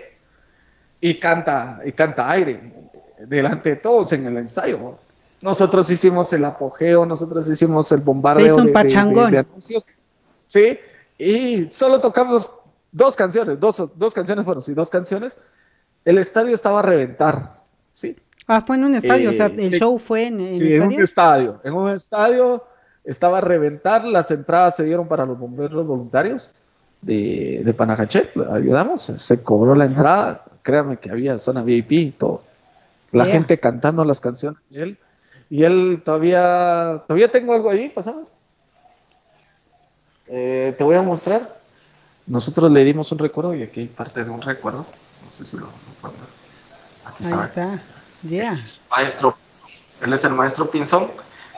y 1.01 1.15
canta, 1.15 1.81
y 1.85 1.93
canta 1.93 2.31
aire 2.31 2.61
delante 3.27 3.71
de 3.71 3.77
todos 3.77 4.13
en 4.13 4.27
el 4.27 4.37
ensayo. 4.37 4.99
Nosotros 5.41 5.91
hicimos 5.91 6.33
el 6.33 6.45
apogeo, 6.45 7.05
nosotros 7.05 7.49
hicimos 7.49 7.91
el 7.93 8.01
bombardeo 8.01 8.57
de, 8.57 9.39
anuncios. 9.39 9.91
Sí, 10.47 10.79
y 11.19 11.71
solo 11.71 12.01
tocamos 12.01 12.55
dos 12.93 13.17
canciones, 13.17 13.59
dos, 13.59 13.83
dos 13.97 14.15
canciones 14.15 14.45
fueron, 14.45 14.63
sí, 14.63 14.75
dos 14.75 14.91
canciones. 14.91 15.39
El 16.05 16.19
estadio 16.19 16.55
estaba 16.55 16.81
a 16.81 16.83
reventar, 16.83 17.61
sí. 17.91 18.17
Ah, 18.47 18.61
fue 18.61 18.77
en 18.77 18.85
un 18.85 18.95
estadio, 18.95 19.31
o 19.31 19.33
sea, 19.33 19.47
el 19.47 19.71
show 19.71 19.97
fue 19.99 20.27
en, 20.27 20.41
en, 20.41 20.57
sí, 20.57 20.73
en 20.73 20.83
un 20.83 20.93
estadio, 20.95 21.61
en 21.63 21.75
un 21.75 21.91
estadio 21.91 22.65
estaba 23.05 23.39
a 23.39 23.41
reventar, 23.41 24.05
las 24.05 24.31
entradas 24.31 24.77
se 24.77 24.85
dieron 24.85 25.07
para 25.07 25.25
los 25.27 25.39
bomberos 25.39 25.87
voluntarios 25.87 26.51
de, 27.01 27.63
de 27.65 27.75
Panajachel, 27.75 28.31
ayudamos, 28.51 29.03
se 29.03 29.43
cobró 29.43 29.75
la 29.75 29.85
entrada, 29.85 30.45
créame 30.63 30.97
que 30.97 31.11
había 31.11 31.39
zona 31.39 31.63
VIP 31.63 31.93
y 31.93 32.11
todo. 32.11 32.43
La 33.13 33.27
gente 33.27 33.61
cantando 33.61 34.05
las 34.05 34.21
canciones 34.21 34.59
de 34.71 34.83
él. 34.83 34.99
Y 35.51 35.65
él 35.65 36.01
todavía, 36.03 37.03
todavía 37.07 37.31
tengo 37.31 37.53
algo 37.53 37.69
ahí, 37.69 37.91
pasamos. 37.91 38.33
Eh, 40.29 40.75
te 40.79 40.83
voy 40.83 40.97
a 40.97 41.03
mostrar. 41.03 41.61
Nosotros 42.27 42.73
le 42.73 42.85
dimos 42.85 43.13
un 43.13 43.19
recuerdo 43.19 43.55
y 43.55 43.63
aquí 43.63 43.81
hay 43.81 43.89
parte 43.89 44.25
de 44.25 44.31
un 44.31 44.41
recuerdo. 44.41 44.87
No 45.25 45.31
sé 45.31 45.45
si 45.45 45.59
lo 45.59 45.67
recuerdo. 45.95 46.25
Aquí 47.05 47.23
está. 47.23 47.39
Ahí 47.39 47.45
está. 47.45 47.83
Maestro. 48.91 49.37
Él 50.01 50.13
es 50.13 50.25
el 50.25 50.33
maestro 50.33 50.71
Pinzón 50.71 51.11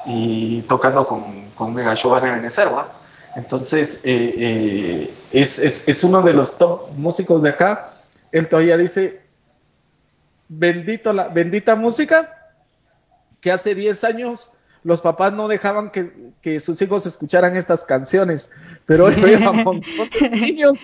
y 0.07 0.63
tocando 0.63 1.07
con, 1.07 1.51
con 1.55 1.75
Mega 1.75 1.95
Show 1.95 2.11
Van 2.11 2.27
Ebenezer, 2.27 2.69
Entonces, 3.37 4.01
eh, 4.05 4.35
eh, 4.37 5.15
es, 5.33 5.59
es, 5.59 5.89
es, 5.89 6.05
uno 6.05 6.23
de 6.23 6.35
los 6.35 6.59
top 6.59 6.91
músicos 6.93 7.43
de 7.43 7.51
acá. 7.51 7.95
Él 8.33 8.49
todavía 8.49 8.77
dice, 8.77 9.23
bendito 10.49 11.13
la, 11.13 11.29
bendita 11.29 11.75
música, 11.75 12.53
que 13.41 13.51
hace 13.51 13.75
10 13.75 14.05
años 14.05 14.51
los 14.85 15.01
papás 15.01 15.33
no 15.33 15.49
dejaban 15.49 15.91
que, 15.91 16.61
sus 16.61 16.81
hijos 16.83 17.07
escucharan 17.07 17.57
estas 17.57 17.85
canciones, 17.85 18.51
pero 18.85 19.07
hoy 19.07 19.15
veo 19.15 19.49
a 19.49 19.51
un 19.51 19.65
montón 19.65 20.11
de 20.21 20.29
niños 20.31 20.79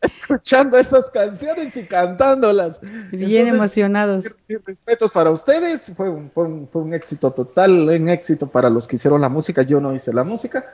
escuchando 0.00 0.78
estas 0.78 1.10
canciones 1.10 1.76
y 1.76 1.84
cantándolas. 1.84 2.80
Bien 3.10 3.48
emocionados. 3.48 4.26
respetos 4.64 5.10
para 5.10 5.32
ustedes, 5.32 5.92
fue 5.96 6.08
un, 6.08 6.30
fue, 6.30 6.44
un, 6.44 6.68
fue 6.68 6.82
un, 6.82 6.94
éxito 6.94 7.32
total, 7.32 7.88
un 7.88 8.08
éxito 8.08 8.46
para 8.46 8.70
los 8.70 8.86
que 8.86 8.94
hicieron 8.94 9.20
la 9.20 9.28
música, 9.28 9.62
yo 9.62 9.80
no 9.80 9.92
hice 9.92 10.12
la 10.12 10.22
música, 10.22 10.64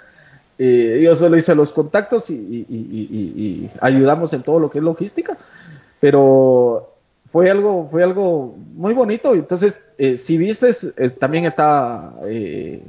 eh, 0.59 1.01
yo 1.03 1.17
solo 1.17 1.39
hice 1.39 1.55
los 1.55 1.73
contactos 1.73 2.29
y, 2.29 2.35
y 2.35 3.71
ayudamos 3.81 4.35
en 4.35 4.43
todo 4.43 4.61
lo 4.61 4.69
que 4.69 4.79
es 4.79 4.85
logística, 4.85 5.39
pero 5.99 6.92
fue 7.25 7.51
algo, 7.51 7.87
fue 7.87 8.03
algo 8.03 8.57
muy 8.75 8.95
bonito. 8.95 9.35
Entonces, 9.35 9.83
eh, 9.99 10.17
si 10.17 10.37
viste, 10.37 10.71
eh, 10.97 11.11
también 11.11 11.45
está 11.45 12.15
eh, 12.25 12.83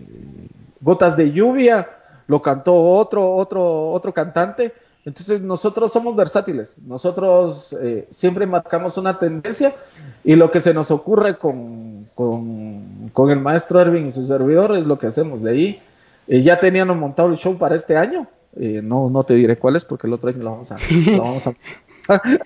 Gotas 0.82 1.16
de 1.16 1.32
Lluvia, 1.32 1.88
lo 2.28 2.42
cantó 2.42 2.76
otro, 2.76 3.32
otro, 3.32 3.92
otro 3.92 4.14
cantante. 4.14 4.74
Entonces, 5.06 5.42
nosotros 5.42 5.92
somos 5.92 6.16
versátiles. 6.16 6.82
Nosotros 6.86 7.76
siempre 8.10 8.46
marcamos 8.46 8.98
una 8.98 9.20
tendencia 9.20 9.76
y 10.24 10.38
lo 10.38 10.50
que 10.50 10.62
se 10.62 10.74
nos 10.74 10.92
ocurre 10.92 11.38
con, 11.38 12.08
con, 12.16 13.30
el 13.30 13.40
maestro 13.42 13.82
Erwin 13.82 14.08
y 14.08 14.12
su 14.12 14.24
servidor 14.24 14.78
es 14.78 14.86
lo 14.86 14.98
que 14.98 15.08
hacemos. 15.08 15.42
De 15.42 15.52
ahí, 15.52 15.82
ya 16.28 16.58
teníamos 16.58 16.96
montado 16.96 17.28
el 17.28 17.36
show 17.36 17.58
para 17.58 17.76
este 17.76 17.98
año. 17.98 18.30
no, 18.56 19.10
no 19.10 19.24
te 19.24 19.34
diré 19.34 19.58
cuál 19.58 19.76
es 19.76 19.84
porque 19.84 20.08
el 20.08 20.14
otro 20.14 20.30
año 20.30 20.42
lo 20.42 20.52
vamos 20.52 20.72
a, 20.72 20.78
lo 20.90 21.22
vamos 21.22 21.48
a 21.48 21.54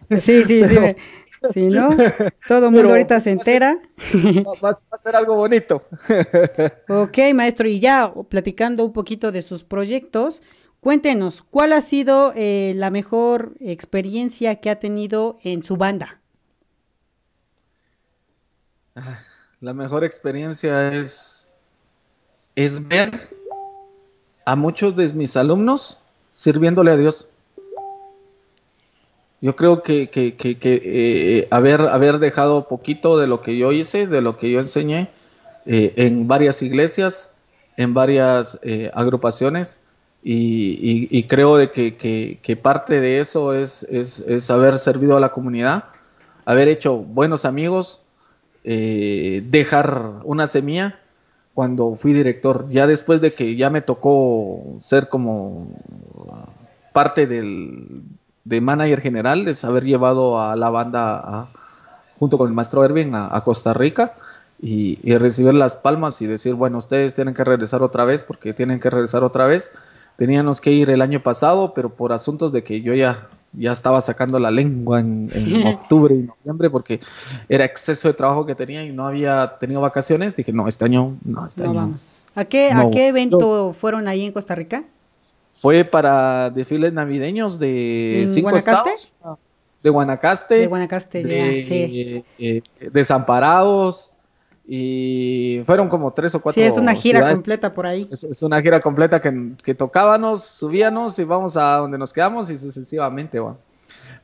sí, 0.20 0.44
sí, 0.44 0.64
sí. 0.64 0.78
Si 1.54 1.62
no, 1.66 1.90
todo 2.48 2.66
el 2.66 2.72
mundo 2.72 2.90
ahorita 2.90 3.20
se 3.20 3.32
entera. 3.32 3.80
Va, 4.64 4.70
a 4.70 4.98
ser 4.98 5.16
algo 5.16 5.36
bonito. 5.36 5.84
ok, 6.90 7.18
maestro, 7.34 7.68
y 7.68 7.80
ya 7.80 8.14
platicando 8.30 8.86
un 8.86 8.94
poquito 8.94 9.32
de 9.32 9.42
sus 9.42 9.64
proyectos, 9.64 10.42
cuéntenos, 10.80 11.44
¿cuál 11.50 11.74
ha 11.74 11.82
sido 11.82 12.34
eh, 12.36 12.74
la 12.76 12.90
mejor 12.90 13.54
experiencia 13.60 14.56
que 14.58 14.70
ha 14.70 14.80
tenido 14.80 15.38
en 15.44 15.64
su 15.64 15.78
banda? 15.78 16.20
Ah, 18.96 19.20
la 19.62 19.74
mejor 19.74 20.04
experiencia 20.04 20.94
es, 20.94 21.48
es 22.56 22.88
ver 22.88 23.30
a 24.46 24.56
muchos 24.56 24.96
de 24.96 25.12
mis 25.14 25.36
alumnos 25.36 26.00
sirviéndole 26.32 26.92
a 26.92 26.98
Dios. 26.98 27.28
Yo 29.48 29.56
creo 29.56 29.82
que, 29.82 30.10
eh, 30.14 31.48
haber, 31.52 31.80
haber 31.80 32.20
dejado 32.20 32.68
poquito 32.68 33.18
de 33.18 33.28
lo 33.28 33.42
que 33.42 33.58
yo 33.58 33.72
hice, 33.72 34.06
de 34.06 34.20
lo 34.20 34.38
que 34.38 34.52
yo 34.52 34.60
enseñé 34.60 35.10
eh, 35.66 35.94
en 35.96 36.28
varias 36.28 36.62
iglesias, 36.62 37.32
en 37.78 37.94
varias 37.94 38.60
eh, 38.62 38.92
agrupaciones, 38.94 39.80
y, 40.22 41.24
creo 41.30 41.56
de 41.56 41.72
que, 41.72 42.60
parte 42.62 43.00
de 43.00 43.22
eso 43.22 43.54
es, 43.54 43.84
es, 43.84 44.52
haber 44.52 44.80
servido 44.80 45.16
a 45.16 45.22
la 45.22 45.30
comunidad, 45.30 45.86
haber 46.44 46.68
hecho 46.68 46.98
buenos 46.98 47.46
amigos, 47.46 48.02
dejar 48.66 50.16
una 50.26 50.48
semilla 50.48 51.00
cuando 51.54 51.96
fui 51.96 52.12
director. 52.12 52.68
Ya 52.70 52.86
después 52.86 53.22
de 53.22 53.34
que 53.34 53.56
ya 53.56 53.70
me 53.70 53.80
tocó 53.80 54.78
ser 54.82 55.08
como 55.08 55.70
parte 56.92 57.28
del, 57.28 58.02
de 58.48 58.62
manager 58.62 59.02
general 59.02 59.48
es 59.48 59.66
haber 59.66 59.84
llevado 59.84 60.40
a 60.40 60.56
la 60.56 60.70
banda 60.70 61.50
junto 62.18 62.38
con 62.38 62.48
el 62.48 62.54
maestro 62.54 62.84
Erwin 62.84 63.14
a, 63.14 63.42
Costa 63.42 63.74
Rica 63.74 64.14
y, 64.62 64.98
recibir 65.18 65.54
las 65.54 65.76
palmas 65.76 66.22
y 66.22 66.28
decir, 66.28 66.54
bueno, 66.54 66.78
ustedes 66.78 67.14
tienen 67.14 67.34
que 67.34 67.44
regresar 67.44 67.84
otra 67.84 68.06
vez 68.06 68.24
porque 68.24 68.54
tienen 68.54 68.80
que 68.80 68.90
regresar 68.90 69.24
otra 69.24 69.48
vez. 69.48 69.72
Teníamos 70.16 70.62
que 70.62 70.72
ir 70.72 70.90
el 70.90 71.02
año 71.02 71.22
pasado, 71.22 71.74
pero 71.76 71.90
por 71.90 72.12
asuntos 72.12 72.52
de 72.52 72.64
que 72.64 72.82
yo 72.82 72.96
ya, 72.96 73.28
ya 73.54 73.72
estaba 73.72 74.02
sacando 74.02 74.40
la 74.40 74.50
lengua 74.50 75.00
en, 75.00 75.30
octubre 75.68 76.16
y 76.16 76.24
noviembre 76.24 76.70
porque 76.70 77.02
era 77.50 77.66
exceso 77.66 78.08
de 78.08 78.14
trabajo 78.14 78.46
que 78.46 78.56
tenía 78.56 78.84
y 78.84 78.92
no 78.94 79.06
había 79.06 79.58
tenido 79.60 79.82
vacaciones, 79.82 80.36
dije, 80.36 80.54
no, 80.54 80.68
este 80.68 80.86
año, 80.86 81.18
no, 81.24 81.46
este 81.46 81.64
año. 81.64 81.74
Vamos. 81.74 82.24
¿A 82.34 82.46
qué, 82.46 82.72
¿A 82.72 82.90
qué 82.90 83.08
evento 83.08 83.74
fueron 83.74 84.08
ahí 84.08 84.26
en 84.26 84.32
Costa 84.32 84.56
Rica? 84.56 84.86
Fue 85.58 85.84
para 85.84 86.52
desfiles 86.52 86.94
navideños 86.94 87.58
de 87.58 88.26
cinco 88.28 88.56
estados. 88.56 89.12
De 89.82 89.90
Guanacaste. 89.90 90.54
De 90.54 90.68
Guanacaste, 90.68 91.24
de, 91.24 91.64
sí. 91.64 92.26
Eh, 92.38 92.62
desamparados. 92.92 94.12
Y 94.68 95.64
fueron 95.66 95.90
como 95.90 96.14
tres 96.14 96.36
o 96.36 96.42
cuatro. 96.42 96.62
Sí, 96.62 96.68
es 96.68 96.78
una 96.78 96.94
gira 96.94 97.34
completa 97.34 97.74
por 97.74 97.88
ahí. 97.88 98.08
Es, 98.12 98.44
una 98.44 98.62
gira 98.62 98.82
completa 98.82 99.20
que, 99.20 99.54
que, 99.64 99.74
tocábamos, 99.74 100.44
subíamos 100.44 101.18
y 101.18 101.24
vamos 101.24 101.58
a 101.58 101.78
donde 101.78 101.98
nos 101.98 102.14
quedamos 102.14 102.52
y 102.52 102.58
sucesivamente, 102.60 103.42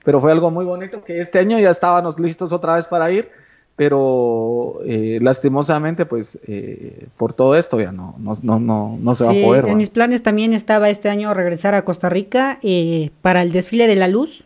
Pero 0.05 0.19
fue 0.19 0.31
algo 0.31 0.51
muy 0.51 0.65
bonito 0.65 1.03
que 1.03 1.19
este 1.19 1.39
año 1.39 1.57
ya 1.57 1.71
estábamos 1.71 2.19
listos 2.19 2.53
otra 2.53 2.75
vez 2.75 2.85
para 2.85 3.09
ir 3.09 3.31
pero 3.75 4.79
eh, 4.85 5.19
lastimosamente 5.21 6.05
pues 6.05 6.37
eh, 6.47 7.07
por 7.17 7.33
todo 7.33 7.55
esto 7.55 7.79
ya 7.79 7.91
no, 7.91 8.15
no, 8.19 8.59
no, 8.59 8.97
no, 8.99 9.15
se 9.15 9.23
va 9.23 9.31
a 9.31 9.33
poder. 9.33 9.67
En 9.67 9.77
mis 9.77 9.89
planes 9.89 10.21
también 10.21 10.53
estaba 10.53 10.89
este 10.89 11.09
año 11.09 11.33
regresar 11.33 11.73
a 11.73 11.83
Costa 11.83 12.09
Rica 12.09 12.59
eh, 12.61 13.09
para 13.21 13.41
el 13.41 13.51
desfile 13.51 13.87
de 13.87 13.95
la 13.95 14.07
luz, 14.07 14.43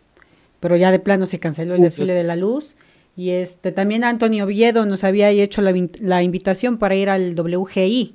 pero 0.60 0.76
ya 0.76 0.90
de 0.90 0.98
plano 0.98 1.26
se 1.26 1.38
canceló 1.38 1.74
el 1.74 1.82
desfile 1.82 2.14
de 2.14 2.24
la 2.24 2.36
luz. 2.36 2.74
Y 3.16 3.30
este 3.30 3.72
también 3.72 4.04
Antonio 4.04 4.44
Oviedo 4.44 4.86
nos 4.86 5.04
había 5.04 5.28
hecho 5.30 5.60
la, 5.60 5.74
la 6.00 6.22
invitación 6.22 6.78
para 6.78 6.94
ir 6.94 7.10
al 7.10 7.38
WGI. 7.38 8.14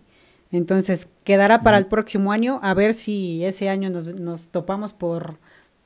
Entonces 0.52 1.08
quedará 1.24 1.62
para 1.62 1.78
el 1.78 1.88
próximo 1.88 2.32
año 2.32 2.60
a 2.64 2.74
ver 2.74 2.94
si 2.94 3.44
ese 3.44 3.70
año 3.70 3.90
nos, 3.90 4.08
nos 4.08 4.48
topamos 4.48 4.94
por, 4.94 5.36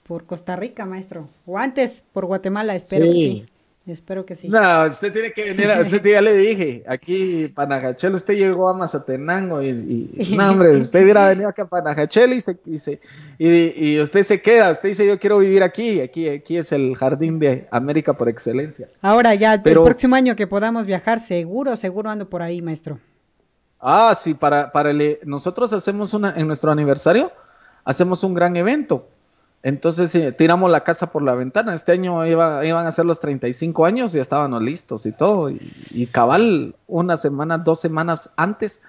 por 0.04 0.26
Costa 0.26 0.56
Rica, 0.56 0.86
maestro. 0.86 1.28
O 1.46 1.58
antes 1.58 2.04
por 2.14 2.26
Guatemala, 2.26 2.76
espero 2.76 3.06
que 3.06 3.12
sí. 3.12 3.46
Espero 3.88 4.26
que 4.26 4.36
sí. 4.36 4.50
No, 4.50 4.86
usted 4.86 5.14
tiene 5.14 5.32
que 5.32 5.54
venir, 5.54 5.72
a, 5.72 5.80
usted 5.82 6.04
ya 6.04 6.22
le 6.22 6.34
dije, 6.34 6.84
aquí 6.88 7.48
Panajachel, 7.48 8.16
usted 8.16 8.34
llegó 8.34 8.68
a 8.68 8.74
Mazatenango 8.74 9.64
y, 9.64 10.30
no 10.38 10.52
hombre, 10.52 10.76
usted 10.76 11.04
hubiera 11.04 11.30
venido 11.30 11.48
acá 11.48 11.64
a 11.64 11.68
Panajachel 11.68 12.34
y, 12.34 12.42
se, 12.42 12.60
y, 13.38 13.94
y, 13.94 14.02
usted 14.02 14.24
se 14.24 14.42
queda, 14.42 14.72
usted 14.72 14.90
dice 14.90 15.08
yo 15.08 15.18
quiero 15.18 15.40
vivir 15.40 15.64
aquí, 15.64 16.02
aquí, 16.02 16.28
aquí 16.28 16.58
es 16.58 16.74
el 16.74 16.98
jardín 16.98 17.40
de 17.40 17.68
América 17.72 18.14
por 18.14 18.28
excelencia. 18.28 18.90
Ahora 19.02 19.34
ya, 19.36 19.54
el 19.54 19.62
próximo 19.62 20.16
año 20.16 20.36
que 20.36 20.48
podamos 20.48 20.86
viajar, 20.86 21.22
seguro, 21.22 21.76
seguro 21.78 22.10
ando 22.10 22.30
por 22.30 22.42
ahí, 22.42 22.62
maestro. 22.62 23.00
Ah, 23.80 24.14
sí, 24.18 24.34
para, 24.34 24.70
para 24.72 24.92
el, 24.92 25.20
nosotros 25.24 25.72
hacemos 25.72 26.14
una, 26.14 26.34
en 26.36 26.46
nuestro 26.48 26.72
aniversario, 26.72 27.32
hacemos 27.86 28.24
un 28.26 28.34
gran 28.34 28.58
evento 28.58 29.08
entonces 29.64 30.36
tiramos 30.38 30.72
la 30.72 30.84
casa 30.84 31.10
por 31.10 31.24
la 31.24 31.36
ventana. 31.36 31.74
Este 31.74 31.92
año 31.92 32.26
iba, 32.26 32.66
iban 32.66 32.86
a 32.86 32.92
ser 32.92 33.06
los 33.06 33.20
35 33.20 33.86
años 33.86 34.14
y 34.16 34.20
estábamos 34.20 34.62
listos 34.62 35.06
y 35.06 35.12
todo. 35.12 35.50
Y, 35.50 36.08
cabal, 36.08 36.76
una 36.88 37.18
semana, 37.18 37.58
dos 37.58 37.80
semanas 37.80 38.30
antes, 38.38 38.82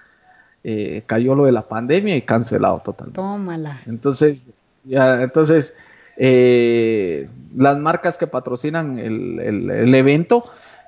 eh, 0.63 1.03
cayó 1.05 1.35
lo 1.35 1.45
de 1.45 1.51
la 1.51 1.67
pandemia 1.67 2.15
y 2.15 2.21
cancelado 2.21 2.79
totalmente. 2.79 3.15
Tómala. 3.15 3.81
Entonces, 3.87 4.53
ya, 4.83 5.21
entonces 5.21 5.73
eh, 6.21 7.29
las 7.55 7.77
marcas 7.77 8.17
que 8.17 8.27
patrocinan 8.27 8.99
el, 8.99 9.95
evento, 9.95 10.43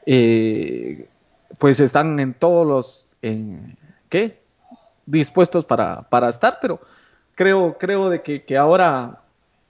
eh, 0.05 1.07
pues 1.57 1.79
están 1.79 2.19
en 2.19 2.33
todos 2.33 2.67
los, 2.67 3.07
en, 3.21 3.77
¿qué? 4.09 4.41
Dispuestos 5.05 5.65
para, 5.65 6.03
para 6.03 6.27
estar, 6.27 6.59
pero 6.61 6.81
creo, 7.35 7.77
creo 7.79 8.09
de 8.09 8.21
que, 8.21 8.43
que 8.43 8.57
ahora 8.57 9.20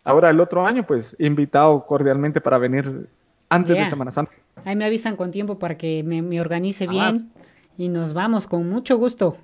ahora 0.04 0.30
el 0.30 0.39
otro 0.39 0.66
año, 0.66 0.84
pues 0.84 1.16
invitado 1.20 1.86
cordialmente 1.86 2.41
para 2.41 2.58
venir 2.58 3.10
antes 3.49 3.78
de 3.78 3.86
Semana 3.86 4.12
Santa. 4.12 4.32
Ahí 4.66 4.76
me 4.76 4.86
avisan 4.86 5.16
con 5.16 5.32
tiempo 5.32 5.60
para 5.60 5.78
que 5.78 6.04
me, 6.04 6.39
organice 6.39 6.88
bien 6.88 7.12
y 7.78 7.89
nos 7.89 8.14
vamos 8.14 8.47
con 8.47 8.70
mucho 8.70 8.97
gusto. 8.97 9.38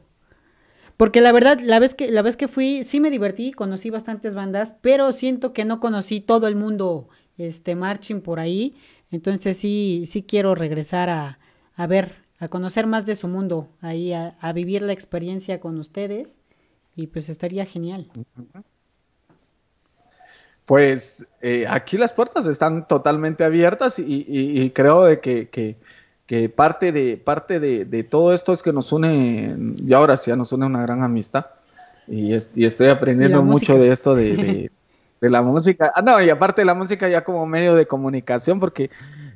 Porque 0.96 1.22
la 1.22 1.32
verdad, 1.32 1.60
la 1.60 1.80
vez 1.80 1.94
que 1.94 2.12
la 2.12 2.24
vez 2.24 2.36
que 2.36 2.48
fui 2.48 2.84
sí 2.84 3.00
me 3.00 3.12
divertí, 3.12 3.52
conocí 3.52 3.90
bastantes 3.92 4.34
bandas, 4.34 4.74
pero 4.82 5.12
siento 5.12 5.54
que 5.54 5.64
no 5.64 5.80
conocí 5.80 6.22
todo 6.22 6.48
el 6.48 6.56
mundo 6.56 7.08
este 7.38 7.76
marching 7.76 8.22
por 8.22 8.40
ahí, 8.40 8.76
entonces 9.12 9.58
sí 9.58 10.06
sí 10.08 10.24
quiero 10.24 10.56
regresar 10.56 11.12
a, 11.12 11.38
a 11.76 11.86
ver, 11.86 12.24
a 12.40 12.48
conocer 12.48 12.88
más 12.88 13.06
de 13.06 13.14
su 13.14 13.28
mundo, 13.28 13.70
ahí 13.80 14.12
a, 14.12 14.38
a 14.40 14.54
vivir 14.54 14.82
la 14.82 14.94
experiencia 14.94 15.60
con 15.60 15.78
ustedes 15.78 16.36
y 16.96 17.08
pues 17.08 17.30
estaría 17.30 17.66
genial. 17.66 18.10
Pues 20.68 21.26
eh, 21.42 21.66
aquí 21.66 21.98
las 21.98 22.12
puertas 22.12 22.46
están 22.46 22.90
totalmente 22.90 23.46
abiertas 23.46 24.00
y, 24.00 24.70
creo 24.72 25.06
de 25.06 25.22
que, 25.22 26.50
parte, 26.50 26.92
de, 26.92 27.16
parte 27.16 27.62
de, 27.62 28.04
todo 28.04 28.34
esto 28.34 28.52
es 28.52 28.62
que 28.62 28.74
nos 28.74 28.92
une, 28.92 29.56
y 29.78 29.94
ahora 29.94 30.18
sí 30.18 30.30
nos 30.36 30.52
une 30.52 30.66
una 30.66 30.82
gran 30.82 31.04
amistad. 31.04 31.46
Y, 32.06 32.34
estoy 32.34 32.90
aprendiendo 32.90 33.42
mucho 33.44 33.80
de 33.80 33.94
esto 33.94 34.14
de, 34.16 34.70
la 35.22 35.42
música. 35.42 35.94
Ah, 35.96 36.02
no, 36.02 36.22
y 36.22 36.30
aparte 36.30 36.64
de 36.64 36.66
la 36.66 36.76
música 36.76 37.08
ya 37.08 37.24
como 37.24 37.46
medio 37.48 37.74
de 37.74 37.88
comunicación, 37.88 38.60
porque 38.60 38.90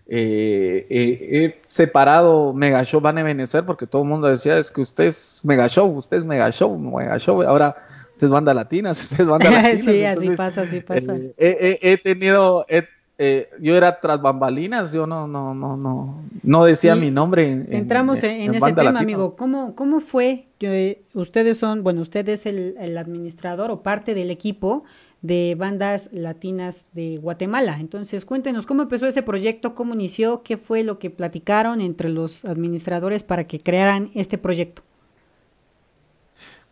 eh, 0.08 0.86
eh, 0.90 1.30
he 1.32 1.62
separado 1.70 2.52
Mega 2.52 2.84
Show 2.84 3.00
Van 3.00 3.20
a 3.20 3.24
Venecer, 3.24 3.66
porque 3.66 3.88
todo 3.88 4.02
el 4.02 4.10
mundo 4.10 4.28
decía, 4.28 4.58
es 4.58 4.70
que 4.70 4.82
usted 4.82 5.06
es 5.06 5.40
Mega 5.46 5.70
Show, 5.70 5.88
usted 5.96 6.18
es 6.18 6.26
Mega 6.26 6.52
Show, 6.52 6.78
Mega 6.78 7.18
Show. 7.20 7.42
Ahora 7.44 7.78
es 8.24 8.30
banda 8.30 8.54
latina, 8.54 8.92
es 8.92 9.26
banda 9.26 9.50
latina. 9.50 9.84
sí, 9.92 10.06
así 10.06 10.30
pasa, 10.36 10.62
así 10.62 10.82
pasa. 10.82 11.16
Eh, 11.38 11.80
he, 11.82 11.98
tenido, 11.98 12.66
eh, 12.68 13.50
yo 13.60 13.76
era 13.76 14.00
tras 14.00 14.22
bambalinas, 14.22 14.92
yo 14.92 15.06
no, 15.06 15.28
no, 15.28 15.54
no, 15.54 15.78
no, 15.78 16.24
no 16.42 16.66
decía 16.66 16.96
mi 16.96 17.12
nombre. 17.12 17.66
entramos 17.70 18.24
en, 18.24 18.54
ese 18.56 18.74
tema, 18.74 19.00
amigo. 19.00 19.36
¿Cómo, 19.36 19.76
cómo 19.76 20.00
fue? 20.00 20.48
Eh, 20.60 21.04
ustedes 21.14 21.58
son, 21.58 21.84
bueno, 21.84 22.02
usted 22.02 22.28
es 22.30 22.46
el, 22.46 22.76
el, 22.80 22.98
administrador 22.98 23.72
o 23.72 23.84
parte 23.84 24.14
del 24.14 24.32
equipo 24.32 24.84
de 25.22 25.56
bandas 25.56 26.10
latinas 26.12 26.84
de 26.94 27.18
Guatemala. 27.22 27.78
Entonces, 27.80 28.26
cuéntenos 28.26 28.66
cómo 28.66 28.84
empezó 28.84 29.08
ese 29.08 29.22
proyecto, 29.22 29.76
cómo 29.76 29.94
inició, 29.94 30.42
qué 30.44 30.58
fue 30.58 30.84
lo 30.84 30.98
que 31.00 31.10
platicaron 31.10 31.80
entre 31.82 32.10
los 32.10 32.44
administradores 32.46 33.24
para 33.24 33.46
que 33.46 33.60
crearan 33.60 34.10
este 34.16 34.38
proyecto. 34.38 34.82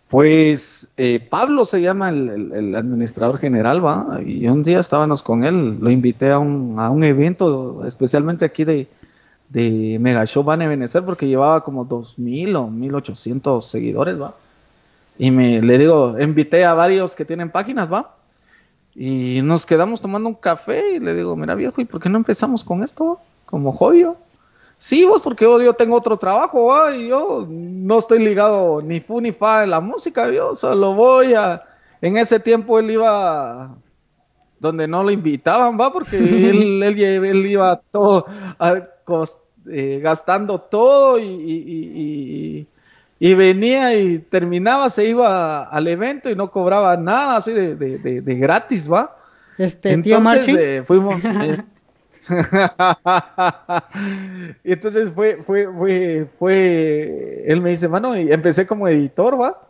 Pues 0.09 0.89
eh, 0.97 1.19
Pablo 1.19 1.65
se 1.65 1.81
llama 1.81 2.09
el, 2.09 2.75
administrador 2.75 3.37
general, 3.37 3.85
va, 3.85 4.19
y 4.25 4.47
un 4.47 4.63
día 4.63 4.79
estábamos 4.79 5.21
con 5.21 5.43
él, 5.43 5.77
lo 5.79 5.91
invité 5.91 6.31
a 6.31 6.39
un, 6.39 7.03
evento, 7.03 7.85
especialmente 7.85 8.43
aquí 8.43 8.63
de, 8.63 8.87
de 9.49 9.97
Mega 9.99 10.25
Show 10.25 10.43
Van 10.43 10.63
a 10.63 11.01
porque 11.05 11.27
llevaba 11.27 11.63
como 11.63 11.87
2.000 11.87 12.55
o 12.55 12.69
1.800 12.69 13.61
seguidores, 13.61 14.19
va. 14.19 14.33
Y 15.19 15.29
me 15.29 15.61
le 15.61 15.77
digo, 15.77 16.19
invité 16.19 16.65
a 16.65 16.73
varios 16.73 17.15
que 17.15 17.25
tienen 17.25 17.51
páginas, 17.51 17.91
va. 17.91 18.15
Y 18.95 19.41
nos 19.43 19.67
quedamos 19.67 20.01
tomando 20.01 20.27
un 20.29 20.35
café 20.35 20.95
y 20.95 20.99
le 20.99 21.13
digo, 21.13 21.35
mira 21.35 21.53
viejo, 21.53 21.81
¿y 21.81 21.85
por 21.85 22.01
qué 22.01 22.09
no 22.09 22.17
empezamos 22.17 22.63
con 22.63 22.83
esto? 22.83 23.19
Como 23.45 23.71
joyo. 23.73 24.15
Sí, 24.81 25.03
vos, 25.03 25.21
porque 25.21 25.43
yo, 25.43 25.73
tengo 25.73 25.97
otro 25.97 26.15
trabajo, 26.15 26.73
y 26.93 27.09
yo 27.09 27.45
no 27.49 27.99
estoy 27.99 28.19
ligado 28.19 28.81
ni 28.81 29.01
fu 29.01 29.19
ni 29.19 29.33
fa 29.33 29.65
en 29.65 29.71
la 29.71 29.81
música, 29.81 30.31
yo 30.31 30.55
solo 30.55 30.93
voy 30.93 31.33
a... 31.33 31.61
En 32.01 32.15
ese 32.15 32.39
tiempo 32.39 32.79
él 32.79 32.91
iba 32.91 33.75
donde 34.57 34.87
no 34.87 35.03
lo 35.03 35.11
invitaban, 35.11 35.77
va, 35.77 35.91
porque 35.91 36.17
él, 36.49 36.81
él, 36.81 37.45
iba 37.45 37.75
todo 37.91 38.25
eh, 39.69 39.99
gastando 40.01 40.61
todo 40.61 41.19
y, 41.19 42.65
y, 43.19 43.33
venía 43.33 43.93
y 43.99 44.19
terminaba, 44.19 44.89
se 44.89 45.09
iba 45.09 45.63
al 45.63 45.89
evento 45.89 46.29
y 46.29 46.37
no 46.37 46.49
cobraba 46.49 46.95
nada 46.95 47.35
así 47.35 47.51
de, 47.51 47.75
de, 47.75 48.21
de, 48.21 48.35
gratis, 48.35 48.89
va. 48.89 49.13
Este, 49.57 49.91
Entonces 49.91 50.47
eh, 50.47 50.83
fuimos... 50.87 51.21
Eh, 51.25 51.57
y 51.57 51.69
entonces 54.63 55.11
fue, 55.11 55.41
fue, 55.43 55.67
fue, 55.67 56.27
fue, 56.37 57.43
él 57.47 57.61
me 57.61 57.71
dice, 57.71 57.87
mano, 57.87 58.17
y 58.17 58.31
empecé 58.31 58.67
como 58.67 58.87
editor, 58.87 59.39
va. 59.39 59.65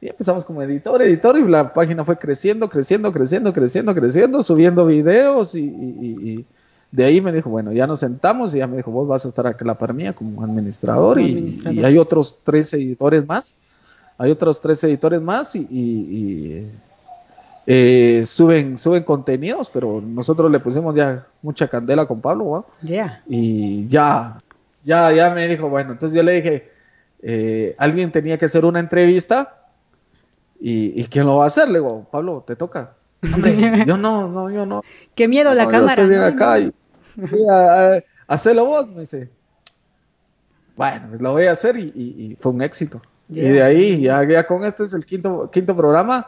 Y 0.00 0.08
empezamos 0.08 0.46
como 0.46 0.62
editor, 0.62 1.02
editor, 1.02 1.38
y 1.38 1.46
la 1.46 1.72
página 1.72 2.04
fue 2.04 2.16
creciendo, 2.16 2.68
creciendo, 2.68 3.12
creciendo, 3.12 3.52
creciendo, 3.52 3.94
creciendo, 3.94 4.42
subiendo 4.42 4.86
videos, 4.86 5.54
y, 5.54 6.46
de 6.90 7.04
ahí 7.04 7.20
me 7.20 7.32
dijo, 7.32 7.50
bueno, 7.50 7.72
ya 7.72 7.86
nos 7.86 8.00
sentamos, 8.00 8.54
y 8.54 8.58
ya 8.58 8.66
me 8.66 8.78
dijo, 8.78 8.90
vos 8.90 9.06
vas 9.06 9.24
a 9.24 9.28
estar 9.28 9.46
aquí 9.46 9.62
en 9.62 9.68
la 9.68 9.76
par 9.76 9.92
mía 9.92 10.14
como 10.14 10.42
administrador, 10.42 11.20
y, 11.20 11.62
hay 11.84 11.98
otros 11.98 12.38
tres 12.42 12.72
editores 12.72 13.26
más, 13.26 13.54
hay 14.16 14.30
otros 14.30 14.60
tres 14.60 14.82
editores 14.84 15.20
más, 15.20 15.54
y 15.54 16.66
eh, 17.72 18.26
suben, 18.26 18.76
suben 18.78 19.04
contenidos, 19.04 19.70
pero 19.70 20.00
nosotros 20.00 20.50
le 20.50 20.58
pusimos 20.58 20.92
ya 20.92 21.24
mucha 21.40 21.68
candela 21.68 22.04
con 22.04 22.20
Pablo. 22.20 22.66
Y 23.28 23.86
ya, 23.86 24.42
ya, 24.82 25.12
ya 25.12 25.30
me 25.30 25.46
dijo, 25.46 25.68
bueno, 25.68 25.92
entonces 25.92 26.16
yo 26.16 26.24
le 26.24 26.32
dije, 26.32 26.72
eh, 27.22 27.76
alguien 27.78 28.10
tenía 28.10 28.36
que 28.38 28.46
hacer 28.46 28.64
una 28.64 28.80
entrevista 28.80 29.68
y, 30.58 31.04
¿quién 31.04 31.26
lo 31.26 31.36
va 31.36 31.44
a 31.44 31.46
hacer? 31.46 31.68
Le 31.68 31.78
digo, 31.78 32.08
Pablo, 32.10 32.42
te 32.44 32.56
toca. 32.56 32.96
yo 33.86 33.96
no, 33.96 34.26
no, 34.26 34.50
yo 34.50 34.66
no. 34.66 34.82
Qué 35.14 35.28
miedo 35.28 35.54
la 35.54 35.66
cámara. 35.66 35.94
Yo 35.94 36.02
estoy 36.02 36.08
bien 36.08 36.22
acá 36.22 36.58
y, 36.58 36.74
hacelo 38.26 38.64
vos, 38.64 38.88
me 38.88 39.02
dice. 39.02 39.30
Bueno, 40.74 41.06
pues 41.10 41.20
lo 41.20 41.34
voy 41.34 41.44
a 41.44 41.52
hacer 41.52 41.76
y, 41.76 42.36
fue 42.40 42.50
un 42.50 42.62
éxito. 42.62 43.00
Y 43.28 43.42
de 43.42 43.62
ahí, 43.62 44.00
ya, 44.00 44.26
ya 44.26 44.44
con 44.44 44.64
este 44.64 44.82
es 44.82 44.92
el 44.92 45.06
quinto, 45.06 45.48
quinto 45.52 45.76
programa 45.76 46.26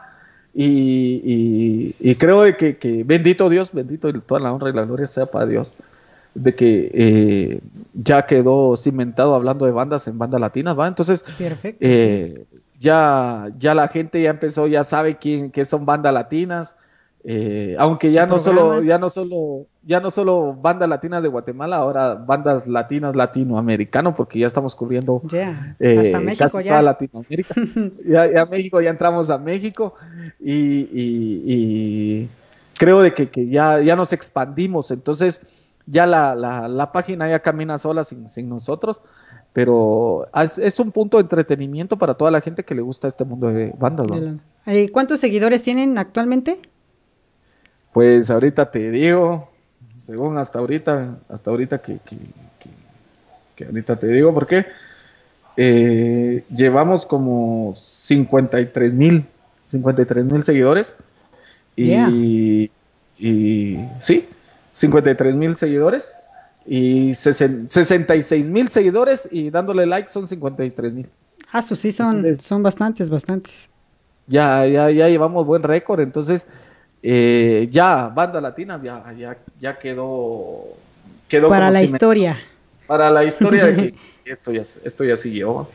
y, 0.54 2.14
creo 2.16 2.42
de 2.42 2.56
que, 2.56 3.04
bendito 3.04 3.48
Dios, 3.48 3.70
bendito 3.72 4.12
toda 4.20 4.40
la 4.40 4.52
honra 4.52 4.70
y 4.70 4.74
la 4.74 4.84
gloria 4.84 5.06
sea 5.06 5.26
para 5.26 5.46
Dios, 5.46 5.72
de 6.34 6.54
que 6.54 6.90
eh, 6.94 7.60
ya 7.94 8.22
quedó 8.26 8.76
cimentado 8.76 9.34
hablando 9.34 9.66
de 9.66 9.72
bandas 9.72 10.06
en 10.08 10.18
bandas 10.18 10.40
latinas, 10.40 10.78
¿va? 10.78 10.88
Entonces, 10.88 11.24
eh, 11.80 12.44
ya, 12.78 13.50
ya 13.58 13.74
la 13.74 13.88
gente 13.88 14.20
ya 14.20 14.30
empezó, 14.30 14.66
ya 14.66 14.84
sabe 14.84 15.16
quién, 15.16 15.50
qué 15.50 15.64
son 15.64 15.86
bandas 15.86 16.12
latinas, 16.12 16.76
eh, 17.24 17.76
aunque 17.78 18.10
ya 18.10 18.26
no 18.26 18.38
solo, 18.38 18.82
ya 18.82 18.98
no 18.98 19.08
solo, 19.08 19.66
ya 19.84 20.00
no 20.00 20.10
solo 20.10 20.54
bandas 20.54 20.88
latinas 20.88 21.22
de 21.22 21.28
Guatemala, 21.28 21.76
ahora 21.76 22.16
bandas 22.16 22.66
latinas 22.66 23.14
latinoamericanos, 23.14 24.14
porque 24.16 24.40
ya 24.40 24.48
estamos 24.48 24.74
cubriendo 24.74 25.22
eh, 25.78 26.34
casi 26.36 26.64
toda 26.64 26.82
Latinoamérica. 26.82 27.54
ya, 28.04 28.46
México, 28.46 28.80
ya 28.80 28.90
entramos 28.90 29.30
a 29.30 29.38
México 29.38 29.94
y, 30.40 32.28
creo 32.76 33.02
de 33.02 33.14
que, 33.14 33.48
ya, 33.48 33.80
ya 33.80 33.94
nos 33.94 34.12
expandimos, 34.12 34.90
entonces 34.90 35.40
ya 35.86 36.06
la, 36.06 36.90
página 36.92 37.28
ya 37.28 37.38
camina 37.38 37.78
sola 37.78 38.02
sin, 38.02 38.48
nosotros, 38.48 39.00
pero 39.52 40.26
es, 40.34 40.80
un 40.80 40.90
punto 40.90 41.18
de 41.18 41.22
entretenimiento 41.22 41.96
para 41.98 42.14
toda 42.14 42.32
la 42.32 42.40
gente 42.40 42.64
que 42.64 42.74
le 42.74 42.82
gusta 42.82 43.06
este 43.06 43.24
mundo 43.24 43.46
de 43.46 43.72
bandas. 43.78 44.08
¿Cuántos 44.90 45.20
seguidores 45.20 45.62
tienen 45.62 45.98
actualmente? 45.98 46.60
Pues 47.92 48.30
ahorita 48.30 48.70
te 48.70 48.90
digo, 48.90 49.50
según 49.98 50.38
hasta 50.38 50.58
ahorita, 50.58 51.18
hasta 51.28 51.50
ahorita 51.50 51.82
que, 51.82 51.98
que, 52.04 53.64
ahorita 53.64 53.96
te 53.96 54.08
digo, 54.08 54.32
porque 54.34 54.66
eh, 55.56 56.44
llevamos 56.50 57.06
como 57.06 57.76
53 57.78 58.94
mil, 58.94 59.24
53 59.62 60.24
mil 60.24 60.42
seguidores. 60.42 60.96
Y, 61.76 62.70
y 63.18 63.78
sí, 64.00 64.28
53 64.72 65.36
mil 65.36 65.56
seguidores 65.56 66.12
y 66.66 67.14
66 67.14 68.48
mil 68.48 68.68
seguidores 68.68 69.28
y 69.30 69.50
dándole 69.50 69.86
like 69.86 70.08
son 70.08 70.26
53 70.26 70.92
mil. 70.92 71.08
Ah, 71.50 71.62
sí, 71.62 71.92
son, 71.92 72.22
son 72.36 72.62
bastantes, 72.62 73.10
bastantes. 73.10 73.68
Ya, 74.26 74.64
ya, 74.66 74.90
ya 74.90 75.08
llevamos 75.08 75.44
buen 75.44 75.62
récord, 75.62 76.00
entonces 76.00 76.46
eh, 77.02 77.68
ya, 77.70 78.08
banda 78.08 78.40
latina, 78.40 78.78
ya, 78.82 79.12
ya, 79.12 79.36
ya 79.60 79.78
quedó, 79.78 80.64
quedó 81.28 81.48
para 81.48 81.70
la 81.70 81.82
historia. 81.82 82.40
para 82.86 83.10
la 83.10 83.24
historia 83.24 83.66
de 83.66 83.92
que 83.92 84.30
esto 84.30 84.52
ya, 84.52 84.62
esto 84.62 85.04
ya 85.04 85.16
siguió. 85.16 85.68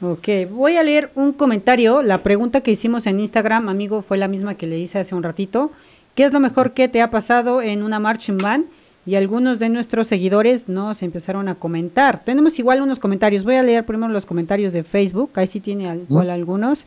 Ok, 0.00 0.28
voy 0.50 0.76
a 0.76 0.82
leer 0.82 1.10
un 1.14 1.32
comentario. 1.32 2.02
La 2.02 2.18
pregunta 2.18 2.62
que 2.62 2.70
hicimos 2.70 3.06
en 3.06 3.20
Instagram, 3.20 3.68
amigo, 3.68 4.02
fue 4.02 4.18
la 4.18 4.28
misma 4.28 4.54
que 4.54 4.66
le 4.66 4.78
hice 4.78 4.98
hace 4.98 5.14
un 5.14 5.22
ratito. 5.22 5.70
¿Qué 6.14 6.24
es 6.24 6.32
lo 6.32 6.40
mejor 6.40 6.72
que 6.72 6.88
te 6.88 7.00
ha 7.00 7.10
pasado 7.10 7.62
en 7.62 7.82
una 7.82 7.98
marching 7.98 8.38
band? 8.38 8.66
Y 9.06 9.16
algunos 9.16 9.58
de 9.58 9.68
nuestros 9.68 10.08
seguidores 10.08 10.68
nos 10.68 11.02
empezaron 11.02 11.48
a 11.48 11.56
comentar. 11.56 12.24
Tenemos 12.24 12.58
igual 12.58 12.80
unos 12.80 12.98
comentarios. 12.98 13.44
Voy 13.44 13.56
a 13.56 13.62
leer 13.62 13.84
primero 13.84 14.10
los 14.10 14.24
comentarios 14.24 14.72
de 14.72 14.82
Facebook. 14.82 15.30
Ahí 15.34 15.46
sí 15.46 15.60
tiene 15.60 15.94
igual 16.08 16.30
algunos. 16.30 16.86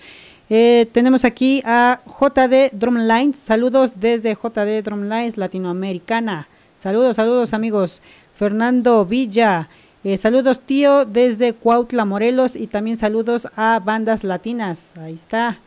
Eh, 0.50 0.88
tenemos 0.94 1.26
aquí 1.26 1.62
a 1.66 2.00
JD 2.06 2.72
Drumlines. 2.72 3.38
Saludos 3.38 3.92
desde 3.96 4.36
JD 4.36 4.84
Drumlines 4.84 5.38
Latinoamericana. 5.38 6.48
Saludos, 6.78 7.18
saludos 7.18 7.54
amigos. 7.54 8.02
Fernando 8.36 9.06
Villa. 9.06 9.68
Eh, 10.04 10.16
saludos 10.16 10.62
tío 10.62 11.04
desde 11.04 11.54
Cuautla, 11.54 12.06
Morelos. 12.06 12.56
Y 12.56 12.68
también 12.68 12.98
saludos 12.98 13.48
a 13.58 13.80
bandas 13.80 14.24
latinas. 14.24 14.92
Ahí 14.98 15.16
está. 15.16 15.58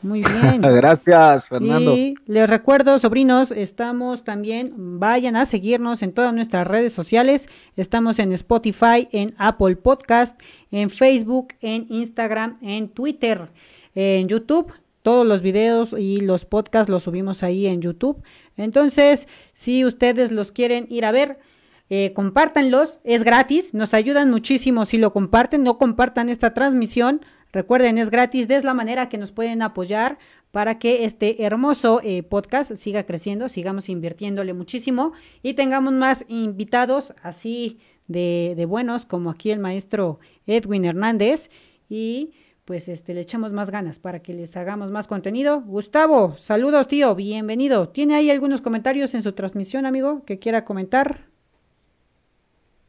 Muy 0.00 0.22
bien. 0.42 0.62
Gracias, 0.62 1.46
Fernando. 1.46 1.94
Y 1.94 2.14
les 2.26 2.48
recuerdo, 2.48 2.98
sobrinos, 2.98 3.52
estamos 3.52 4.24
también, 4.24 4.98
vayan 4.98 5.36
a 5.36 5.44
seguirnos 5.44 6.02
en 6.02 6.12
todas 6.12 6.34
nuestras 6.34 6.66
redes 6.66 6.92
sociales. 6.92 7.48
Estamos 7.76 8.18
en 8.18 8.32
Spotify, 8.32 9.08
en 9.12 9.34
Apple 9.36 9.76
Podcast, 9.76 10.40
en 10.72 10.90
Facebook, 10.90 11.48
en 11.60 11.86
Instagram, 11.90 12.56
en 12.62 12.88
Twitter 12.88 13.48
en 13.94 14.28
YouTube. 14.28 14.72
Todos 15.02 15.26
los 15.26 15.42
videos 15.42 15.94
y 15.98 16.20
los 16.20 16.44
podcasts 16.44 16.88
los 16.88 17.02
subimos 17.02 17.42
ahí 17.42 17.66
en 17.66 17.82
YouTube. 17.82 18.22
Entonces, 18.56 19.26
si 19.52 19.84
ustedes 19.84 20.30
los 20.30 20.52
quieren 20.52 20.86
ir 20.90 21.04
a 21.04 21.12
ver, 21.12 21.38
eh, 21.94 22.12
compártanlos, 22.14 23.00
es 23.04 23.22
gratis, 23.22 23.74
nos 23.74 23.92
ayudan 23.92 24.30
muchísimo 24.30 24.86
si 24.86 24.96
lo 24.96 25.12
comparten, 25.12 25.62
no 25.62 25.76
compartan 25.76 26.30
esta 26.30 26.54
transmisión, 26.54 27.20
recuerden, 27.52 27.98
es 27.98 28.10
gratis, 28.10 28.48
es 28.48 28.64
la 28.64 28.72
manera 28.72 29.10
que 29.10 29.18
nos 29.18 29.30
pueden 29.30 29.60
apoyar 29.60 30.18
para 30.52 30.78
que 30.78 31.04
este 31.04 31.44
hermoso 31.44 32.00
eh, 32.02 32.22
podcast 32.22 32.76
siga 32.76 33.04
creciendo, 33.04 33.50
sigamos 33.50 33.90
invirtiéndole 33.90 34.54
muchísimo 34.54 35.12
y 35.42 35.52
tengamos 35.52 35.92
más 35.92 36.24
invitados 36.28 37.12
así 37.22 37.78
de, 38.06 38.54
de 38.56 38.64
buenos 38.64 39.04
como 39.04 39.28
aquí 39.28 39.50
el 39.50 39.58
maestro 39.58 40.18
Edwin 40.46 40.86
Hernández 40.86 41.50
y 41.90 42.32
pues 42.64 42.88
este, 42.88 43.14
le 43.14 43.20
echamos 43.20 43.52
más 43.52 43.70
ganas 43.70 43.98
para 43.98 44.20
que 44.20 44.34
les 44.34 44.56
hagamos 44.56 44.90
más 44.90 45.08
contenido. 45.08 45.60
Gustavo, 45.62 46.36
saludos 46.36 46.86
tío, 46.86 47.14
bienvenido. 47.14 47.88
¿Tiene 47.88 48.14
ahí 48.14 48.30
algunos 48.30 48.60
comentarios 48.60 49.14
en 49.14 49.22
su 49.22 49.32
transmisión, 49.32 49.84
amigo, 49.84 50.22
que 50.24 50.38
quiera 50.38 50.64
comentar? 50.64 51.26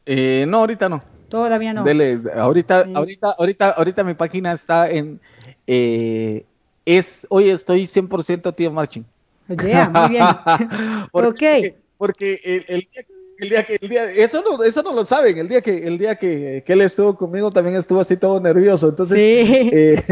Eh, 0.06 0.44
no, 0.48 0.58
ahorita 0.58 0.88
no. 0.88 1.02
Todavía 1.28 1.72
no. 1.72 1.82
Dele, 1.82 2.20
ahorita, 2.36 2.86
ahorita, 2.94 3.34
ahorita, 3.38 3.70
ahorita 3.70 4.04
mi 4.04 4.14
página 4.14 4.52
está 4.52 4.88
en, 4.88 5.20
eh, 5.66 6.44
es, 6.86 7.26
hoy 7.30 7.48
estoy 7.48 7.84
100% 7.84 8.54
tío 8.54 8.70
Marching. 8.70 9.04
Yeah, 9.48 9.88
muy 9.88 10.08
bien. 10.10 10.24
porque, 11.12 11.74
porque 11.98 12.40
el, 12.44 12.64
el 12.68 12.80
día 12.92 13.02
el 13.38 13.48
día 13.48 13.64
que 13.64 13.78
el 13.80 13.88
día 13.88 14.10
eso 14.10 14.42
no 14.42 14.62
eso 14.62 14.82
no 14.82 14.92
lo 14.92 15.04
saben 15.04 15.38
el 15.38 15.48
día 15.48 15.60
que 15.60 15.86
el 15.86 15.98
día 15.98 16.16
que, 16.16 16.62
él 16.66 16.80
estuvo 16.80 17.16
conmigo 17.16 17.50
también 17.50 17.76
estuvo 17.76 18.00
así 18.00 18.16
todo 18.16 18.40
nervioso 18.40 18.88
entonces 18.88 19.18
eh, 19.18 20.02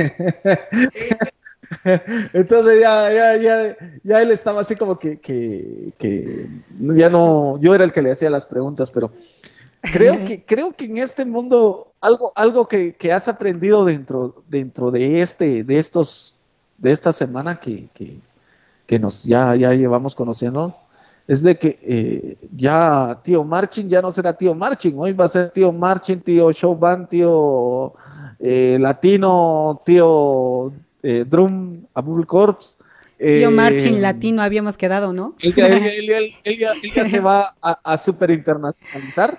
entonces 2.33 2.81
ya, 2.81 3.13
ya, 3.13 3.37
ya, 3.37 3.77
ya 4.03 4.23
él 4.23 4.31
estaba 4.31 4.61
así 4.61 4.77
como 4.77 4.99
que, 4.99 5.19
que, 5.19 5.93
que, 5.99 6.49
ya 6.79 7.11
no 7.11 7.59
yo 7.61 7.75
era 7.75 7.85
el 7.85 7.93
que 7.93 8.03
le 8.03 8.11
hacía 8.11 8.31
las 8.31 8.47
preguntas 8.47 8.91
pero 8.91 9.13
creo 9.93 10.25
que 10.25 10.45
creo 10.47 10.73
que 10.73 10.87
en 10.87 10.99
este 10.99 11.25
mundo 11.25 11.93
algo 12.01 12.33
algo 12.35 12.69
que, 12.69 12.95
que 12.95 13.13
has 13.13 13.29
aprendido 13.29 13.85
dentro 13.85 14.43
dentro 14.49 14.91
de 14.91 15.21
este 15.21 15.65
de 15.65 15.79
estos 15.79 16.37
de 16.79 16.91
esta 16.91 17.13
semana 17.13 17.61
que, 17.61 17.89
que, 17.95 18.19
que 18.87 18.99
nos 18.99 19.25
ya 19.25 19.55
ya 19.55 19.73
llevamos 19.75 20.15
conociendo 20.15 20.77
es 21.29 21.43
de 21.43 21.57
que 21.57 21.79
eh, 21.83 22.37
ya 22.57 23.21
tío 23.23 23.45
Marching 23.45 23.89
ya 23.89 24.03
no 24.03 24.11
será 24.11 24.33
tío 24.33 24.55
Marching, 24.55 24.95
hoy 24.97 25.13
va 25.13 25.27
a 25.27 25.29
ser 25.29 25.51
tío 25.51 25.73
Marching, 25.73 26.19
tío 26.19 26.51
Showband, 26.53 27.09
tío 27.09 27.95
eh, 28.39 28.77
Latino, 28.81 29.81
tío 29.85 30.73
eh, 31.03 31.25
Drum, 31.29 31.85
Abul 31.95 32.27
Corps. 32.27 32.77
Tío 33.19 33.53
Marching 33.53 34.01
Latino 34.01 34.43
habíamos 34.43 34.77
quedado, 34.77 35.13
¿no? 35.13 35.37
Él 35.41 35.55
ya, 36.59 37.05
se 37.05 37.21
va 37.21 37.51
a, 37.63 37.79
a 37.85 37.97
super 37.97 38.33
internacionalizar 38.33 39.39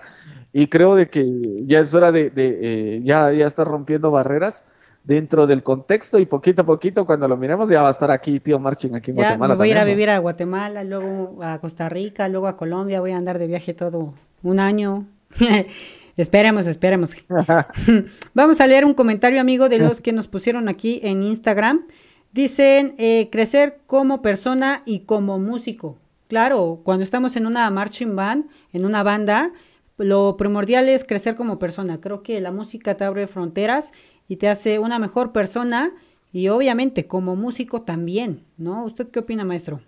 y 0.53 0.67
creo 0.67 0.95
de 0.95 1.09
que 1.09 1.25
ya 1.65 1.81
es 1.81 1.93
hora 1.93 2.13
de, 2.13 2.29
de 2.29 3.01
ya, 3.03 3.33
ya 3.33 3.45
está 3.45 3.65
rompiendo 3.65 4.09
barreras 4.09 4.63
dentro 5.03 5.47
del 5.47 5.63
contexto 5.63 6.17
y 6.17 6.25
poquito 6.25 6.61
a 6.61 6.65
poquito 6.65 7.05
cuando 7.05 7.27
lo 7.27 7.35
miremos 7.35 7.69
ya 7.69 7.81
va 7.81 7.89
a 7.89 7.91
estar 7.91 8.09
aquí 8.09 8.39
tío 8.39 8.57
Marching 8.59 8.95
aquí 8.95 9.11
en 9.11 9.17
Guatemala. 9.17 9.55
voy 9.55 9.69
a 9.69 9.71
ir 9.71 9.77
a 9.77 9.83
vivir 9.83 10.09
a 10.09 10.17
Guatemala, 10.19 10.83
luego 10.83 11.43
a 11.43 11.59
Costa 11.59 11.89
Rica, 11.89 12.27
luego 12.29 12.47
a 12.47 12.55
Colombia, 12.55 13.01
voy 13.01 13.11
a 13.11 13.17
andar 13.17 13.37
de 13.37 13.47
viaje 13.47 13.73
todo 13.73 14.13
un 14.43 14.59
año. 14.59 15.05
esperemos, 16.17 16.67
esperemos. 16.67 17.15
Vamos 18.33 18.61
a 18.61 18.67
leer 18.67 18.85
un 18.85 18.93
comentario, 18.93 19.41
amigo, 19.41 19.69
de 19.69 19.79
los 19.79 20.01
que 20.01 20.13
nos 20.13 20.27
pusieron 20.27 20.69
aquí 20.69 20.99
en 21.03 21.23
Instagram. 21.23 21.87
Dicen, 22.31 22.95
eh, 22.97 23.29
crecer 23.31 23.79
como 23.87 24.21
persona 24.21 24.81
y 24.85 25.01
como 25.01 25.39
músico. 25.39 25.97
Claro, 26.27 26.81
cuando 26.83 27.03
estamos 27.03 27.35
en 27.35 27.45
una 27.45 27.69
marching 27.69 28.15
band, 28.15 28.45
en 28.71 28.85
una 28.85 29.03
banda, 29.03 29.51
lo 29.97 30.35
primordial 30.35 30.89
es 30.89 31.05
crecer 31.05 31.35
como 31.35 31.59
persona. 31.59 32.01
Creo 32.01 32.23
que 32.23 32.41
la 32.41 32.51
música 32.51 32.95
te 32.95 33.03
abre 33.03 33.27
fronteras 33.27 33.91
y 34.27 34.37
te 34.37 34.49
hace 34.49 34.79
una 34.79 34.99
mejor 34.99 35.31
persona 35.31 35.91
y 36.31 36.47
obviamente 36.47 37.07
como 37.07 37.35
músico 37.35 37.83
también, 37.83 38.43
¿no? 38.57 38.83
¿Usted 38.85 39.07
qué 39.09 39.19
opina, 39.19 39.45
maestro? 39.45 39.81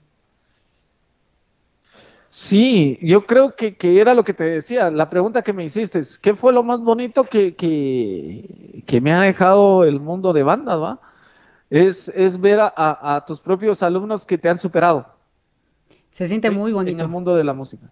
Sí, 2.29 2.97
yo 3.01 3.25
creo 3.25 3.55
que, 3.55 3.77
era 3.81 4.13
lo 4.13 4.23
que 4.23 4.33
te 4.33 4.43
decía, 4.43 4.91
la 4.91 5.07
pregunta 5.07 5.41
que 5.41 5.53
me 5.53 5.63
hiciste, 5.63 6.01
¿qué 6.21 6.35
fue 6.35 6.51
lo 6.51 6.63
más 6.63 6.81
bonito 6.81 7.23
que, 7.23 7.55
que, 7.55 9.01
me 9.01 9.13
ha 9.13 9.21
dejado 9.21 9.85
el 9.85 9.99
mundo 9.99 10.33
de 10.33 10.43
banda, 10.43 10.75
va? 10.75 10.99
Es, 11.69 12.09
es 12.09 12.39
ver 12.39 12.59
a, 12.61 13.23
tus 13.25 13.39
propios 13.39 13.81
alumnos 13.83 14.25
que 14.25 14.37
te 14.37 14.49
han 14.49 14.57
superado. 14.57 15.07
Se 16.11 16.27
siente 16.27 16.49
muy 16.51 16.73
bonito. 16.73 16.97
En 16.97 17.01
el 17.01 17.07
mundo 17.07 17.35
de 17.35 17.43
la 17.43 17.53
música. 17.53 17.89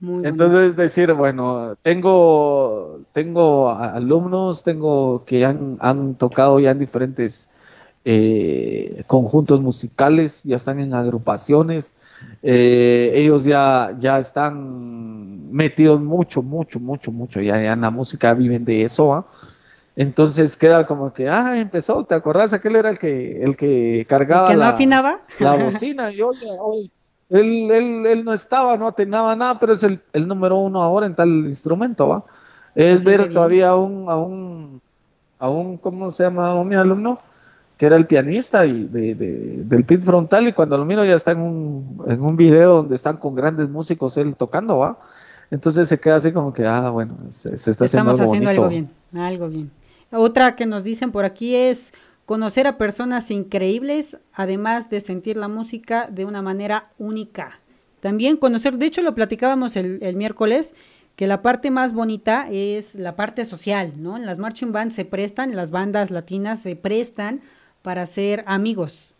Entonces 0.00 0.76
decir, 0.76 1.12
bueno, 1.14 1.76
tengo, 1.80 3.00
tengo 3.12 3.70
alumnos, 3.70 4.62
tengo 4.62 5.24
que 5.24 5.44
han, 5.44 5.78
han 5.80 6.16
tocado 6.16 6.60
ya 6.60 6.72
en 6.72 6.78
diferentes 6.78 7.48
eh, 8.04 9.02
conjuntos 9.06 9.62
musicales, 9.62 10.42
ya 10.44 10.56
están 10.56 10.78
en 10.78 10.92
agrupaciones, 10.92 11.94
eh, 12.42 13.12
ellos 13.14 13.44
ya, 13.44 13.96
ya 13.98 14.18
están 14.18 15.50
metidos 15.50 16.00
mucho, 16.02 16.42
mucho, 16.42 16.80
mucho, 16.80 17.10
mucho, 17.10 17.40
ya, 17.40 17.72
en 17.72 17.80
la 17.80 17.90
música 17.90 18.34
viven 18.34 18.64
de 18.66 18.82
eso, 18.82 19.26
Entonces 19.96 20.56
queda 20.58 20.86
como 20.86 21.14
que, 21.14 21.30
ah, 21.30 21.58
empezó, 21.58 22.04
¿te 22.04 22.14
acordás? 22.14 22.52
Aquel 22.52 22.76
era 22.76 22.90
el 22.90 22.98
que, 22.98 23.42
el 23.42 23.56
que 23.56 24.04
cargaba 24.06 24.54
la, 24.54 24.76
la 25.38 25.54
bocina 25.64 26.12
y 26.12 26.20
oye, 26.20 26.46
él, 27.30 27.70
él, 27.70 28.06
él, 28.06 28.24
no 28.24 28.32
estaba, 28.32 28.76
no 28.76 28.86
atenaba 28.86 29.34
nada, 29.36 29.58
pero 29.58 29.72
es 29.72 29.82
el, 29.82 30.00
el, 30.12 30.28
número 30.28 30.58
uno 30.58 30.82
ahora 30.82 31.06
en 31.06 31.14
tal 31.14 31.28
instrumento, 31.46 32.08
¿va? 32.08 32.24
Es 32.74 33.04
ver 33.04 33.32
todavía 33.32 33.70
a 33.70 33.76
un, 33.76 34.10
a 34.10 34.16
un, 34.16 34.80
a 35.38 35.48
un, 35.48 35.76
¿cómo 35.78 36.10
se 36.10 36.24
llama? 36.24 36.52
A 36.52 36.64
mi 36.64 36.74
alumno, 36.74 37.20
que 37.76 37.86
era 37.86 37.96
el 37.96 38.06
pianista 38.06 38.66
y 38.66 38.84
de, 38.84 39.14
de, 39.14 39.62
del 39.64 39.84
pit 39.84 40.02
frontal, 40.02 40.48
y 40.48 40.52
cuando 40.52 40.76
lo 40.76 40.84
miro 40.84 41.04
ya 41.04 41.14
está 41.14 41.32
en 41.32 41.40
un, 41.40 42.04
en 42.06 42.20
un 42.20 42.36
video 42.36 42.76
donde 42.76 42.94
están 42.96 43.16
con 43.16 43.34
grandes 43.34 43.68
músicos 43.68 44.16
él 44.16 44.34
tocando, 44.36 44.78
¿va? 44.78 44.98
Entonces 45.50 45.88
se 45.88 46.00
queda 46.00 46.16
así 46.16 46.32
como 46.32 46.52
que, 46.52 46.66
ah, 46.66 46.90
bueno, 46.90 47.16
se, 47.30 47.54
está 47.54 47.84
haciendo 47.84 48.10
algo 48.10 48.24
haciendo 48.24 48.50
algo 48.50 48.68
bien, 48.68 48.90
algo 49.14 49.48
bien. 49.48 49.70
Otra 50.10 50.56
que 50.56 50.66
nos 50.66 50.84
dicen 50.84 51.12
por 51.12 51.24
aquí 51.24 51.54
es 51.54 51.92
conocer 52.26 52.66
a 52.66 52.78
personas 52.78 53.30
increíbles, 53.30 54.18
además 54.32 54.88
de 54.90 55.00
sentir 55.00 55.36
la 55.36 55.48
música 55.48 56.08
de 56.10 56.24
una 56.24 56.42
manera 56.42 56.90
única. 56.98 57.60
También 58.00 58.36
conocer, 58.36 58.76
de 58.76 58.86
hecho 58.86 59.02
lo 59.02 59.14
platicábamos 59.14 59.76
el, 59.76 60.16
miércoles, 60.16 60.74
que 61.16 61.26
la 61.26 61.42
parte 61.42 61.70
más 61.70 61.92
bonita 61.92 62.48
es 62.50 62.94
la 62.94 63.16
parte 63.16 63.44
social, 63.44 63.92
¿no? 63.96 64.16
En 64.16 64.26
las 64.26 64.38
marching 64.38 64.72
bands 64.72 64.94
se 64.94 65.04
prestan, 65.04 65.54
las 65.54 65.70
bandas 65.70 66.10
latinas 66.10 66.60
se 66.60 66.76
prestan 66.76 67.40
para 67.82 68.04
ser 68.06 68.44
amigos 68.46 69.14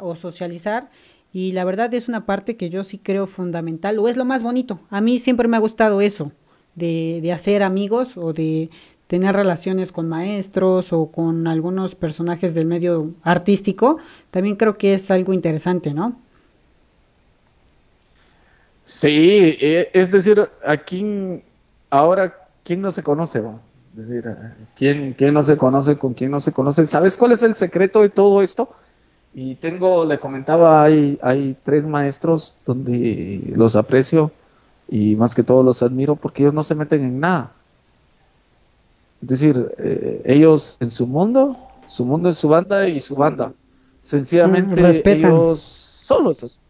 o 0.00 0.14
socializar 0.14 0.90
y 1.32 1.52
la 1.52 1.64
verdad 1.64 1.92
es 1.94 2.08
una 2.08 2.26
parte 2.26 2.56
que 2.56 2.70
yo 2.70 2.84
sí 2.84 2.98
creo 2.98 3.26
fundamental 3.26 3.98
o 3.98 4.08
es 4.08 4.16
lo 4.16 4.24
más 4.24 4.42
bonito. 4.42 4.80
A 4.90 5.00
mí 5.00 5.18
siempre 5.18 5.48
me 5.48 5.56
ha 5.56 5.60
gustado 5.60 6.00
eso, 6.00 6.32
de, 6.74 7.20
de 7.22 7.32
hacer 7.32 7.62
amigos 7.62 8.16
o 8.16 8.32
de 8.32 8.70
tener 9.08 9.34
relaciones 9.34 9.90
con 9.90 10.08
maestros 10.08 10.92
o 10.92 11.06
con 11.06 11.48
algunos 11.48 11.94
personajes 11.96 12.54
del 12.54 12.66
medio 12.66 13.14
artístico. 13.22 13.98
También 14.30 14.54
creo 14.54 14.78
que 14.78 14.94
es 14.94 15.10
algo 15.10 15.32
interesante, 15.32 15.92
¿no? 15.92 16.16
Sí, 18.84 19.58
e, 19.60 19.90
es 19.92 20.10
decir, 20.10 20.48
aquí 20.64 21.42
ahora, 21.90 22.48
¿quién 22.62 22.80
no 22.82 22.90
se 22.90 23.02
conoce? 23.02 23.42
Es 23.96 24.08
decir, 24.08 24.24
¿quién, 24.76 25.14
¿quién 25.14 25.34
no 25.34 25.42
se 25.42 25.56
conoce 25.56 25.98
con 25.98 26.14
quién 26.14 26.30
no 26.30 26.38
se 26.38 26.52
conoce? 26.52 26.86
¿Sabes 26.86 27.16
cuál 27.16 27.32
es 27.32 27.42
el 27.42 27.54
secreto 27.54 28.02
de 28.02 28.10
todo 28.10 28.42
esto? 28.42 28.70
Y 29.34 29.54
tengo, 29.56 30.04
le 30.04 30.18
comentaba, 30.18 30.84
hay, 30.84 31.18
hay 31.22 31.56
tres 31.62 31.86
maestros 31.86 32.58
donde 32.66 33.42
los 33.56 33.74
aprecio 33.74 34.32
y 34.88 35.16
más 35.16 35.34
que 35.34 35.42
todo 35.42 35.62
los 35.62 35.82
admiro 35.82 36.16
porque 36.16 36.42
ellos 36.42 36.54
no 36.54 36.62
se 36.62 36.74
meten 36.74 37.04
en 37.04 37.20
nada. 37.20 37.52
Es 39.22 39.28
decir, 39.28 39.72
eh, 39.78 40.22
ellos 40.24 40.76
en 40.80 40.90
su 40.90 41.06
mundo, 41.06 41.56
su 41.86 42.04
mundo 42.04 42.28
en 42.28 42.34
su 42.34 42.48
banda 42.48 42.88
y 42.88 43.00
su 43.00 43.16
banda. 43.16 43.52
Sencillamente 44.00 44.80
mm, 44.80 45.08
ellos 45.08 45.60
solos 45.60 46.60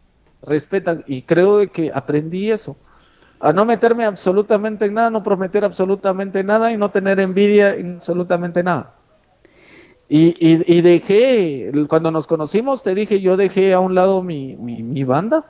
respetan 0.41 1.03
y 1.07 1.21
creo 1.21 1.57
de 1.57 1.67
que 1.67 1.91
aprendí 1.93 2.49
eso. 2.49 2.75
A 3.39 3.53
no 3.53 3.65
meterme 3.65 4.03
absolutamente 4.03 4.85
en 4.85 4.95
nada, 4.95 5.09
no 5.09 5.23
prometer 5.23 5.63
absolutamente 5.63 6.43
nada 6.43 6.71
y 6.71 6.77
no 6.77 6.91
tener 6.91 7.19
envidia 7.19 7.73
en 7.73 7.95
absolutamente 7.95 8.63
nada. 8.63 8.95
Y, 10.11 10.35
y, 10.39 10.81
dejé, 10.81 11.71
cuando 11.87 12.09
nos 12.09 12.25
conocimos, 12.25 12.81
te 12.81 12.95
dije, 12.95 13.21
yo 13.21 13.37
dejé 13.37 13.75
a 13.75 13.79
un 13.79 13.93
lado 13.93 14.23
mi, 14.23 14.55
mi, 14.55 15.03
banda 15.03 15.45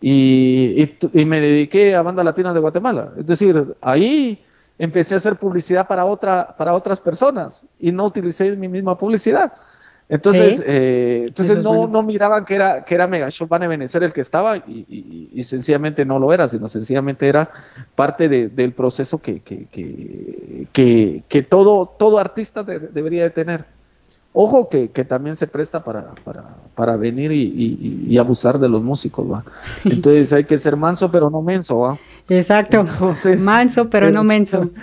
y, 0.00 0.88
y, 1.12 1.24
me 1.24 1.40
dediqué 1.40 1.96
a 1.96 2.02
Banda 2.02 2.22
Latina 2.22 2.54
de 2.54 2.60
Guatemala. 2.60 3.12
Es 3.18 3.26
decir, 3.26 3.74
ahí 3.80 4.40
empecé 4.78 5.14
a 5.14 5.16
hacer 5.18 5.36
publicidad 5.36 5.86
para, 5.86 6.04
otra, 6.04 6.54
para 6.56 6.74
otras 6.74 7.00
personas 7.00 7.64
y 7.78 7.92
no 7.92 8.06
utilicé 8.06 8.56
mi 8.56 8.68
misma 8.68 8.96
publicidad. 8.96 9.52
Entonces, 10.10 10.62
eh, 10.66 11.26
entonces 11.28 11.62
no, 11.62 11.86
no 11.86 12.02
miraban 12.02 12.46
que 12.46 12.54
era, 12.54 12.82
que 12.82 12.94
era 12.94 13.06
Mega 13.06 13.30
Show 13.30 13.46
Van 13.46 13.62
Ebenezer 13.62 14.02
el 14.02 14.14
que 14.14 14.22
estaba 14.22 14.56
y, 14.56 15.28
y, 15.34 15.42
sencillamente 15.42 16.06
no 16.06 16.18
lo 16.18 16.32
era, 16.32 16.48
sino 16.48 16.66
sencillamente 16.66 17.28
era 17.28 17.50
parte 17.94 18.26
de, 18.30 18.48
del 18.48 18.72
proceso 18.72 19.18
que, 19.18 19.40
que, 19.40 19.66
que, 20.72 21.22
que, 21.28 21.42
todo, 21.42 21.86
todo 21.98 22.18
artista 22.18 22.62
debería 22.62 23.24
de 23.24 23.30
tener. 23.30 23.77
Ojo 24.32 24.68
que, 24.68 24.88
también 24.88 25.36
se 25.36 25.46
presta 25.46 25.82
para, 25.82 26.14
para, 26.74 26.96
venir 26.96 27.32
y, 27.32 28.16
abusar 28.18 28.58
de 28.58 28.68
los 28.68 28.82
músicos, 28.82 29.30
¿va? 29.30 29.44
Entonces 29.84 30.32
hay 30.32 30.44
que 30.44 30.58
ser 30.58 30.76
manso 30.76 31.10
pero 31.10 31.30
no 31.30 31.42
menso, 31.42 31.80
¿va? 31.80 31.98
Exacto, 32.28 32.84
manso 33.40 33.88
pero 33.88 34.10
no 34.10 34.22
menso. 34.24 34.70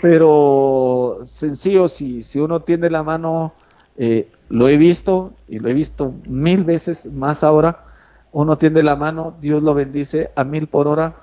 Pero 0.00 1.18
sencillo, 1.24 1.88
si, 1.88 2.22
si 2.22 2.38
uno 2.38 2.60
tiene 2.60 2.88
la 2.90 3.02
mano, 3.02 3.52
eh, 3.96 4.28
lo 4.48 4.68
he 4.68 4.76
visto 4.76 5.32
y 5.48 5.58
lo 5.58 5.68
he 5.68 5.74
visto 5.74 6.14
mil 6.26 6.64
veces 6.64 7.12
más 7.12 7.44
ahora, 7.44 7.84
uno 8.32 8.56
tiende 8.56 8.82
la 8.82 8.96
mano, 8.96 9.36
Dios 9.40 9.62
lo 9.62 9.74
bendice 9.74 10.30
a 10.36 10.44
mil 10.44 10.66
por 10.66 10.88
hora, 10.88 11.16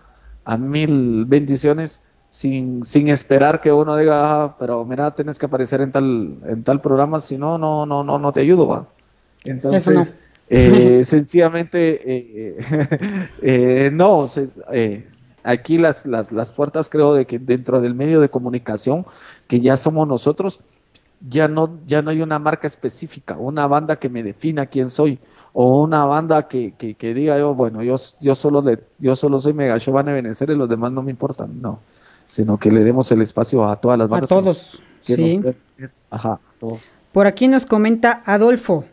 a 0.45 0.57
mil 0.57 1.25
bendiciones 1.25 2.01
sin, 2.29 2.85
sin 2.85 3.07
esperar 3.07 3.59
que 3.61 3.71
uno 3.71 3.97
diga, 3.97 4.43
ah, 4.43 4.55
pero 4.57 4.85
mira, 4.85 5.11
tienes 5.11 5.39
que 5.39 5.47
aparecer 5.47 5.81
en 5.81 5.91
tal, 5.91 6.37
en 6.47 6.63
tal 6.63 6.79
programa, 6.79 7.19
si 7.19 7.37
no, 7.37 7.57
no, 7.57 7.85
no, 7.85 8.03
no, 8.03 8.19
no 8.19 8.31
te 8.31 8.41
ayudo, 8.41 8.67
va. 8.67 8.87
Entonces, 9.45 10.15
eh, 10.49 11.01
sencillamente, 11.03 12.01
eh, 12.05 12.57
eh, 13.41 13.89
no, 13.91 14.27
aquí 15.43 15.77
las, 15.77 16.05
las, 16.05 16.31
las 16.31 16.51
puertas 16.51 16.89
creo 16.89 17.13
de 17.13 17.25
que 17.25 17.39
dentro 17.39 17.81
del 17.81 17.95
medio 17.95 18.21
de 18.21 18.29
comunicación, 18.29 19.05
que 19.47 19.59
ya 19.59 19.75
somos 19.75 20.07
nosotros, 20.07 20.59
ya 21.27 21.47
no, 21.47 21.79
ya 21.87 22.01
no 22.01 22.11
hay 22.11 22.21
una 22.21 22.37
marca 22.37 22.67
específica, 22.67 23.37
una 23.37 23.65
banda 23.67 23.97
que 23.97 24.07
me 24.07 24.21
defina 24.21 24.67
quién 24.67 24.91
soy, 24.91 25.19
o 25.51 25.81
una 25.81 26.05
banda 26.05 26.47
que, 26.47 26.73
que, 26.77 26.93
que 26.93 27.15
diga 27.15 27.39
yo, 27.39 27.55
bueno, 27.55 27.81
yo, 27.81 27.95
yo 28.21 28.35
solo 28.35 28.61
le, 28.61 28.79
yo 28.99 29.15
solo 29.15 29.39
soy 29.39 29.53
Mega 29.53 29.79
Show, 29.79 29.95
van 29.95 30.09
a 30.09 30.13
vencer 30.13 30.51
y 30.51 30.55
los 30.55 30.69
demás 30.69 30.91
no 30.91 31.01
me 31.01 31.09
importan, 31.09 31.59
no 31.59 31.79
sino 32.29 32.57
que 32.57 32.71
le 32.71 32.83
demos 32.83 33.11
el 33.11 33.21
espacio 33.21 33.65
a 33.65 33.75
todas 33.75 33.97
las 33.97 34.07
bandas. 34.07 34.31
A 34.31 34.35
todos. 34.35 34.81
sí. 35.03 35.41
Ajá, 36.11 36.39
todos. 36.59 36.93
Por 37.11 37.25
aquí 37.27 37.47
nos 37.47 37.65
comenta 37.65 38.21
Adolfo 38.25 38.85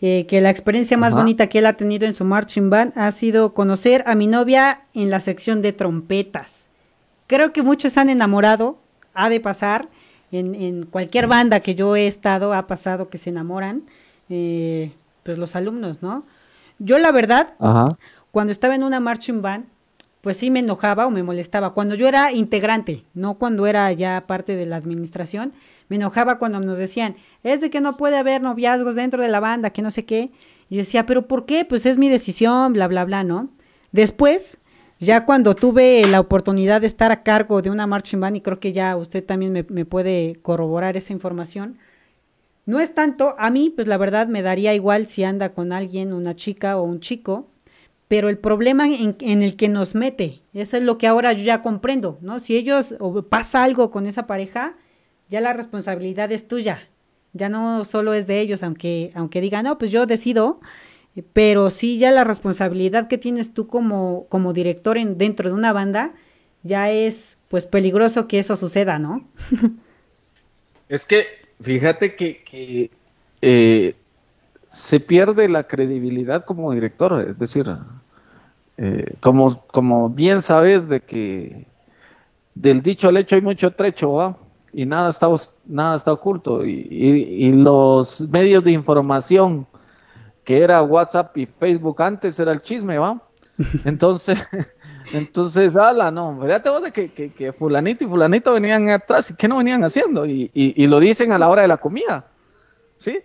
eh, 0.00 0.26
que 0.26 0.40
la 0.40 0.50
experiencia 0.50 0.96
más 0.96 1.12
bonita 1.12 1.48
que 1.48 1.58
él 1.58 1.66
ha 1.66 1.74
tenido 1.74 2.06
en 2.06 2.14
su 2.14 2.24
marching 2.24 2.70
band 2.70 2.92
ha 2.96 3.10
sido 3.10 3.52
conocer 3.52 4.04
a 4.06 4.14
mi 4.14 4.26
novia 4.26 4.82
en 4.94 5.10
la 5.10 5.20
sección 5.20 5.60
de 5.60 5.72
trompetas. 5.72 6.52
Creo 7.26 7.52
que 7.52 7.62
muchos 7.62 7.98
han 7.98 8.08
enamorado, 8.08 8.78
ha 9.12 9.28
de 9.28 9.40
pasar, 9.40 9.88
en, 10.32 10.54
en 10.54 10.86
cualquier 10.86 11.26
banda 11.26 11.60
que 11.60 11.74
yo 11.74 11.96
he 11.96 12.06
estado 12.06 12.54
ha 12.54 12.66
pasado 12.66 13.08
que 13.08 13.18
se 13.18 13.30
enamoran, 13.30 13.82
eh, 14.30 14.92
pues 15.24 15.36
los 15.36 15.56
alumnos, 15.56 16.02
¿no? 16.02 16.24
Yo 16.78 16.98
la 16.98 17.12
verdad, 17.12 17.54
cuando 18.30 18.52
estaba 18.52 18.74
en 18.74 18.84
una 18.84 19.00
marching 19.00 19.42
band, 19.42 19.66
pues 20.20 20.36
sí 20.36 20.50
me 20.50 20.60
enojaba 20.60 21.06
o 21.06 21.10
me 21.10 21.22
molestaba. 21.22 21.74
Cuando 21.74 21.94
yo 21.94 22.08
era 22.08 22.32
integrante, 22.32 23.04
no 23.14 23.34
cuando 23.34 23.66
era 23.66 23.92
ya 23.92 24.24
parte 24.26 24.56
de 24.56 24.66
la 24.66 24.76
administración, 24.76 25.52
me 25.88 25.96
enojaba 25.96 26.38
cuando 26.38 26.60
nos 26.60 26.78
decían, 26.78 27.16
es 27.42 27.60
de 27.60 27.70
que 27.70 27.80
no 27.80 27.96
puede 27.96 28.16
haber 28.16 28.42
noviazgos 28.42 28.96
dentro 28.96 29.22
de 29.22 29.28
la 29.28 29.40
banda, 29.40 29.70
que 29.70 29.82
no 29.82 29.90
sé 29.90 30.04
qué. 30.04 30.30
Y 30.68 30.76
yo 30.76 30.78
decía, 30.78 31.06
pero 31.06 31.26
¿por 31.26 31.46
qué? 31.46 31.64
Pues 31.64 31.86
es 31.86 31.98
mi 31.98 32.08
decisión, 32.08 32.72
bla, 32.72 32.88
bla, 32.88 33.04
bla, 33.04 33.24
¿no? 33.24 33.50
Después, 33.92 34.58
ya 34.98 35.24
cuando 35.24 35.54
tuve 35.54 36.06
la 36.06 36.20
oportunidad 36.20 36.80
de 36.80 36.88
estar 36.88 37.10
a 37.10 37.22
cargo 37.22 37.62
de 37.62 37.70
una 37.70 37.86
marching 37.86 38.20
band, 38.20 38.36
y 38.36 38.40
creo 38.40 38.60
que 38.60 38.72
ya 38.72 38.96
usted 38.96 39.24
también 39.24 39.52
me, 39.52 39.64
me 39.68 39.84
puede 39.84 40.36
corroborar 40.42 40.96
esa 40.96 41.12
información, 41.12 41.78
no 42.66 42.80
es 42.80 42.94
tanto, 42.94 43.34
a 43.38 43.48
mí, 43.48 43.72
pues 43.74 43.88
la 43.88 43.96
verdad 43.96 44.26
me 44.26 44.42
daría 44.42 44.74
igual 44.74 45.06
si 45.06 45.24
anda 45.24 45.54
con 45.54 45.72
alguien, 45.72 46.12
una 46.12 46.36
chica 46.36 46.76
o 46.76 46.82
un 46.82 47.00
chico, 47.00 47.48
pero 48.08 48.30
el 48.30 48.38
problema 48.38 48.88
en, 48.88 49.42
el 49.42 49.56
que 49.56 49.68
nos 49.68 49.94
mete, 49.94 50.40
eso 50.54 50.78
es 50.78 50.82
lo 50.82 50.96
que 50.96 51.06
ahora 51.06 51.34
yo 51.34 51.44
ya 51.44 51.62
comprendo, 51.62 52.18
¿no? 52.22 52.40
Si 52.40 52.56
ellos 52.56 52.94
o 52.98 53.22
pasa 53.22 53.62
algo 53.62 53.90
con 53.90 54.06
esa 54.06 54.26
pareja, 54.26 54.76
ya 55.28 55.42
la 55.42 55.52
responsabilidad 55.52 56.32
es 56.32 56.48
tuya, 56.48 56.88
ya 57.34 57.50
no 57.50 57.84
solo 57.84 58.14
es 58.14 58.26
de 58.26 58.40
ellos, 58.40 58.62
aunque, 58.62 59.12
aunque 59.14 59.42
digan, 59.42 59.64
no, 59.64 59.76
pues 59.76 59.90
yo 59.90 60.06
decido, 60.06 60.58
pero 61.34 61.68
sí 61.68 61.98
ya 61.98 62.10
la 62.10 62.24
responsabilidad 62.24 63.08
que 63.08 63.18
tienes 63.18 63.52
tú 63.52 63.66
como, 63.66 64.26
como 64.30 64.54
director 64.54 64.96
en, 64.96 65.18
dentro 65.18 65.50
de 65.50 65.54
una 65.54 65.74
banda, 65.74 66.14
ya 66.62 66.90
es 66.90 67.36
pues 67.48 67.66
peligroso 67.66 68.26
que 68.26 68.38
eso 68.38 68.56
suceda, 68.56 68.98
¿no? 68.98 69.28
es 70.88 71.04
que, 71.04 71.26
fíjate 71.60 72.16
que, 72.16 72.42
que 72.42 72.90
eh, 73.42 73.94
se 74.70 75.00
pierde 75.00 75.48
la 75.48 75.64
credibilidad 75.64 76.44
como 76.44 76.72
director, 76.72 77.28
es 77.28 77.38
decir, 77.38 77.66
eh, 78.78 79.14
como, 79.20 79.62
como 79.66 80.08
bien 80.08 80.40
sabes 80.40 80.88
de 80.88 81.00
que 81.00 81.66
del 82.54 82.80
dicho 82.80 83.08
al 83.08 83.16
hecho 83.16 83.34
hay 83.34 83.42
mucho 83.42 83.72
trecho, 83.72 84.36
y 84.72 84.86
nada 84.86 85.10
está, 85.10 85.28
nada 85.66 85.96
está 85.96 86.12
oculto, 86.12 86.64
y, 86.64 87.52
los 87.52 88.20
medios 88.22 88.62
de 88.64 88.72
información 88.72 89.66
que 90.44 90.62
era 90.62 90.82
WhatsApp 90.82 91.36
y 91.36 91.46
Facebook 91.46 92.00
antes 92.00 92.38
era 92.38 92.52
el 92.52 92.62
chisme, 92.62 92.98
¿va? 92.98 93.20
Entonces, 93.84 94.38
entonces, 95.12 95.74
ala, 95.76 96.10
no, 96.10 96.38
fíjate 96.40 96.70
vos 96.70 96.82
de 96.82 96.92
que, 96.92 97.10
que, 97.10 97.52
fulanito 97.52 98.04
y 98.04 98.06
fulanito 98.06 98.52
venían 98.52 98.88
atrás, 98.88 99.30
¿y 99.30 99.34
qué 99.34 99.48
no 99.48 99.56
venían 99.58 99.82
haciendo? 99.82 100.24
Y, 100.24 100.50
y, 100.54 100.82
y, 100.82 100.86
lo 100.86 101.00
dicen 101.00 101.32
a 101.32 101.38
la 101.38 101.48
hora 101.48 101.62
de 101.62 101.68
la 101.68 101.78
comida, 101.78 102.26
¿sí? 102.96 103.18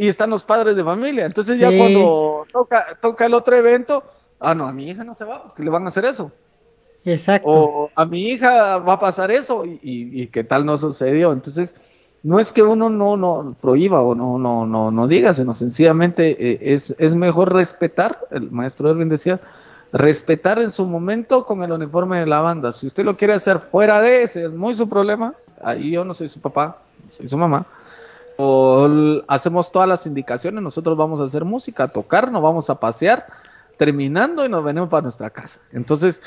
y 0.00 0.08
están 0.08 0.30
los 0.30 0.44
padres 0.44 0.76
de 0.76 0.82
familia. 0.82 1.26
Entonces 1.26 1.58
ya 1.58 1.68
cuando 1.76 2.46
toca, 2.50 2.98
toca 3.02 3.26
el 3.26 3.34
otro 3.34 3.54
evento, 3.54 4.02
ah, 4.40 4.54
no, 4.54 4.66
a 4.66 4.72
mi 4.72 4.88
hija 4.88 5.04
no 5.04 5.14
se 5.14 5.24
va, 5.24 5.42
porque 5.42 5.62
le 5.62 5.70
van 5.70 5.84
a 5.84 5.88
hacer 5.88 6.04
eso. 6.04 6.32
Exacto. 7.04 7.48
O 7.48 7.90
a 7.94 8.04
mi 8.04 8.22
hija 8.28 8.78
va 8.78 8.94
a 8.94 9.00
pasar 9.00 9.30
eso 9.30 9.64
y, 9.64 9.78
y, 9.82 10.26
qué 10.26 10.44
tal 10.44 10.66
no 10.66 10.76
sucedió. 10.76 11.32
Entonces, 11.32 11.76
no 12.22 12.38
es 12.38 12.52
que 12.52 12.62
uno 12.62 12.90
no, 12.90 13.16
no 13.16 13.56
prohíba 13.60 14.02
o 14.02 14.14
no, 14.14 14.38
no, 14.38 14.66
no, 14.66 14.90
no 14.90 15.08
diga, 15.08 15.32
sino 15.32 15.54
sencillamente 15.54 16.36
eh, 16.38 16.58
es, 16.74 16.94
es 16.98 17.14
mejor 17.14 17.54
respetar, 17.54 18.18
el 18.30 18.50
maestro 18.50 18.90
Erwin 18.90 19.08
decía, 19.08 19.40
respetar 19.92 20.58
en 20.60 20.70
su 20.70 20.84
momento 20.84 21.46
con 21.46 21.62
el 21.62 21.72
uniforme 21.72 22.20
de 22.20 22.26
la 22.26 22.40
banda. 22.40 22.72
Si 22.72 22.86
usted 22.86 23.04
lo 23.04 23.16
quiere 23.16 23.34
hacer 23.34 23.60
fuera 23.60 24.00
de 24.00 24.22
ese, 24.22 24.44
es 24.44 24.50
muy 24.50 24.74
su 24.74 24.88
problema. 24.88 25.34
Ahí 25.62 25.90
yo 25.92 26.04
no 26.04 26.14
soy 26.14 26.28
su 26.28 26.40
papá, 26.40 26.78
soy 27.10 27.28
su 27.28 27.36
mamá. 27.36 27.66
O 28.36 28.88
hacemos 29.28 29.70
todas 29.70 29.88
las 29.88 30.06
indicaciones, 30.06 30.62
nosotros 30.62 30.96
vamos 30.96 31.20
a 31.20 31.24
hacer 31.24 31.44
música, 31.44 31.84
a 31.84 31.88
tocar, 31.88 32.30
nos 32.30 32.42
vamos 32.42 32.70
a 32.70 32.80
pasear, 32.80 33.26
terminando 33.80 34.44
y 34.44 34.48
nos 34.50 34.62
venimos 34.62 34.90
para 34.90 35.00
nuestra 35.00 35.30
casa. 35.30 35.58
Entonces, 35.72 36.20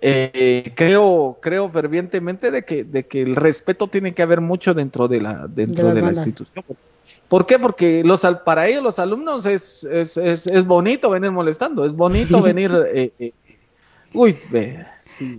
eh, 0.00 0.72
creo, 0.76 1.38
creo 1.42 1.68
fervientemente 1.68 2.52
de 2.52 2.64
que, 2.64 2.84
de 2.84 3.04
que 3.08 3.22
el 3.22 3.34
respeto 3.34 3.88
tiene 3.88 4.14
que 4.14 4.22
haber 4.22 4.40
mucho 4.40 4.74
dentro 4.74 5.08
de 5.08 5.20
la, 5.20 5.48
dentro 5.48 5.92
de, 5.92 6.00
la 6.00 6.12
institución. 6.12 6.64
¿Por 7.26 7.46
qué? 7.46 7.58
Porque 7.58 8.04
los, 8.04 8.20
para 8.44 8.68
ellos 8.68 8.80
los 8.80 9.00
alumnos 9.00 9.44
es, 9.44 9.82
es, 9.82 10.16
es, 10.16 10.64
bonito 10.64 11.10
venir 11.10 11.32
molestando, 11.32 11.84
es 11.84 11.90
bonito 11.90 12.40
venir... 12.50 12.70
Eh, 12.94 13.12
eh, 13.18 13.32
uy, 14.12 14.38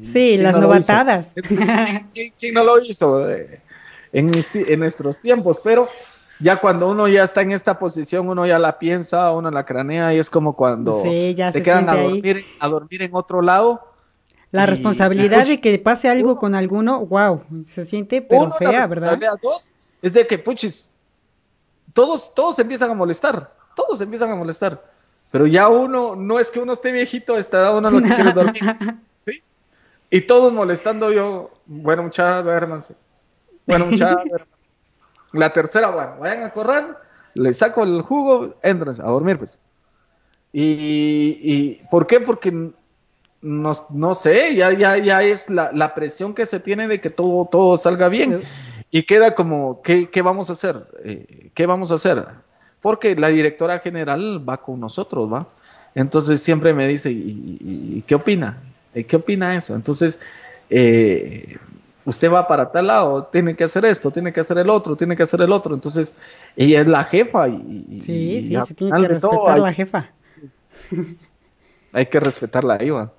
sí, 0.03 0.35
las 0.35 0.57
novatadas. 0.57 1.29
¿Quién, 2.37 2.53
no 2.53 2.65
lo 2.65 2.81
hizo 2.81 3.31
en, 3.31 3.61
en 4.11 4.79
nuestros 4.81 5.21
tiempos? 5.21 5.59
Pero 5.63 5.87
ya 6.39 6.57
cuando 6.57 6.89
uno 6.89 7.07
ya 7.07 7.23
está 7.23 7.41
en 7.41 7.51
esta 7.51 7.77
posición, 7.77 8.27
uno 8.27 8.45
ya 8.45 8.59
la 8.59 8.77
piensa, 8.79 9.31
uno 9.31 9.51
la 9.51 9.65
cranea 9.65 10.13
y 10.13 10.19
es 10.19 10.29
como 10.29 10.55
cuando 10.55 11.01
se, 11.01 11.35
quedan 11.63 11.89
a 11.89 11.95
dormir, 11.95 12.45
a 12.59 12.67
dormir 12.67 13.01
en 13.01 13.15
otro 13.15 13.41
lado 13.41 13.95
la 14.51 14.65
responsabilidad 14.65 15.45
de 15.45 15.59
que 15.59 15.77
pase 15.79 16.07
algo 16.07 16.37
con 16.37 16.55
alguno, 16.55 17.05
wow, 17.05 17.43
se 17.67 17.83
siente 17.83 18.21
pero 18.21 18.51
fea, 18.53 18.87
¿verdad? 18.87 19.19
Dos 19.41 19.73
es 20.01 20.13
de 20.13 20.25
que, 20.27 20.37
puchis, 20.37 20.89
todos, 21.93 22.33
todos 22.33 22.59
empiezan 22.59 22.91
a 22.91 22.93
molestar, 22.93 23.51
todos 23.75 23.99
empiezan 24.01 24.29
a 24.29 24.35
molestar. 24.35 24.83
Pero 25.31 25.47
ya 25.47 25.67
uno, 25.67 26.15
no 26.15 26.39
es 26.39 26.51
que 26.51 26.59
uno 26.59 26.73
esté 26.73 26.91
viejito, 26.91 27.37
está 27.37 27.75
uno 27.75 27.89
lo 27.89 28.01
que 28.01 28.13
quiere 28.13 28.31
dormir. 28.31 28.61
¿Sí? 29.25 29.41
Y 30.09 30.21
todos 30.21 30.53
molestando 30.53 31.11
yo, 31.11 31.51
bueno, 31.65 32.03
muchachos, 32.03 32.45
duérmanse. 32.45 32.95
Bueno, 33.65 33.87
muchachos, 33.87 34.23
duérmanse. 34.29 34.64
La 35.35 35.51
tercera, 35.51 35.89
bueno, 35.89 36.15
vayan 36.19 36.43
a 36.43 36.51
correr, 36.51 36.85
le 37.33 37.53
saco 37.53 37.83
el 37.83 38.01
jugo, 38.01 38.55
entren 38.63 38.95
a 39.01 39.11
dormir, 39.11 39.37
pues. 39.37 39.59
Y, 40.53 41.37
y 41.41 41.81
¿por 41.91 42.07
qué? 42.07 42.21
Porque 42.21 42.71
no, 43.41 43.71
no 43.89 44.15
sé, 44.15 44.55
ya, 44.55 44.71
ya, 44.73 44.97
ya 44.97 45.21
es 45.21 45.49
la, 45.49 45.71
la, 45.73 45.93
presión 45.93 46.33
que 46.33 46.45
se 46.45 46.59
tiene 46.59 46.87
de 46.87 46.99
que 46.99 47.09
todo, 47.09 47.45
todo 47.45 47.77
salga 47.77 48.09
bien. 48.09 48.41
Y 48.89 49.03
queda 49.03 49.35
como, 49.35 49.81
¿qué, 49.81 50.09
qué 50.09 50.21
vamos 50.21 50.49
a 50.49 50.53
hacer? 50.53 50.87
Eh, 51.03 51.49
¿Qué 51.53 51.65
vamos 51.65 51.91
a 51.91 51.95
hacer? 51.95 52.25
Porque 52.81 53.15
la 53.15 53.27
directora 53.27 53.79
general 53.79 54.47
va 54.47 54.57
con 54.57 54.79
nosotros, 54.79 55.31
¿va? 55.31 55.47
Entonces 55.93 56.41
siempre 56.41 56.73
me 56.73 56.87
dice, 56.87 57.11
¿y, 57.11 58.03
qué 58.07 58.15
opina? 58.15 58.57
¿Qué 58.93 59.15
opina 59.15 59.55
eso? 59.55 59.75
Entonces, 59.75 60.19
eh, 60.69 61.57
usted 62.05 62.31
va 62.31 62.47
para 62.47 62.71
tal 62.71 62.87
lado, 62.87 63.23
tiene 63.31 63.55
que 63.55 63.63
hacer 63.63 63.85
esto, 63.85 64.11
tiene 64.11 64.31
que 64.31 64.39
hacer 64.39 64.57
el 64.57 64.69
otro, 64.69 64.95
tiene 64.95 65.15
que 65.15 65.23
hacer 65.23 65.41
el 65.41 65.51
otro. 65.51 65.73
Entonces, 65.73 66.15
ella 66.55 66.81
es 66.81 66.87
la 66.87 67.03
jefa. 67.03 67.47
Y, 67.47 68.01
sí, 68.01 68.41
sí, 68.41 68.57
se 68.65 68.73
tiene 68.73 68.99
que 69.01 69.07
respetar 69.07 69.59
la 69.59 69.73
jefa. 69.73 70.09
Hay 71.91 72.05
que 72.05 72.19
respetarla 72.19 72.77
ahí, 72.79 72.89
¿va? 72.91 73.11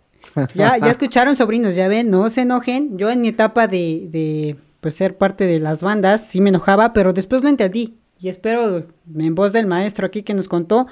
Ya, 0.54 0.78
ya 0.78 0.90
escucharon, 0.90 1.36
sobrinos, 1.36 1.74
ya 1.74 1.88
ven, 1.88 2.10
no 2.10 2.28
se 2.30 2.42
enojen. 2.42 2.98
Yo 2.98 3.10
en 3.10 3.20
mi 3.20 3.28
etapa 3.28 3.66
de, 3.66 4.08
de 4.10 4.56
pues, 4.80 4.94
ser 4.94 5.16
parte 5.16 5.44
de 5.46 5.58
las 5.58 5.82
bandas 5.82 6.26
sí 6.26 6.40
me 6.40 6.50
enojaba, 6.50 6.92
pero 6.92 7.12
después 7.12 7.42
lo 7.42 7.48
entendí. 7.48 7.98
Y 8.18 8.28
espero, 8.28 8.86
en 9.14 9.34
voz 9.34 9.52
del 9.52 9.66
maestro 9.66 10.06
aquí 10.06 10.22
que 10.22 10.34
nos 10.34 10.48
contó, 10.48 10.86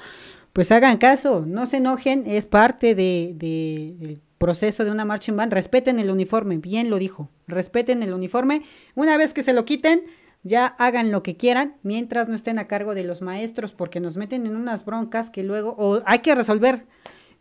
pues 0.53 0.71
hagan 0.71 0.97
caso, 0.97 1.43
no 1.45 1.65
se 1.65 1.77
enojen, 1.77 2.23
es 2.27 2.45
parte 2.45 2.95
de, 2.95 3.33
de, 3.35 4.19
proceso 4.37 4.83
de 4.83 4.91
una 4.91 5.05
marching 5.05 5.35
band. 5.35 5.53
Respeten 5.53 5.99
el 5.99 6.11
uniforme, 6.11 6.57
bien 6.57 6.89
lo 6.89 6.97
dijo, 6.97 7.29
respeten 7.47 8.03
el 8.03 8.13
uniforme. 8.13 8.63
Una 8.95 9.17
vez 9.17 9.33
que 9.33 9.43
se 9.43 9.53
lo 9.53 9.65
quiten, 9.65 10.03
ya 10.43 10.67
hagan 10.67 11.11
lo 11.11 11.23
que 11.23 11.37
quieran 11.37 11.75
mientras 11.83 12.27
no 12.27 12.35
estén 12.35 12.59
a 12.59 12.67
cargo 12.67 12.93
de 12.93 13.03
los 13.03 13.21
maestros, 13.21 13.73
porque 13.73 13.99
nos 13.99 14.17
meten 14.17 14.45
en 14.45 14.55
unas 14.55 14.85
broncas 14.85 15.29
que 15.29 15.43
luego, 15.43 15.75
o 15.77 16.01
hay 16.05 16.19
que 16.19 16.35
resolver 16.35 16.85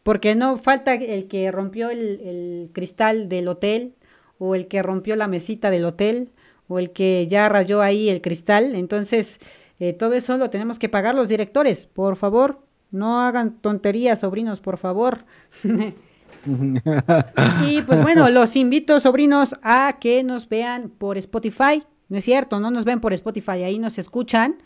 porque 0.04 0.34
no 0.34 0.58
falta 0.58 0.94
el 0.94 1.26
que 1.26 1.50
rompió 1.50 1.90
el, 1.90 2.70
cristal 2.72 3.28
del 3.28 3.48
hotel, 3.48 3.94
o 4.38 4.54
el 4.54 4.68
que 4.68 4.82
rompió 4.82 5.16
la 5.16 5.28
mesita 5.28 5.70
del 5.70 5.86
hotel, 5.86 6.30
o 6.68 6.78
el 6.78 6.92
que 6.92 7.26
ya 7.26 7.48
rayó 7.48 7.80
ahí 7.80 8.10
el 8.10 8.20
cristal. 8.20 8.74
Entonces, 8.74 9.40
eh, 9.80 9.94
todo 9.94 10.12
eso 10.12 10.36
lo 10.36 10.50
tenemos 10.50 10.78
que 10.78 10.90
pagar 10.90 11.14
los 11.14 11.28
directores. 11.28 11.86
Por 11.86 12.16
favor, 12.16 12.60
no 12.90 13.22
hagan 13.22 13.58
tonterías, 13.60 14.20
sobrinos, 14.20 14.60
por 14.60 14.76
favor. 14.76 15.24
y 17.66 17.82
pues 17.82 18.02
bueno, 18.02 18.28
los 18.30 18.56
invito, 18.56 19.00
sobrinos, 19.00 19.54
a 19.62 19.96
que 20.00 20.22
nos 20.22 20.48
vean 20.48 20.90
por 20.90 21.18
Spotify. 21.18 21.82
No 22.08 22.18
es 22.18 22.24
cierto, 22.24 22.60
no 22.60 22.70
nos 22.70 22.84
ven 22.84 23.00
por 23.00 23.12
Spotify, 23.12 23.62
ahí 23.62 23.78
nos 23.78 23.98
escuchan. 23.98 24.56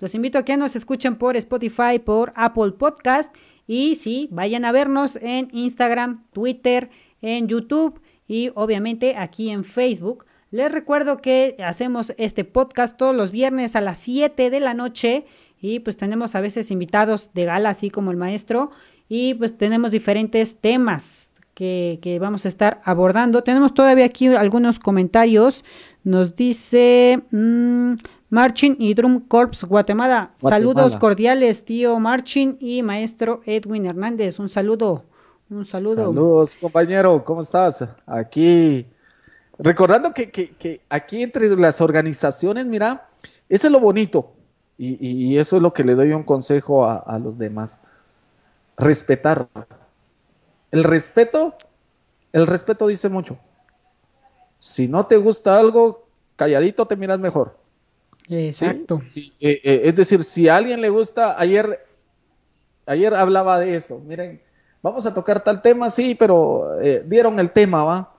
Los 0.00 0.14
invito 0.14 0.38
a 0.38 0.44
que 0.44 0.56
nos 0.56 0.76
escuchen 0.76 1.16
por 1.16 1.36
Spotify, 1.36 1.98
por 2.04 2.32
Apple 2.36 2.72
Podcast 2.72 3.34
y 3.66 3.96
sí, 3.96 4.28
vayan 4.32 4.64
a 4.64 4.72
vernos 4.72 5.16
en 5.20 5.48
Instagram, 5.52 6.24
Twitter, 6.32 6.88
en 7.20 7.48
YouTube 7.48 8.00
y 8.26 8.50
obviamente 8.54 9.16
aquí 9.16 9.50
en 9.50 9.62
Facebook. 9.62 10.24
Les 10.50 10.72
recuerdo 10.72 11.18
que 11.18 11.56
hacemos 11.62 12.14
este 12.16 12.44
podcast 12.44 12.96
todos 12.96 13.14
los 13.14 13.30
viernes 13.30 13.76
a 13.76 13.82
las 13.82 13.98
7 13.98 14.48
de 14.48 14.60
la 14.60 14.72
noche 14.72 15.26
y 15.60 15.80
pues 15.80 15.98
tenemos 15.98 16.34
a 16.34 16.40
veces 16.40 16.70
invitados 16.70 17.30
de 17.34 17.44
gala, 17.44 17.70
así 17.70 17.90
como 17.90 18.10
el 18.10 18.16
maestro, 18.16 18.70
y 19.08 19.34
pues 19.34 19.58
tenemos 19.58 19.90
diferentes 19.90 20.56
temas 20.56 21.27
que, 21.58 22.18
vamos 22.20 22.44
a 22.44 22.48
estar 22.48 22.80
abordando. 22.84 23.42
Tenemos 23.42 23.74
todavía 23.74 24.04
aquí 24.04 24.28
algunos 24.28 24.78
comentarios. 24.78 25.64
Nos 26.04 26.36
dice... 26.36 27.22
Mm, 27.30 27.94
Marchin 28.30 28.76
y 28.78 28.92
Drum 28.92 29.26
Corps 29.26 29.64
Guatemala. 29.64 30.32
Saludos 30.36 30.98
cordiales, 30.98 31.64
tío 31.64 31.98
Marchin 31.98 32.58
y 32.60 32.82
maestro 32.82 33.40
Edwin 33.46 33.86
Hernández. 33.86 34.38
Un 34.38 34.50
saludo, 34.50 35.04
un 35.48 35.64
saludo. 35.64 36.04
Saludos, 36.04 36.54
compañero, 36.56 37.24
¿cómo 37.24 37.40
estás? 37.40 37.88
Aquí, 38.04 38.86
recordando 39.58 40.12
que, 40.12 40.82
aquí 40.90 41.22
entre 41.22 41.48
las 41.56 41.80
organizaciones, 41.80 42.66
mira, 42.66 43.08
eso 43.48 43.68
es 43.68 43.72
lo 43.72 43.80
bonito 43.80 44.34
y, 44.76 45.38
eso 45.38 45.56
es 45.56 45.62
lo 45.62 45.72
que 45.72 45.82
le 45.82 45.94
doy 45.94 46.12
un 46.12 46.22
consejo 46.22 46.84
a, 46.84 46.96
a 46.96 47.18
los 47.18 47.38
demás. 47.38 47.80
Respetar. 48.76 49.48
El 50.70 50.84
respeto, 50.84 51.56
el 52.32 52.46
respeto 52.46 52.86
dice 52.86 53.08
mucho. 53.08 53.38
Si 54.58 54.88
no 54.88 55.06
te 55.06 55.16
gusta 55.16 55.58
algo, 55.58 56.08
calladito 56.36 56.86
te 56.86 56.96
miras 56.96 57.18
mejor. 57.18 57.56
Exacto. 58.28 59.00
Eh, 59.16 59.30
eh, 59.40 59.80
es 59.84 59.94
decir, 59.94 60.22
si 60.22 60.48
a 60.48 60.56
alguien 60.56 60.80
le 60.80 60.90
gusta, 60.90 61.40
ayer, 61.40 61.86
ayer 62.86 63.14
hablaba 63.14 63.58
de 63.58 63.74
eso, 63.74 64.00
miren, 64.00 64.42
vamos 64.82 65.06
a 65.06 65.14
tocar 65.14 65.42
tal 65.42 65.62
tema, 65.62 65.88
sí, 65.90 66.14
pero 66.14 66.80
eh, 66.80 67.02
dieron 67.06 67.38
el 67.38 67.52
tema, 67.52 67.84
¿va? 67.84 68.14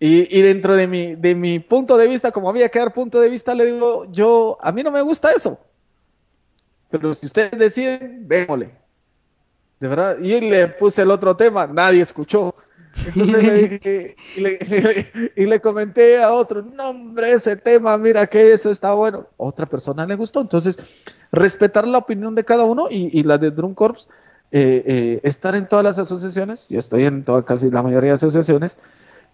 Y, 0.00 0.42
dentro 0.42 0.76
de 0.76 0.86
mi, 0.86 1.16
de 1.16 1.34
mi 1.34 1.58
punto 1.58 1.96
de 1.96 2.06
vista, 2.06 2.30
como 2.30 2.48
había 2.48 2.68
que 2.68 2.78
dar 2.78 2.92
punto 2.92 3.20
de 3.20 3.28
vista, 3.28 3.52
le 3.52 3.64
digo, 3.72 4.06
yo, 4.12 4.56
a 4.60 4.70
mí 4.70 4.84
no 4.84 4.92
me 4.92 5.02
gusta 5.02 5.32
eso. 5.32 5.58
Pero 6.88 7.12
si 7.12 7.26
ustedes 7.26 7.58
deciden, 7.58 8.28
démosle. 8.28 8.70
De 9.80 9.88
verdad, 9.88 10.18
y 10.18 10.40
le 10.40 10.68
puse 10.68 11.02
el 11.02 11.10
otro 11.10 11.36
tema, 11.36 11.66
nadie 11.66 12.00
escuchó. 12.00 12.54
Entonces 13.06 13.42
le 13.42 13.68
dije, 13.68 14.16
y 15.36 15.46
le, 15.46 15.60
comenté 15.60 16.22
a 16.22 16.32
otro, 16.32 16.62
no 16.62 16.90
hombre, 16.90 17.32
ese 17.32 17.56
tema, 17.56 17.96
mira 17.98 18.26
que 18.26 18.52
eso 18.52 18.70
está 18.70 18.92
bueno. 18.94 19.26
Otra 19.36 19.66
persona 19.66 20.06
le 20.06 20.16
gustó. 20.16 20.40
Entonces, 20.40 20.76
respetar 21.32 21.86
la 21.86 21.98
opinión 21.98 22.34
de 22.34 22.44
cada 22.44 22.64
uno 22.64 22.88
y, 22.90 23.22
la 23.22 23.38
de 23.38 23.50
Drum 23.50 23.74
Corps, 23.74 24.08
eh, 24.50 24.82
eh, 24.86 25.20
estar 25.22 25.54
en 25.54 25.68
todas 25.68 25.84
las 25.84 25.98
asociaciones, 25.98 26.68
yo 26.68 26.78
estoy 26.78 27.04
en 27.04 27.24
toda, 27.24 27.44
casi 27.44 27.70
la 27.70 27.82
mayoría 27.82 28.10
de 28.10 28.14
asociaciones, 28.14 28.78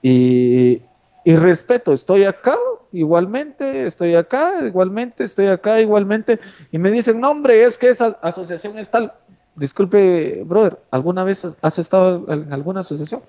y, 0.03 0.83
respeto, 1.25 1.93
estoy 1.93 2.25
acá 2.25 2.57
igualmente, 2.93 3.87
estoy 3.87 4.15
acá 4.15 4.67
igualmente, 4.67 5.25
estoy 5.25 5.47
acá 5.47 5.81
igualmente, 5.81 6.41
y 6.71 6.79
me 6.79 6.91
dicen, 6.91 7.21
no 7.21 7.31
hombre, 7.31 7.65
es 7.65 7.79
que 7.79 7.89
esa 7.89 8.19
asociación 8.21 8.77
es 8.77 8.91
tal. 8.91 9.15
Disculpe, 9.57 10.43
brother, 10.45 10.79
¿alguna 10.91 11.23
vez 11.25 11.57
has 11.61 11.79
estado 11.79 12.25
en 12.33 12.53
alguna 12.53 12.81
asociación? 12.81 13.23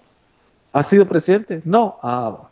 ¿Has 0.73 0.87
sido 0.87 1.07
presidente? 1.07 1.61
No. 1.65 1.97
Ah, 2.01 2.49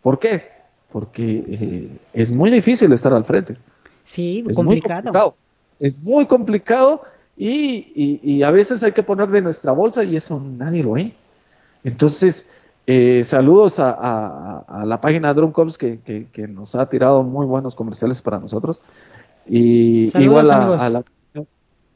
¿Por 0.00 0.18
qué? 0.18 0.44
Porque 0.90 1.44
eh, 1.48 1.98
es 2.12 2.30
muy 2.32 2.50
difícil 2.50 2.92
estar 2.92 3.12
al 3.12 3.24
frente. 3.24 3.56
Sí, 4.04 4.44
complicado. 4.54 5.36
es 5.80 6.00
muy 6.02 6.26
complicado 6.26 7.02
y, 7.36 8.42
a 8.42 8.50
veces 8.50 8.82
hay 8.82 8.92
que 8.92 9.02
poner 9.02 9.28
de 9.28 9.42
nuestra 9.42 9.72
bolsa 9.72 10.04
y 10.04 10.16
eso 10.16 10.40
nadie 10.40 10.82
lo 10.82 10.92
ve. 10.92 11.12
Entonces, 11.84 12.46
eh, 12.86 13.22
saludos 13.24 13.78
a, 13.78 14.82
la 14.86 15.00
página 15.00 15.34
Drumcoms 15.34 15.76
que, 15.76 15.98
que, 16.00 16.48
nos 16.48 16.74
ha 16.74 16.88
tirado 16.88 17.22
muy 17.22 17.44
buenos 17.44 17.74
comerciales 17.74 18.22
para 18.22 18.38
nosotros. 18.38 18.80
Y 19.46 20.16
igual 20.18 20.50
a, 20.50 20.88
la, 20.88 21.02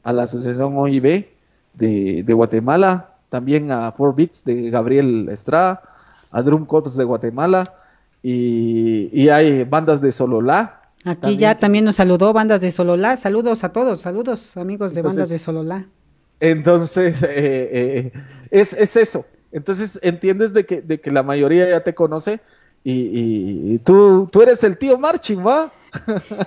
a 0.03 0.13
la 0.13 0.23
asociación 0.23 0.77
OIB 0.77 1.25
de, 1.73 2.23
de 2.23 2.33
Guatemala, 2.33 3.15
también 3.29 3.71
a 3.71 3.91
Four 3.91 4.15
Beats 4.15 4.45
de 4.45 4.69
Gabriel 4.69 5.27
Estrada, 5.29 5.81
a 6.31 6.41
Drum 6.41 6.65
Corps 6.65 6.95
de 6.95 7.03
Guatemala 7.03 7.73
y, 8.21 9.29
hay 9.29 9.63
bandas 9.65 10.01
de 10.01 10.11
Sololá. 10.11 10.81
Aquí 11.03 11.37
ya 11.37 11.57
también 11.57 11.83
nos 11.83 11.95
saludó 11.95 12.31
bandas 12.31 12.61
de 12.61 12.71
Sololá. 12.71 13.17
Saludos 13.17 13.63
a 13.63 13.69
todos, 13.69 14.01
saludos 14.01 14.55
amigos 14.55 14.93
de 14.93 15.01
bandas 15.01 15.29
de 15.29 15.39
Sololá. 15.39 15.85
Entonces, 16.39 17.21
eh, 17.23 17.29
eh, 17.35 18.11
es, 18.49 18.73
es, 18.73 18.95
eso. 18.95 19.25
Entonces 19.51 19.99
entiendes 20.01 20.53
de 20.53 20.65
que, 20.65 20.81
de 20.81 21.01
que 21.01 21.11
la 21.11 21.21
mayoría 21.21 21.69
ya 21.69 21.81
te 21.81 21.93
conoce 21.93 22.39
y, 22.85 23.77
tú, 23.79 24.27
tú 24.31 24.41
eres 24.41 24.63
el 24.63 24.77
tío 24.77 24.97
Marching, 24.97 25.45
¿va? 25.45 25.71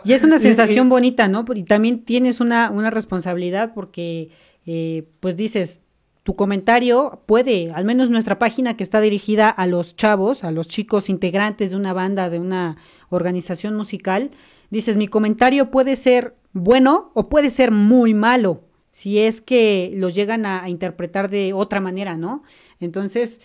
Y 0.04 0.12
es 0.12 0.24
una 0.24 0.38
sensación 0.40 0.88
bonita, 0.88 1.28
¿no? 1.28 1.44
Y 1.54 1.64
también 1.64 2.04
tienes 2.04 2.40
una, 2.40 2.70
una 2.70 2.90
responsabilidad 2.90 3.72
porque, 3.74 4.30
eh, 4.66 5.08
pues 5.20 5.36
dices, 5.36 5.82
tu 6.26 6.34
comentario 6.34 7.22
puede, 7.26 7.70
al 7.70 7.84
menos 7.84 8.10
nuestra 8.10 8.38
página 8.38 8.76
que 8.76 8.82
está 8.82 9.00
dirigida 9.00 9.48
a 9.48 9.66
los 9.66 9.94
chavos, 9.94 10.42
a 10.42 10.50
los 10.50 10.66
chicos 10.66 11.08
integrantes 11.08 11.70
de 11.70 11.76
una 11.76 11.92
banda, 11.92 12.30
de 12.30 12.40
una 12.40 12.76
organización 13.10 13.76
musical, 13.76 14.32
dices, 14.70 14.96
mi 14.96 15.06
comentario 15.06 15.70
puede 15.70 15.94
ser 15.94 16.34
bueno 16.52 17.12
o 17.14 17.28
puede 17.28 17.50
ser 17.50 17.70
muy 17.70 18.12
malo, 18.12 18.62
si 18.90 19.18
es 19.18 19.40
que 19.40 19.92
los 19.94 20.14
llegan 20.14 20.46
a, 20.46 20.68
interpretar 20.68 21.30
de 21.30 21.52
otra 21.52 21.80
manera, 21.80 22.16
¿no? 22.16 22.42
Entonces, 22.80 23.40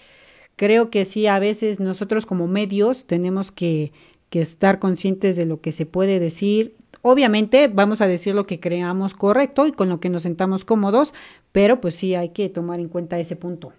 creo 0.56 0.90
que 0.90 1.06
sí, 1.06 1.28
a 1.28 1.38
veces 1.38 1.80
nosotros 1.80 2.26
como 2.26 2.48
medios 2.48 3.06
tenemos 3.06 3.52
que, 3.52 3.92
que 4.32 4.42
estar 4.42 4.80
conscientes 4.80 5.36
de 5.36 5.46
lo 5.46 5.62
que 5.62 5.72
se 5.72 5.86
puede 5.86 6.20
decir, 6.20 6.76
Obviamente 7.04 7.68
vamos 7.68 8.02
a 8.02 8.08
decir 8.08 8.36
lo 8.36 8.46
que 8.46 8.60
creamos 8.60 9.14
correcto 9.14 9.66
y 9.66 9.72
con 9.72 9.90
lo 9.90 10.00
que 10.00 10.10
nos 10.10 10.24
sentamos 10.24 10.64
cómodos, 10.64 11.14
pero 11.52 11.82
pues 11.82 11.96
sí 11.96 12.14
hay 12.16 12.30
que 12.30 12.48
tomar 12.50 12.80
en 12.80 12.90
cuenta 12.90 13.18
ese 13.18 13.36
punto. 13.36 13.74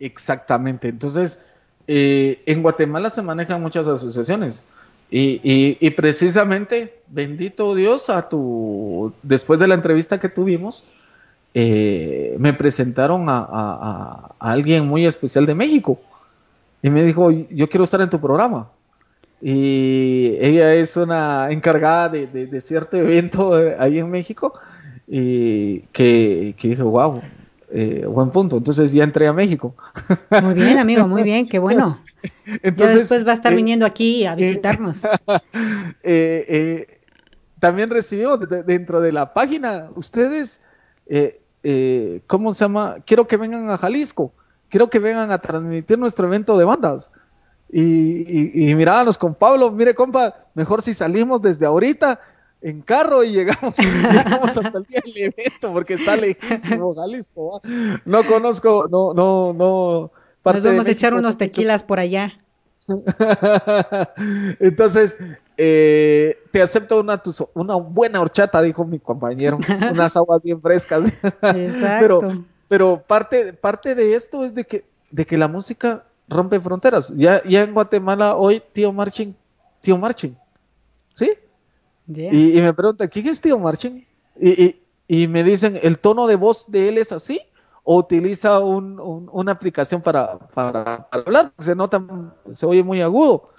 Exactamente. 0.00 0.88
Entonces, 0.88 1.38
eh, 1.86 2.42
en 2.46 2.62
Guatemala 2.62 3.10
se 3.10 3.22
manejan 3.22 3.62
muchas 3.62 3.86
asociaciones. 3.86 4.64
Y, 5.14 5.90
precisamente, 5.90 7.02
bendito 7.06 7.74
Dios, 7.74 8.08
a 8.08 8.30
tu, 8.30 9.12
después 9.22 9.60
de 9.60 9.68
la 9.68 9.74
entrevista 9.74 10.18
que 10.18 10.30
tuvimos, 10.30 10.84
eh, 11.52 12.34
me 12.38 12.54
presentaron 12.54 13.28
a, 13.28 13.46
a, 13.50 14.34
alguien 14.38 14.86
muy 14.88 15.04
especial 15.04 15.44
de 15.44 15.54
México. 15.54 16.00
Y 16.82 16.88
me 16.88 17.02
dijo, 17.02 17.30
yo 17.30 17.68
quiero 17.68 17.84
estar 17.84 18.00
en 18.00 18.08
tu 18.08 18.18
programa 18.18 18.70
y 19.44 20.36
ella 20.38 20.72
es 20.72 20.96
una 20.96 21.48
encargada 21.50 22.08
de, 22.08 22.60
cierto 22.60 22.96
evento 22.96 23.60
eh, 23.60 23.74
ahí 23.76 23.98
en 23.98 24.08
México 24.08 24.54
y 25.08 25.80
que, 25.92 26.54
que 26.56 26.68
dije, 26.68 26.82
wow, 26.82 27.20
eh, 27.72 28.06
buen 28.06 28.30
punto. 28.30 28.56
Entonces 28.56 28.92
ya 28.92 29.02
entré 29.02 29.26
a 29.26 29.32
México. 29.32 29.74
Muy 30.40 30.54
bien, 30.54 30.78
amigo, 30.78 31.08
muy 31.08 31.24
bien, 31.24 31.48
qué 31.48 31.58
bueno. 31.58 31.98
Entonces, 32.62 32.98
después 32.98 33.26
va 33.26 33.32
a 33.32 33.34
estar 33.34 33.52
eh, 33.52 33.56
viniendo 33.56 33.84
aquí 33.84 34.24
a 34.26 34.36
visitarnos. 34.36 35.00
también 37.58 37.90
recibimos 37.90 38.38
dentro 38.64 39.00
de 39.00 39.10
la 39.10 39.34
página, 39.34 39.90
ustedes, 39.96 40.60
¿cómo 42.28 42.52
se 42.52 42.64
llama? 42.64 42.98
Quiero 43.04 43.26
que 43.26 43.36
vengan 43.36 43.68
a 43.70 43.76
Jalisco, 43.76 44.32
quiero 44.68 44.88
que 44.88 45.00
vengan 45.00 45.32
a 45.32 45.38
transmitir 45.38 45.98
nuestro 45.98 46.28
evento 46.28 46.56
de 46.56 46.64
bandas. 46.64 47.10
Y, 47.74 48.68
y, 48.68 48.74
mirábamos 48.74 49.16
con 49.16 49.34
Pablo, 49.34 49.70
mire 49.70 49.94
compa, 49.94 50.34
mejor 50.52 50.82
si 50.82 50.92
salimos 50.92 51.40
desde 51.40 51.64
ahorita 51.64 52.20
en 52.60 52.82
carro 52.82 53.24
y 53.24 53.32
llegamos, 53.32 53.74
hasta 54.56 54.78
el 54.78 54.84
día 54.84 55.00
del 55.04 55.16
evento 55.16 55.72
porque 55.72 55.94
está 55.94 56.16
lejísimo 56.16 56.94
Jalisco. 56.94 57.62
No 58.04 58.26
conozco, 58.26 58.88
no, 58.90 59.14
no, 59.14 59.54
no. 59.54 60.10
Nos 60.44 60.62
vamos 60.62 60.86
a 60.86 60.90
echar 60.90 61.14
unos 61.14 61.38
tequilas 61.38 61.82
por 61.82 61.98
allá. 61.98 62.34
Entonces, 64.60 65.16
eh, 65.56 66.38
te 66.50 66.60
acepto 66.60 67.00
una, 67.00 67.22
una 67.54 67.76
buena 67.76 68.20
horchata, 68.20 68.60
dijo 68.62 68.84
mi 68.84 68.98
compañero, 68.98 69.58
unas 69.90 70.16
aguas 70.16 70.42
bien 70.42 70.60
frescas. 70.60 71.10
Exacto. 71.42 72.18
Pero, 72.20 72.44
pero 72.68 73.02
parte, 73.02 73.52
parte 73.52 73.94
de 73.94 74.14
esto 74.14 74.44
es 74.44 74.54
de 74.54 74.64
que, 74.64 74.84
de 75.10 75.24
que 75.24 75.38
la 75.38 75.48
música 75.48 76.04
rompe 76.28 76.60
fronteras. 76.60 77.12
Ya, 77.16 77.42
ya 77.44 77.62
en 77.62 77.74
Guatemala 77.74 78.36
hoy, 78.36 78.62
tío 78.72 78.92
Marching, 78.92 79.34
tío 79.80 79.98
Marching, 79.98 80.34
¿sí? 81.14 81.30
Y, 82.08 82.60
me 82.60 82.74
pregunta, 82.74 83.08
¿quién 83.08 83.28
es 83.28 83.40
tío 83.40 83.58
Marching? 83.58 84.04
Y, 84.40 84.76
y, 85.06 85.28
me 85.28 85.44
dicen, 85.44 85.78
¿el 85.82 85.98
tono 85.98 86.26
de 86.26 86.36
voz 86.36 86.70
de 86.70 86.88
él 86.88 86.98
es 86.98 87.12
así? 87.12 87.40
¿O 87.84 87.96
utiliza 87.96 88.60
un, 88.60 88.98
una 89.32 89.52
aplicación 89.52 90.02
para, 90.02 90.38
para, 90.38 91.08
hablar? 91.10 91.52
Se 91.58 91.74
nota, 91.74 92.02
se 92.50 92.66
oye 92.66 92.82
muy 92.82 93.00
agudo. 93.00 93.50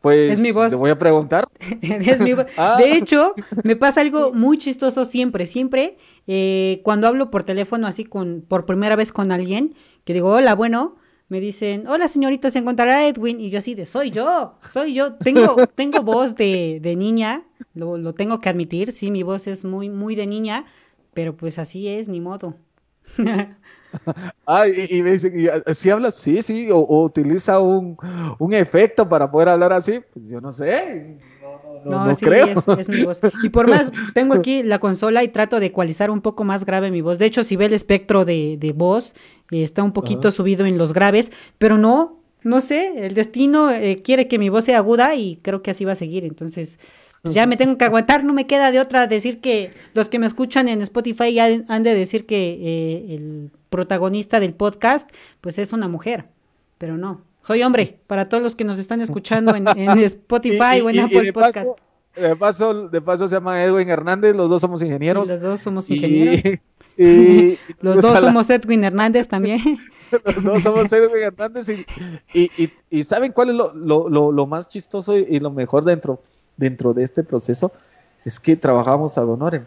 Pues 0.00 0.32
es 0.32 0.40
mi 0.40 0.52
voz. 0.52 0.74
voy 0.74 0.90
a 0.90 0.98
preguntar. 0.98 1.48
es 1.82 2.20
mi 2.20 2.32
voz. 2.32 2.46
Ah. 2.56 2.76
De 2.78 2.92
hecho, 2.96 3.34
me 3.64 3.76
pasa 3.76 4.02
algo 4.02 4.32
muy 4.32 4.58
chistoso 4.58 5.04
siempre, 5.04 5.46
siempre, 5.46 5.96
eh, 6.26 6.80
cuando 6.84 7.08
hablo 7.08 7.30
por 7.30 7.44
teléfono 7.44 7.86
así 7.86 8.04
con, 8.04 8.44
por 8.46 8.66
primera 8.66 8.94
vez 8.94 9.10
con 9.10 9.32
alguien, 9.32 9.74
que 10.04 10.12
digo, 10.12 10.30
hola, 10.30 10.54
bueno, 10.54 10.96
me 11.28 11.40
dicen, 11.40 11.88
hola 11.88 12.08
señorita, 12.08 12.50
se 12.50 12.60
encontrará 12.60 13.06
Edwin. 13.06 13.40
Y 13.40 13.50
yo 13.50 13.58
así 13.58 13.74
de, 13.74 13.86
soy 13.86 14.10
yo, 14.10 14.58
soy 14.60 14.94
yo. 14.94 15.14
Tengo, 15.14 15.56
tengo 15.74 16.02
voz 16.02 16.34
de, 16.34 16.78
de 16.80 16.96
niña, 16.96 17.44
lo, 17.74 17.96
lo, 17.96 18.14
tengo 18.14 18.40
que 18.40 18.48
admitir, 18.48 18.92
sí, 18.92 19.10
mi 19.10 19.22
voz 19.22 19.46
es 19.46 19.64
muy, 19.64 19.88
muy 19.88 20.14
de 20.14 20.26
niña, 20.26 20.66
pero 21.14 21.36
pues 21.36 21.58
así 21.58 21.88
es, 21.88 22.08
ni 22.08 22.20
modo. 22.20 22.54
ah, 24.46 24.64
y, 24.68 25.02
me 25.02 25.12
dicen, 25.12 25.32
¿sí 25.72 25.90
habla? 25.90 26.10
Sí, 26.10 26.42
sí, 26.42 26.68
o, 26.70 27.04
utiliza 27.04 27.60
un, 27.60 27.96
un, 28.38 28.52
efecto 28.52 29.08
para 29.08 29.30
poder 29.30 29.48
hablar 29.48 29.72
así. 29.72 30.00
Pues 30.12 30.26
yo 30.26 30.40
no 30.40 30.52
sé 30.52 31.18
no, 31.84 32.14
sí, 32.14 32.26
Es, 32.78 32.88
mi 32.88 33.04
voz. 33.04 33.20
Y 33.42 33.48
por 33.48 33.68
más, 33.68 33.92
tengo 34.14 34.34
aquí 34.34 34.62
la 34.62 34.78
consola 34.78 35.22
y 35.24 35.28
trato 35.28 35.60
de 35.60 35.66
ecualizar 35.66 36.10
un 36.10 36.20
poco 36.20 36.44
más 36.44 36.64
grave 36.64 36.90
mi 36.90 37.00
voz. 37.00 37.18
De 37.18 37.26
hecho, 37.26 37.44
si 37.44 37.56
ve 37.56 37.66
el 37.66 37.72
espectro 37.72 38.24
de, 38.24 38.56
de 38.58 38.72
voz, 38.72 39.14
eh, 39.50 39.62
está 39.62 39.82
un 39.82 39.92
poquito 39.92 40.30
subido 40.30 40.66
en 40.66 40.78
los 40.78 40.92
graves, 40.92 41.32
pero 41.58 41.78
no, 41.78 42.18
no 42.42 42.60
sé, 42.60 43.06
el 43.06 43.14
destino 43.14 43.70
eh, 43.70 44.02
quiere 44.02 44.28
que 44.28 44.38
mi 44.38 44.48
voz 44.48 44.64
sea 44.64 44.78
aguda 44.78 45.14
y 45.14 45.36
creo 45.42 45.62
que 45.62 45.70
así 45.70 45.84
va 45.84 45.92
a 45.92 45.96
seguir. 45.96 46.24
Entonces, 46.24 46.78
pues 47.22 47.34
ya 47.34 47.46
me 47.46 47.56
tengo 47.56 47.76
que 47.76 47.84
aguantar, 47.84 48.22
no 48.22 48.32
me 48.32 48.46
queda 48.46 48.70
de 48.70 48.78
otra 48.78 49.08
decir 49.08 49.40
que 49.40 49.72
los 49.94 50.08
que 50.08 50.20
me 50.20 50.26
escuchan 50.26 50.68
en 50.68 50.80
Spotify 50.82 51.32
ya 51.32 51.48
han 51.66 51.82
de 51.82 51.94
decir 51.94 52.24
que 52.24 52.52
eh, 52.52 53.14
el 53.14 53.50
protagonista 53.68 54.38
del 54.38 54.54
podcast, 54.54 55.10
pues 55.40 55.58
es 55.58 55.72
una 55.72 55.88
mujer, 55.88 56.26
pero 56.78 56.96
no. 56.96 57.25
Soy 57.46 57.62
hombre, 57.62 58.00
para 58.08 58.28
todos 58.28 58.42
los 58.42 58.56
que 58.56 58.64
nos 58.64 58.76
están 58.76 59.00
escuchando 59.00 59.54
en, 59.54 59.66
Spotify 60.02 60.80
o 60.82 60.90
en 60.90 60.98
Apple 60.98 61.32
Podcast. 61.32 61.78
de 62.16 62.34
paso, 62.34 62.88
de 62.88 63.00
paso 63.00 63.28
se 63.28 63.36
llama 63.36 63.62
Edwin 63.62 63.88
Hernández, 63.88 64.34
los 64.34 64.50
dos 64.50 64.60
somos 64.60 64.82
ingenieros. 64.82 65.28
los 65.28 65.40
dos 65.40 65.60
somos 65.60 65.88
ingenieros. 65.88 66.58
Y, 66.98 67.58
los 67.82 68.00
dos 68.00 68.18
somos 68.20 68.48
Edwin 68.48 68.82
Hernández 68.82 69.28
también. 69.28 69.60
los 70.24 70.42
dos 70.42 70.62
somos 70.62 70.90
Edwin 70.90 71.24
Hernández 71.24 71.68
y, 72.32 73.02
¿saben 73.04 73.32
cuál 73.32 73.50
es 73.50 73.54
lo, 73.54 74.46
más 74.46 74.68
chistoso 74.68 75.16
y, 75.16 75.38
lo 75.38 75.50
mejor 75.50 75.84
dentro, 75.84 76.22
dentro 76.56 76.94
de 76.94 77.02
este 77.02 77.22
proceso? 77.22 77.70
Es 78.24 78.40
que 78.40 78.56
trabajamos 78.56 79.18
a 79.18 79.20
Donoren. 79.20 79.66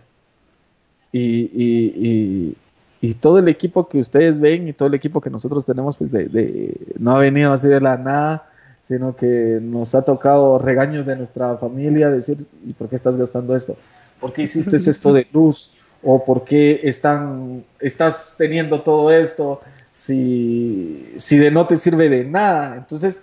y, 1.13 2.55
y 3.01 3.13
todo 3.13 3.39
el 3.39 3.47
equipo 3.47 3.87
que 3.87 3.99
ustedes 3.99 4.39
ven 4.39 4.67
y 4.67 4.73
todo 4.73 4.87
el 4.87 4.93
equipo 4.93 5.21
que 5.21 5.29
nosotros 5.29 5.65
tenemos, 5.65 5.95
pues 5.95 6.11
de, 6.11 6.75
no 6.97 7.15
ha 7.15 7.19
venido 7.19 7.53
así 7.53 7.67
de 7.67 7.79
la 7.79 7.97
nada, 7.97 8.49
sino 8.81 9.15
que 9.15 9.59
nos 9.61 9.95
ha 9.95 10.03
tocado 10.03 10.59
regaños 10.59 11.05
de 11.05 11.15
nuestra 11.15 11.57
familia, 11.57 12.09
decir, 12.09 12.45
¿y 12.65 12.73
por 12.73 12.89
qué 12.89 12.95
estás 12.95 13.15
gastando 13.15 13.55
esto? 13.55 13.77
¿Por 14.19 14.33
qué 14.33 14.43
hiciste 14.43 14.75
esto 14.89 15.13
de 15.13 15.27
luz? 15.31 15.71
¿O 16.03 16.23
por 16.23 16.43
qué 16.43 16.81
están, 16.83 17.63
estás 17.79 18.35
teniendo 18.37 18.81
todo 18.81 19.11
esto 19.11 19.61
si, 19.91 21.13
si 21.17 21.37
de 21.37 21.51
no 21.51 21.67
te 21.67 21.77
sirve 21.77 22.09
de 22.09 22.25
nada? 22.25 22.75
Entonces, 22.75 23.21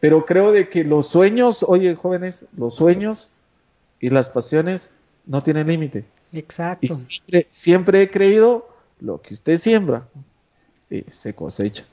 pero 0.00 0.24
creo 0.24 0.50
de 0.50 0.68
que 0.68 0.82
los 0.82 1.06
sueños, 1.06 1.64
oye 1.66 1.94
jóvenes, 1.94 2.46
los 2.56 2.74
sueños 2.74 3.30
y 4.00 4.10
las 4.10 4.30
pasiones 4.30 4.90
no 5.26 5.42
tienen 5.42 5.68
límite. 5.68 6.04
Exacto. 6.32 6.86
Y 7.28 7.46
siempre 7.50 8.02
he 8.02 8.10
creído 8.10 8.71
lo 9.02 9.20
que 9.20 9.34
usted 9.34 9.56
siembra 9.56 10.06
eh, 10.90 11.04
se 11.10 11.34
cosecha. 11.34 11.84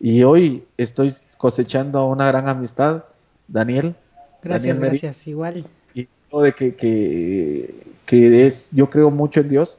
Y 0.00 0.22
hoy 0.22 0.64
estoy 0.76 1.12
cosechando 1.38 2.06
una 2.06 2.26
gran 2.28 2.48
amistad, 2.48 3.04
Daniel. 3.48 3.94
Gracias, 4.42 4.78
gracias, 4.78 5.26
igual. 5.26 5.66
y 5.94 6.08
de 6.42 6.52
que, 6.52 6.74
que, 6.74 7.74
que, 8.04 8.46
es, 8.46 8.70
yo 8.72 8.90
creo 8.90 9.10
mucho 9.10 9.40
en 9.40 9.48
Dios 9.48 9.78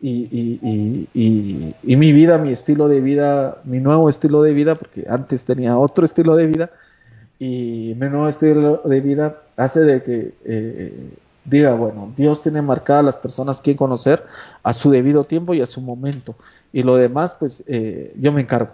y, 0.00 0.28
y, 0.30 1.08
y, 1.14 1.74
y, 1.82 1.96
mi 1.96 2.12
vida, 2.12 2.38
mi 2.38 2.50
estilo 2.50 2.88
de 2.88 3.00
vida, 3.00 3.58
mi 3.64 3.78
nuevo 3.78 4.08
estilo 4.08 4.42
de 4.42 4.52
vida, 4.52 4.74
porque 4.74 5.06
antes 5.08 5.44
tenía 5.44 5.78
otro 5.78 6.04
estilo 6.04 6.34
de 6.34 6.46
vida, 6.46 6.70
y 7.38 7.94
mi 7.98 8.08
nuevo 8.08 8.28
estilo 8.28 8.82
de 8.84 9.00
vida 9.00 9.42
hace 9.56 9.80
de 9.80 10.02
que 10.02 10.34
eh, 10.44 11.10
diga, 11.44 11.74
bueno, 11.74 12.12
Dios 12.16 12.42
tiene 12.42 12.62
marcadas 12.62 13.04
las 13.04 13.16
personas 13.16 13.60
que 13.60 13.76
conocer 13.76 14.24
a 14.62 14.72
su 14.72 14.90
debido 14.90 15.24
tiempo 15.24 15.54
y 15.54 15.60
a 15.60 15.66
su 15.66 15.80
momento, 15.80 16.34
y 16.72 16.82
lo 16.82 16.96
demás, 16.96 17.36
pues 17.38 17.64
eh, 17.66 18.14
yo 18.18 18.32
me 18.32 18.42
encargo. 18.42 18.72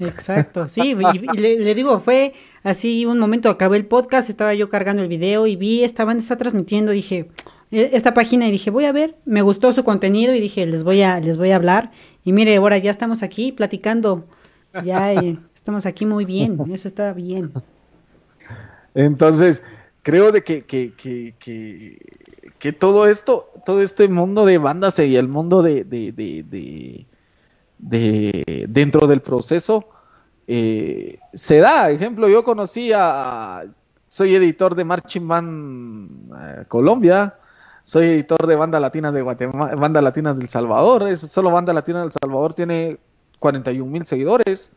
Exacto, 0.00 0.68
sí, 0.68 0.96
y, 0.98 1.18
le, 1.38 1.74
digo, 1.74 2.00
fue 2.00 2.34
así 2.62 3.06
un 3.06 3.18
momento, 3.18 3.48
acabé 3.48 3.76
el 3.76 3.86
podcast, 3.86 4.28
estaba 4.28 4.54
yo 4.54 4.68
cargando 4.68 5.02
el 5.02 5.08
video 5.08 5.46
y 5.46 5.56
vi, 5.56 5.84
estaban, 5.84 6.18
está 6.18 6.36
transmitiendo, 6.36 6.90
dije, 6.90 7.28
e, 7.70 7.90
esta 7.92 8.12
página 8.12 8.48
y 8.48 8.52
dije, 8.52 8.70
voy 8.70 8.86
a 8.86 8.92
ver, 8.92 9.16
me 9.24 9.42
gustó 9.42 9.72
su 9.72 9.84
contenido 9.84 10.34
y 10.34 10.40
dije, 10.40 10.66
les 10.66 10.82
voy 10.82 11.02
a, 11.02 11.20
les 11.20 11.36
voy 11.36 11.52
a 11.52 11.56
hablar. 11.56 11.92
Y 12.24 12.32
mire, 12.32 12.56
ahora 12.56 12.78
ya 12.78 12.90
estamos 12.90 13.22
aquí 13.22 13.52
platicando, 13.52 14.24
ya 14.84 15.12
eh, 15.12 15.38
estamos 15.54 15.86
aquí 15.86 16.06
muy 16.06 16.24
bien, 16.24 16.58
eso 16.72 16.88
está 16.88 17.12
bien. 17.12 17.52
Entonces, 18.94 19.62
creo 20.04 20.30
de 20.30 20.44
que, 20.44 20.64
que, 20.64 20.92
que, 20.94 21.34
que, 22.58 22.72
todo 22.72 23.08
esto, 23.08 23.50
todo 23.64 23.82
este 23.82 24.06
mundo 24.06 24.44
de 24.44 24.58
bandas 24.58 24.98
y 25.00 25.16
el 25.16 25.28
mundo 25.28 25.62
de, 25.62 25.82
de, 25.82 26.12
de, 26.12 27.06
de, 27.78 28.66
dentro 28.68 29.08
del 29.08 29.22
proceso 29.22 29.88
eh, 30.46 31.18
se 31.32 31.58
da. 31.58 31.90
Ejemplo, 31.90 32.28
yo 32.28 32.44
conocí 32.44 32.92
a, 32.94 33.64
soy 34.06 34.34
editor 34.34 34.74
de 34.74 34.84
Marching 34.84 35.26
Band 35.26 36.32
eh, 36.38 36.64
Colombia, 36.68 37.38
soy 37.82 38.06
editor 38.08 38.46
de 38.46 38.56
Banda 38.56 38.78
Latina 38.78 39.10
de 39.10 39.22
Guatemala, 39.22 39.74
Banda 39.74 40.02
Latina 40.02 40.34
del 40.34 40.50
Salvador. 40.50 41.08
Es, 41.08 41.20
solo 41.20 41.50
Banda 41.50 41.72
Latina 41.72 42.02
del 42.02 42.12
Salvador 42.12 42.52
tiene 42.52 42.98
41 43.38 43.90
mil 43.90 44.06
seguidores. 44.06 44.70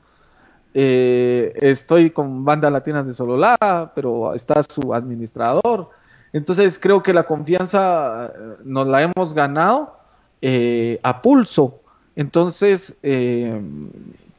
Eh, 0.74 1.54
estoy 1.56 2.10
con 2.12 2.46
Banda 2.46 2.70
Latina 2.70 3.04
de 3.04 3.14
Sololá, 3.14 3.92
pero 3.96 4.34
está 4.34 4.62
su 4.64 4.94
administrador. 4.94 5.90
Entonces 6.34 6.78
creo 6.78 7.02
que 7.02 7.14
la 7.14 7.24
confianza 7.24 8.32
eh, 8.36 8.56
nos 8.64 8.88
la 8.88 9.02
hemos 9.02 9.34
ganado 9.34 9.98
eh, 10.42 11.00
a 11.04 11.22
pulso. 11.22 11.82
Entonces 12.16 12.96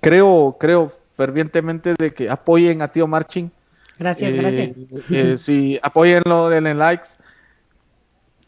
creo, 0.01 0.57
creo 0.59 0.93
fervientemente 1.14 1.95
de 1.99 2.12
que 2.12 2.29
apoyen 2.29 2.83
a 2.83 2.89
Tío 2.89 3.07
Marching. 3.07 3.51
Gracias, 3.99 4.35
gracias. 4.35 4.70
sí, 5.41 5.79
apóyenlo, 5.83 6.49
denle 6.49 6.74
likes. 6.74 7.11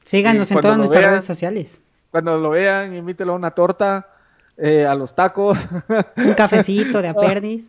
Síganos 0.05 0.51
en 0.51 0.61
todas 0.61 0.79
nuestras 0.79 1.05
redes 1.05 1.25
sociales. 1.25 1.81
Cuando 2.11 2.39
lo 2.39 2.51
vean, 2.51 2.95
invítelo 2.95 3.33
a 3.33 3.37
una 3.37 3.53
torta, 3.53 4.09
eh, 4.61 4.87
a 4.87 4.95
los 4.95 5.15
tacos. 5.15 5.59
Un 6.17 6.35
cafecito 6.35 7.01
de 7.01 7.09
aperdis. 7.11 7.65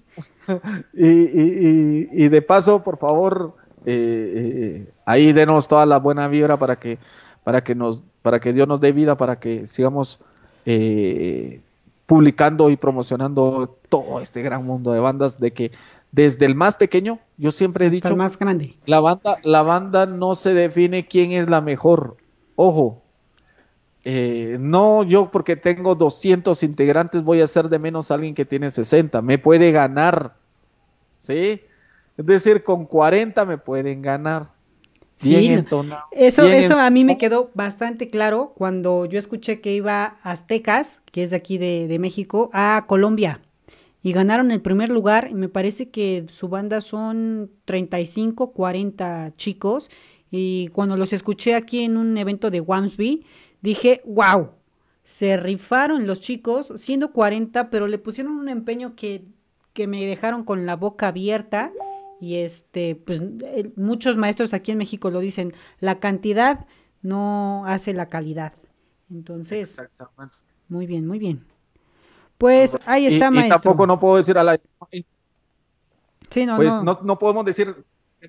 y, 0.93 1.07
y, 1.07 2.07
y, 2.11 2.29
de 2.29 2.41
paso, 2.41 2.81
por 2.81 2.97
favor, 2.97 3.55
eh, 3.85 4.33
eh, 4.35 4.91
ahí 5.05 5.33
denos 5.33 5.67
toda 5.67 5.85
la 5.85 5.99
buena 5.99 6.27
vibra 6.27 6.57
para 6.57 6.77
que, 6.77 6.99
para 7.43 7.63
que 7.63 7.75
nos, 7.75 8.01
para 8.21 8.39
que 8.39 8.53
Dios 8.53 8.67
nos 8.67 8.81
dé 8.81 8.91
vida, 8.91 9.15
para 9.17 9.39
que 9.39 9.67
sigamos 9.67 10.19
publicando 12.05 12.69
y 12.69 12.77
promocionando 12.77 13.77
todo 13.89 14.21
este 14.21 14.41
gran 14.41 14.65
mundo 14.65 14.91
de 14.91 14.99
bandas, 14.99 15.39
de 15.39 15.51
que 15.53 15.71
desde 16.11 16.45
el 16.45 16.55
más 16.55 16.75
pequeño, 16.75 17.19
yo 17.37 17.51
siempre 17.51 17.87
he 17.87 17.89
dicho, 17.89 18.09
el 18.09 18.17
más 18.17 18.37
grande. 18.37 18.75
La 18.85 18.99
banda, 18.99 19.37
la 19.43 19.63
banda 19.63 20.05
no 20.05 20.35
se 20.35 20.53
define 20.53 21.07
quién 21.07 21.31
es 21.31 21.49
la 21.49 21.61
mejor, 21.61 22.17
Ojo, 22.55 23.01
eh, 24.03 24.57
no 24.59 25.03
yo 25.03 25.29
porque 25.29 25.55
tengo 25.55 25.95
200 25.95 26.63
integrantes 26.63 27.23
voy 27.23 27.41
a 27.41 27.47
ser 27.47 27.69
de 27.69 27.79
menos 27.79 28.11
alguien 28.11 28.33
que 28.33 28.45
tiene 28.45 28.71
60, 28.71 29.21
me 29.21 29.37
puede 29.37 29.71
ganar, 29.71 30.35
¿sí? 31.19 31.61
Es 32.17 32.25
decir, 32.25 32.63
con 32.63 32.85
40 32.85 33.45
me 33.45 33.57
pueden 33.57 34.01
ganar. 34.01 34.49
Bien 35.23 35.67
eso, 36.11 36.43
eso 36.43 36.79
a 36.79 36.89
mí 36.89 37.05
me 37.05 37.19
quedó 37.19 37.51
bastante 37.53 38.09
claro 38.09 38.53
cuando 38.57 39.05
yo 39.05 39.19
escuché 39.19 39.61
que 39.61 39.71
iba 39.71 40.17
Aztecas, 40.23 41.01
que 41.11 41.21
es 41.21 41.29
de 41.29 41.35
aquí 41.35 41.59
de, 41.59 41.87
de 41.87 41.99
México, 41.99 42.49
a 42.53 42.85
Colombia 42.87 43.39
y 44.03 44.13
ganaron 44.13 44.51
el 44.51 44.61
primer 44.61 44.89
lugar. 44.89 45.27
Y 45.29 45.35
me 45.35 45.49
parece 45.49 45.89
que 45.89 46.25
su 46.29 46.47
banda 46.47 46.81
son 46.81 47.51
35, 47.65 48.51
40 48.51 49.33
chicos 49.37 49.89
y 50.31 50.69
cuando 50.69 50.95
los 50.95 51.13
escuché 51.13 51.55
aquí 51.55 51.83
en 51.83 51.97
un 51.97 52.17
evento 52.17 52.49
de 52.49 52.61
Wamsby, 52.61 53.25
dije, 53.61 54.01
wow, 54.05 54.51
se 55.03 55.37
rifaron 55.37 56.07
los 56.07 56.21
chicos, 56.21 56.73
siendo 56.77 57.11
40, 57.11 57.69
pero 57.69 57.87
le 57.87 57.97
pusieron 57.97 58.33
un 58.33 58.49
empeño 58.49 58.95
que, 58.95 59.25
que 59.73 59.87
me 59.87 60.05
dejaron 60.05 60.43
con 60.43 60.65
la 60.65 60.75
boca 60.75 61.09
abierta. 61.09 61.71
Y 62.19 62.35
este, 62.35 62.95
pues 62.95 63.21
muchos 63.75 64.15
maestros 64.15 64.53
aquí 64.53 64.71
en 64.71 64.77
México 64.77 65.09
lo 65.09 65.19
dicen, 65.19 65.53
la 65.79 65.99
cantidad 65.99 66.67
no 67.01 67.65
hace 67.65 67.93
la 67.93 68.09
calidad. 68.09 68.53
Entonces, 69.09 69.71
Exactamente. 69.71 70.35
muy 70.69 70.85
bien, 70.85 71.07
muy 71.07 71.19
bien. 71.19 71.45
Pues 72.37 72.77
ahí 72.85 73.07
está, 73.07 73.31
maestro. 73.31 73.47
Y 73.47 73.61
tampoco 73.61 73.87
no 73.87 73.99
puedo 73.99 74.17
decir 74.17 74.37
a 74.37 74.43
la... 74.43 74.57
Sí, 74.57 76.45
no, 76.45 76.55
pues 76.55 76.69
no. 76.69 76.83
no, 76.83 76.99
no 77.03 77.19
podemos 77.19 77.43
decir 77.43 77.75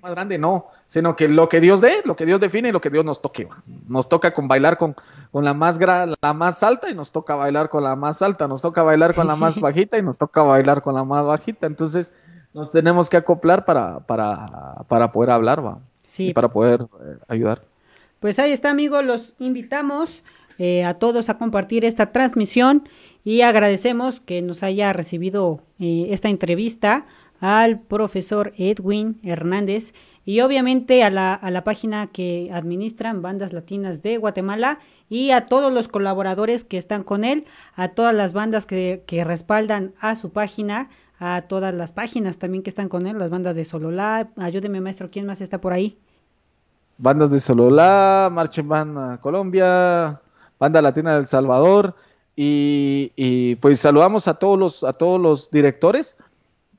más 0.01 0.13
grande, 0.13 0.39
no, 0.39 0.69
sino 0.87 1.17
que 1.17 1.29
lo 1.29 1.49
que 1.49 1.61
Dios 1.61 1.81
dé, 1.81 2.03
lo 2.05 2.17
que 2.17 2.25
Dios 2.25 2.41
define, 2.41 2.73
lo 2.73 2.81
que 2.81 2.91
Dios 2.91 3.05
nos 3.05 3.21
toque. 3.21 3.49
Nos 3.89 4.09
toca 4.09 4.33
con 4.33 4.49
bailar 4.49 4.79
con, 4.79 4.95
con 5.31 5.45
la 5.45 5.55
más 5.55 5.79
la 5.79 6.33
más 6.35 6.63
alta 6.63 6.91
y 6.91 6.95
nos 6.95 7.13
toca 7.13 7.35
bailar 7.35 7.69
con 7.69 7.85
la 7.85 7.97
más 7.97 8.23
alta, 8.23 8.49
nos 8.49 8.63
toca 8.63 8.83
bailar 8.83 9.15
con 9.15 9.27
la 9.27 9.37
más 9.37 9.59
bajita 9.61 9.99
y 9.99 10.03
nos 10.03 10.17
toca 10.17 10.43
bailar 10.43 10.83
con 10.83 10.95
la 10.95 11.05
más 11.05 11.25
bajita. 11.25 11.67
Entonces 11.67 12.13
nos 12.55 12.73
tenemos 12.73 13.11
que 13.11 13.17
acoplar 13.17 13.65
para, 13.65 14.01
para, 14.01 14.85
para 14.89 15.11
poder 15.11 15.31
hablar, 15.31 15.65
va. 15.65 15.79
Sí. 16.07 16.29
Y 16.29 16.33
para 16.35 16.49
poder 16.49 16.83
eh, 16.83 17.17
ayudar. 17.29 17.63
Pues 18.21 18.39
ahí 18.39 18.53
está, 18.53 18.71
amigos, 18.71 19.05
los 19.05 19.35
invitamos 19.39 20.25
eh, 20.59 20.85
a 20.85 20.95
todos 20.95 21.29
a 21.29 21.39
compartir 21.39 21.85
esta 21.85 22.13
transmisión 22.13 22.89
y 23.25 23.41
agradecemos 23.41 24.21
que 24.21 24.43
nos 24.43 24.63
haya 24.63 24.93
recibido 24.93 25.61
eh, 25.79 26.07
esta 26.11 26.29
entrevista 26.29 27.07
al 27.43 27.81
profesor 27.81 28.53
Edwin 28.57 29.19
Hernández 29.25 29.95
y 30.25 30.43
obviamente 30.43 31.03
a 31.03 31.11
la, 31.11 31.35
a 31.35 31.51
la 31.51 31.65
página 31.65 32.07
que 32.07 32.51
administran 32.53 33.21
Bandas 33.21 33.53
Latinas 33.53 34.01
de 34.01 34.17
Guatemala 34.17 34.79
y 35.09 35.33
a 35.33 35.47
todos 35.47 35.73
los 35.73 35.89
colaboradores 35.89 36.63
que 36.63 36.79
están 36.79 37.03
con 37.03 37.25
él, 37.25 37.45
a 37.75 37.89
todas 37.89 38.15
las 38.15 38.33
bandas 38.33 38.65
que, 38.65 39.03
que 39.09 39.25
respaldan 39.25 39.93
a 40.01 40.15
su 40.15 40.31
página, 40.31 40.89
a 41.19 41.43
todas 41.43 41.75
las 41.75 41.91
páginas 41.91 42.39
también 42.39 42.63
que 42.63 42.71
están 42.71 42.89
con 42.89 43.09
él, 43.09 43.19
las 43.19 43.31
bandas 43.31 43.57
de 43.57 43.65
Sololá. 43.65 44.31
Ayúdeme, 44.37 44.81
maestro, 44.81 45.11
¿quién 45.11 45.27
más 45.27 45.41
está 45.41 45.61
por 45.61 45.73
ahí? 45.73 45.99
Bandas 46.97 47.33
de 47.33 47.41
Sololá, 47.41 48.29
Marchen 48.31 48.69
Banda 48.69 49.21
Colombia, 49.21 50.21
Banda 50.61 50.81
Latina 50.81 51.17
del 51.17 51.27
Salvador 51.27 51.97
y, 52.37 53.11
y, 53.17 53.57
pues 53.57 53.81
saludamos 53.81 54.29
a 54.29 54.35
todos 54.35 54.57
los, 54.57 54.85
a 54.85 54.93
todos 54.93 55.21
los 55.21 55.51
directores 55.51 56.17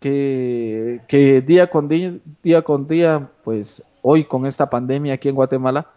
que, 0.04 1.44
día 1.46 1.70
con 1.70 1.88
día, 1.88 2.16
día 2.42 2.62
con 2.62 2.86
día, 2.86 3.30
pues 3.44 3.84
hoy 4.02 4.26
con 4.26 4.46
esta 4.46 4.68
pandemia 4.70 5.14
aquí 5.14 5.30
en 5.30 5.36
Guatemala, 5.36 5.88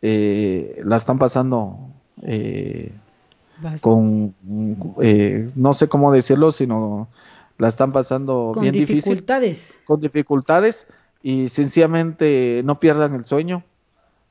eh, 0.00 0.80
la 0.84 0.96
están 0.96 1.18
pasando 1.18 1.90
eh, 2.22 2.92
con, 3.82 4.34
eh, 5.02 5.50
no 5.54 5.74
sé 5.74 5.88
cómo 5.88 6.10
decirlo, 6.12 6.50
sino 6.50 7.08
la 7.58 7.68
están 7.68 7.92
pasando 7.92 8.54
bien 8.58 8.72
dificultades. 8.72 9.58
difícil. 9.58 9.84
Con 9.84 10.00
dificultades 10.00 10.86
y 11.22 11.50
sencillamente 11.50 12.62
no 12.64 12.80
pierdan 12.80 13.14
el 13.14 13.26
sueño. 13.26 13.64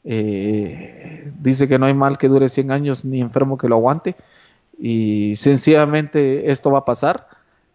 dice 0.03 1.68
que 1.68 1.77
no 1.77 1.85
hay 1.85 1.93
mal 1.93 2.18
que 2.18 2.27
dure 2.27 2.49
100 2.49 2.72
años 2.72 3.06
ni 3.06 3.22
enfermo 3.22 3.56
que 3.56 3.69
lo 3.69 3.76
aguante 3.76 4.15
y 4.80 5.35
sencillamente 5.35 6.49
esto 6.52 6.72
va 6.72 6.80
a 6.80 6.85
pasar 6.85 7.27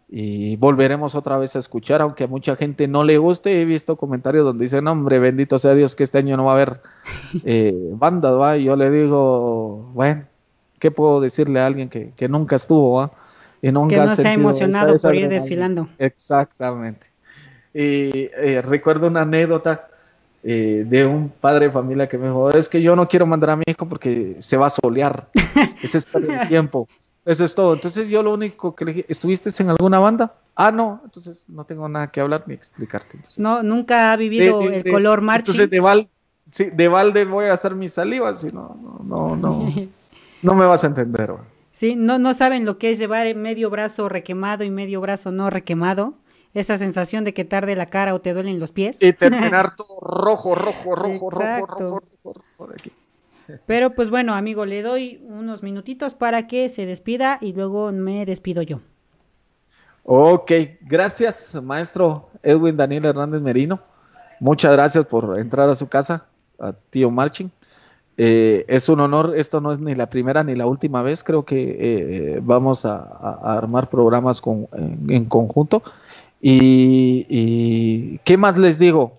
y 0.09 0.55
volveremos 0.57 1.17
otra 1.17 1.37
vez 1.37 1.57
a 1.57 1.59
escuchar, 1.59 2.01
aunque 2.01 2.25
a 2.25 2.29
mucha 2.29 2.55
gente 2.55 2.87
no 2.87 3.03
le 3.03 3.19
guste. 3.19 3.61
He 3.61 3.65
visto 3.65 3.97
comentarios 3.97 4.45
donde 4.45 4.65
dicen, 4.65 4.87
hombre, 4.87 5.19
bendito 5.19 5.59
sea 5.59 5.75
Dios 5.75 5.97
que 5.97 6.05
este 6.05 6.19
año 6.19 6.37
no 6.37 6.45
va 6.45 6.53
a 6.53 6.55
haber 6.55 6.81
eh, 7.45 7.75
bandas, 7.93 8.39
¿va? 8.39 8.57
Y 8.57 8.65
yo 8.65 8.77
le 8.77 8.91
digo, 8.91 9.91
bueno, 9.95 10.25
¿qué 10.79 10.91
puedo 10.91 11.21
decirle 11.21 11.61
a 11.61 11.67
alguien 11.67 11.89
que, 11.89 12.29
nunca 12.29 12.57
estuvo, 12.57 12.95
¿va? 12.95 13.13
Y 13.63 13.73
nunca 13.73 13.97
que 13.97 14.03
no 14.03 14.15
se 14.15 14.29
ha 14.29 14.35
emocionado 14.35 14.95
por 14.97 15.15
ir 15.15 15.29
desfilando. 15.29 15.89
Exactamente. 15.99 17.09
Y 17.75 18.31
eh, 18.37 18.63
recuerdo 18.63 19.09
una 19.09 19.23
anécdota 19.23 19.89
eh, 20.45 20.85
de 20.87 21.05
un 21.05 21.29
padre 21.29 21.67
de 21.67 21.73
familia 21.73 22.09
que 22.09 22.19
me 22.19 22.27
dijo, 22.27 22.51
es 22.51 22.69
que 22.69 22.81
yo 22.81 22.95
no 22.95 23.09
quiero 23.09 23.27
mandar 23.27 23.51
a 23.51 23.57
mi 23.57 23.65
hijo 23.67 23.89
porque 23.89 24.37
se 24.39 24.57
va 24.57 24.67
a 24.67 24.71
solear. 24.71 25.29
Ese 25.83 25.99
es 25.99 26.07
el 26.15 26.49
tiempo. 26.49 26.89
Eso 27.27 27.45
es 27.45 27.57
todo. 27.57 27.75
Entonces 27.75 28.09
yo 28.09 28.23
lo 28.23 28.33
único 28.33 28.77
que 28.77 28.85
le 28.85 28.93
dije, 28.93 29.07
¿estuviste 29.09 29.51
en 29.61 29.71
alguna 29.71 29.99
banda? 29.99 30.37
Ah, 30.55 30.71
no, 30.71 31.01
entonces 31.05 31.45
no 31.49 31.65
tengo 31.65 31.89
nada 31.89 32.07
que 32.07 32.21
hablar 32.21 32.45
ni 32.47 32.55
explicarte. 32.55 33.19
no, 33.39 33.65
nunca 33.65 34.13
ha 34.13 34.17
vivido 34.17 34.61
el 34.61 34.85
color 34.85 35.23
marching. 35.23 35.41
Entonces 35.41 35.71
de 35.71 35.81
Val, 35.81 36.09
sí, 36.53 36.71
de 36.71 36.87
balde 36.87 37.25
voy 37.25 37.47
a 37.47 37.49
gastar 37.49 37.75
mi 37.75 37.89
saliva, 37.89 38.35
si 38.37 38.53
no, 38.53 38.79
no, 39.03 39.35
no, 39.35 39.73
no, 40.41 40.55
me 40.55 40.67
vas 40.67 40.85
a 40.85 40.87
entender. 40.87 41.35
Sí, 41.73 41.97
no, 41.97 42.21
no 42.21 42.33
saben 42.33 42.65
lo 42.65 42.79
que 42.79 42.93
es 42.93 42.99
llevar 43.01 43.35
medio 43.35 43.71
brazo 43.71 44.09
requemado 44.09 44.63
y 44.63 44.71
medio 44.71 45.01
brazo 45.01 45.33
no 45.33 45.51
requemado. 45.51 46.15
Esa 46.55 46.79
sensación 46.79 47.25
de 47.25 47.35
que 47.35 47.45
tarde 47.45 47.77
la 47.77 47.87
cara 47.87 48.15
o 48.15 48.21
te 48.21 48.33
duelen 48.33 48.61
los 48.61 48.73
pies. 48.73 48.97
Y 49.01 49.13
terminar 49.13 49.77
todo 49.77 50.01
rojo, 50.01 50.55
rojo, 50.55 50.95
rojo, 50.95 51.29
rojo, 51.29 51.67
rojo, 51.67 51.67
rojo, 51.67 52.01
rojo, 52.59 52.73
Pero 53.67 53.95
pues 53.95 54.11
bueno, 54.11 54.35
amigo, 54.35 54.65
le 54.65 54.83
doy 54.83 55.21
unos 55.29 55.63
minutitos 55.63 56.15
para 56.15 56.47
que 56.47 56.69
se 56.69 56.87
despida 56.87 57.39
y 57.41 57.53
luego 57.53 57.93
me 57.93 58.27
despido 58.27 58.63
yo. 58.63 58.81
Ok, 60.05 60.53
gracias, 60.83 61.61
maestro 61.63 62.31
Edwin 62.43 62.77
Daniel 62.77 63.07
Hernández 63.07 63.41
Merino. 63.41 63.81
Muchas 64.39 64.73
gracias 64.73 65.07
por 65.07 65.39
entrar 65.39 65.69
a 65.69 65.75
su 65.75 65.89
casa, 65.89 66.27
a 66.59 66.73
tío 66.73 67.11
Marching. 67.11 67.51
Eh, 68.19 68.65
es 68.69 68.89
un 68.89 69.01
honor, 69.01 69.35
esto 69.37 69.61
no 69.61 69.73
es 69.73 69.79
ni 69.79 69.95
la 69.95 70.09
primera 70.09 70.43
ni 70.43 70.55
la 70.55 70.67
última 70.67 71.03
vez, 71.03 71.23
creo 71.23 71.45
que 71.45 71.77
eh, 71.79 72.41
vamos 72.43 72.87
a, 72.87 73.03
armar 73.43 73.89
programas 73.89 74.41
con, 74.41 74.69
en, 75.09 75.27
conjunto. 75.27 75.83
Y, 76.41 78.19
qué 78.19 78.37
más 78.37 78.57
les 78.57 78.79
digo, 78.79 79.19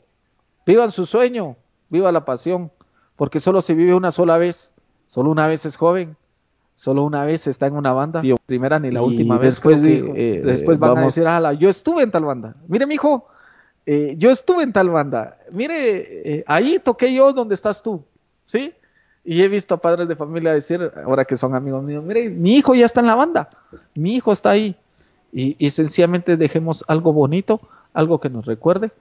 vivan 0.65 0.91
su 0.91 1.05
sueño, 1.05 1.55
viva 1.89 2.11
la 2.11 2.25
pasión, 2.25 2.71
porque 3.17 3.41
solo 3.41 3.61
se 3.61 3.73
vive 3.73 3.93
una 3.93 4.11
sola 4.11 4.37
vez, 4.37 4.71
solo 5.05 5.29
una 5.29 5.47
vez 5.47 5.65
es 5.65 5.75
joven, 5.75 6.15
solo 6.75 7.03
una 7.03 7.25
vez 7.25 7.47
está 7.47 7.67
en 7.67 7.75
una 7.75 7.91
banda, 7.91 8.21
ni 8.21 8.33
primera 8.45 8.79
ni 8.79 8.91
la 8.91 9.01
última 9.01 9.37
vez. 9.37 9.55
Después, 9.55 9.83
eh, 9.83 10.41
después 10.45 10.79
van 10.79 10.97
a 10.97 11.01
decir, 11.01 11.27
ala, 11.27 11.51
yo 11.53 11.69
estuve 11.69 12.03
en 12.03 12.11
tal 12.11 12.23
banda. 12.23 12.55
Mire, 12.69 12.87
mijo, 12.87 13.27
eh, 13.85 14.15
yo 14.17 14.31
estuve 14.31 14.63
en 14.63 14.71
tal 14.71 14.89
banda. 14.89 15.37
Mire, 15.51 16.45
ahí 16.47 16.79
toqué 16.81 17.13
yo 17.13 17.33
donde 17.33 17.55
estás 17.55 17.83
tú, 17.83 18.05
¿sí? 18.45 18.73
Y 19.25 19.41
he 19.41 19.49
visto 19.49 19.75
a 19.75 19.81
padres 19.81 20.07
de 20.07 20.15
familia 20.15 20.53
decir, 20.53 20.89
ahora 21.03 21.25
que 21.25 21.35
son 21.35 21.53
amigos 21.53 21.83
míos, 21.83 22.01
mire, 22.01 22.29
mi 22.29 22.53
hijo 22.55 22.73
ya 22.73 22.85
está 22.85 23.01
en 23.01 23.07
la 23.07 23.15
banda, 23.15 23.49
mi 23.93 24.15
hijo 24.15 24.31
está 24.31 24.51
ahí. 24.51 24.77
Y, 25.33 25.69
sencillamente 25.69 26.37
dejemos 26.37 26.85
algo 26.87 27.11
bonito, 27.11 27.59
algo 27.93 28.19
que 28.19 28.29
nos 28.29 28.45
recuerde. 28.45 28.91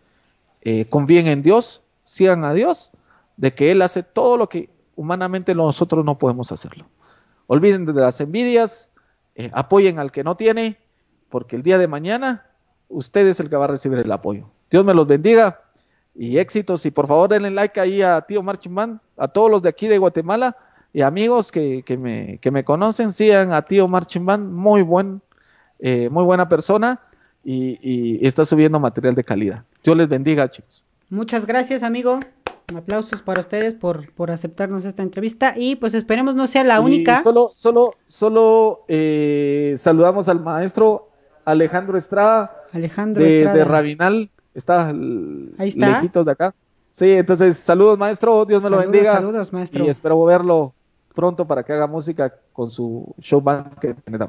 Eh, 0.62 0.86
confíen 0.88 1.28
en 1.28 1.42
Dios, 1.42 1.80
sigan 2.02 2.44
a 2.44 2.52
Dios, 2.52 2.90
de 3.36 3.54
que 3.54 3.70
Él 3.70 3.82
hace 3.82 4.02
todo 4.02 4.36
lo 4.36 4.48
que 4.48 4.70
humanamente 4.94 5.54
nosotros 5.54 6.04
no 6.04 6.18
podemos 6.18 6.52
hacerlo. 6.52 6.86
Olviden 7.46 7.86
de 7.86 7.92
las 7.92 8.20
envidias, 8.20 8.90
eh, 9.34 9.50
apoyen 9.52 9.98
al 9.98 10.10
que 10.12 10.24
no 10.24 10.36
tiene, 10.36 10.78
porque 11.28 11.56
el 11.56 11.62
día 11.62 11.78
de 11.78 11.88
mañana 11.88 12.46
usted 12.88 13.26
es 13.26 13.40
el 13.40 13.50
que 13.50 13.56
va 13.56 13.64
a 13.64 13.68
recibir 13.68 13.98
el 13.98 14.10
apoyo. 14.10 14.48
Dios 14.70 14.84
me 14.84 14.94
los 14.94 15.06
bendiga 15.06 15.60
y 16.14 16.38
éxitos. 16.38 16.86
Y 16.86 16.90
por 16.90 17.06
favor 17.06 17.28
denle 17.28 17.50
like 17.50 17.78
ahí 17.78 18.02
a 18.02 18.20
Tío 18.22 18.42
Marchimán, 18.42 19.00
a 19.16 19.28
todos 19.28 19.50
los 19.50 19.62
de 19.62 19.68
aquí 19.68 19.86
de 19.86 19.98
Guatemala 19.98 20.56
y 20.92 21.02
amigos 21.02 21.52
que, 21.52 21.84
me, 21.98 22.38
que 22.38 22.50
me 22.50 22.64
conocen, 22.64 23.12
sigan 23.12 23.52
a 23.52 23.62
Tío 23.62 23.86
Marchimán, 23.86 24.52
muy 24.52 24.82
buen, 24.82 25.20
eh, 25.78 26.08
muy 26.08 26.24
buena 26.24 26.48
persona 26.48 27.00
y, 27.44 28.26
está 28.26 28.44
subiendo 28.44 28.80
material 28.80 29.14
de 29.14 29.22
calidad. 29.22 29.64
Dios 29.84 29.96
les 29.96 30.08
bendiga, 30.08 30.50
chicos. 30.50 30.84
Muchas 31.10 31.46
gracias, 31.46 31.82
amigo. 31.82 32.18
Aplausos 32.74 33.22
para 33.22 33.40
ustedes 33.40 33.74
por, 33.74 34.12
por 34.12 34.30
aceptarnos 34.30 34.84
esta 34.84 35.02
entrevista 35.02 35.54
y 35.56 35.76
pues 35.76 35.94
esperemos 35.94 36.34
no 36.34 36.46
sea 36.48 36.64
la 36.64 36.80
única. 36.80 37.20
solo, 37.20 37.48
solo, 37.52 37.94
solo 38.06 38.84
eh, 38.88 39.74
saludamos 39.76 40.28
al 40.28 40.40
maestro 40.40 41.10
Alejandro 41.44 41.96
Estrada, 41.96 42.64
Alejandro 42.72 43.22
de, 43.22 43.38
Estrada. 43.38 43.56
de 43.56 43.64
Rabinal 43.64 44.30
está, 44.52 44.88
Ahí 44.88 45.68
está. 45.68 45.88
lejitos 45.88 46.26
de 46.26 46.32
acá. 46.32 46.54
Sí, 46.90 47.12
entonces 47.12 47.56
saludos 47.56 47.98
maestro, 47.98 48.44
Dios 48.44 48.62
me 48.62 48.70
lo 48.70 48.78
bendiga. 48.78 49.14
Saludos 49.14 49.52
maestro. 49.52 49.84
Y 49.84 49.88
espero 49.88 50.22
verlo 50.24 50.74
pronto 51.14 51.46
para 51.46 51.62
que 51.62 51.72
haga 51.72 51.86
música 51.86 52.34
con 52.52 52.68
su 52.68 53.14
show 53.20 53.40
band 53.40 53.78
que 53.78 53.94
tiene. 53.94 54.26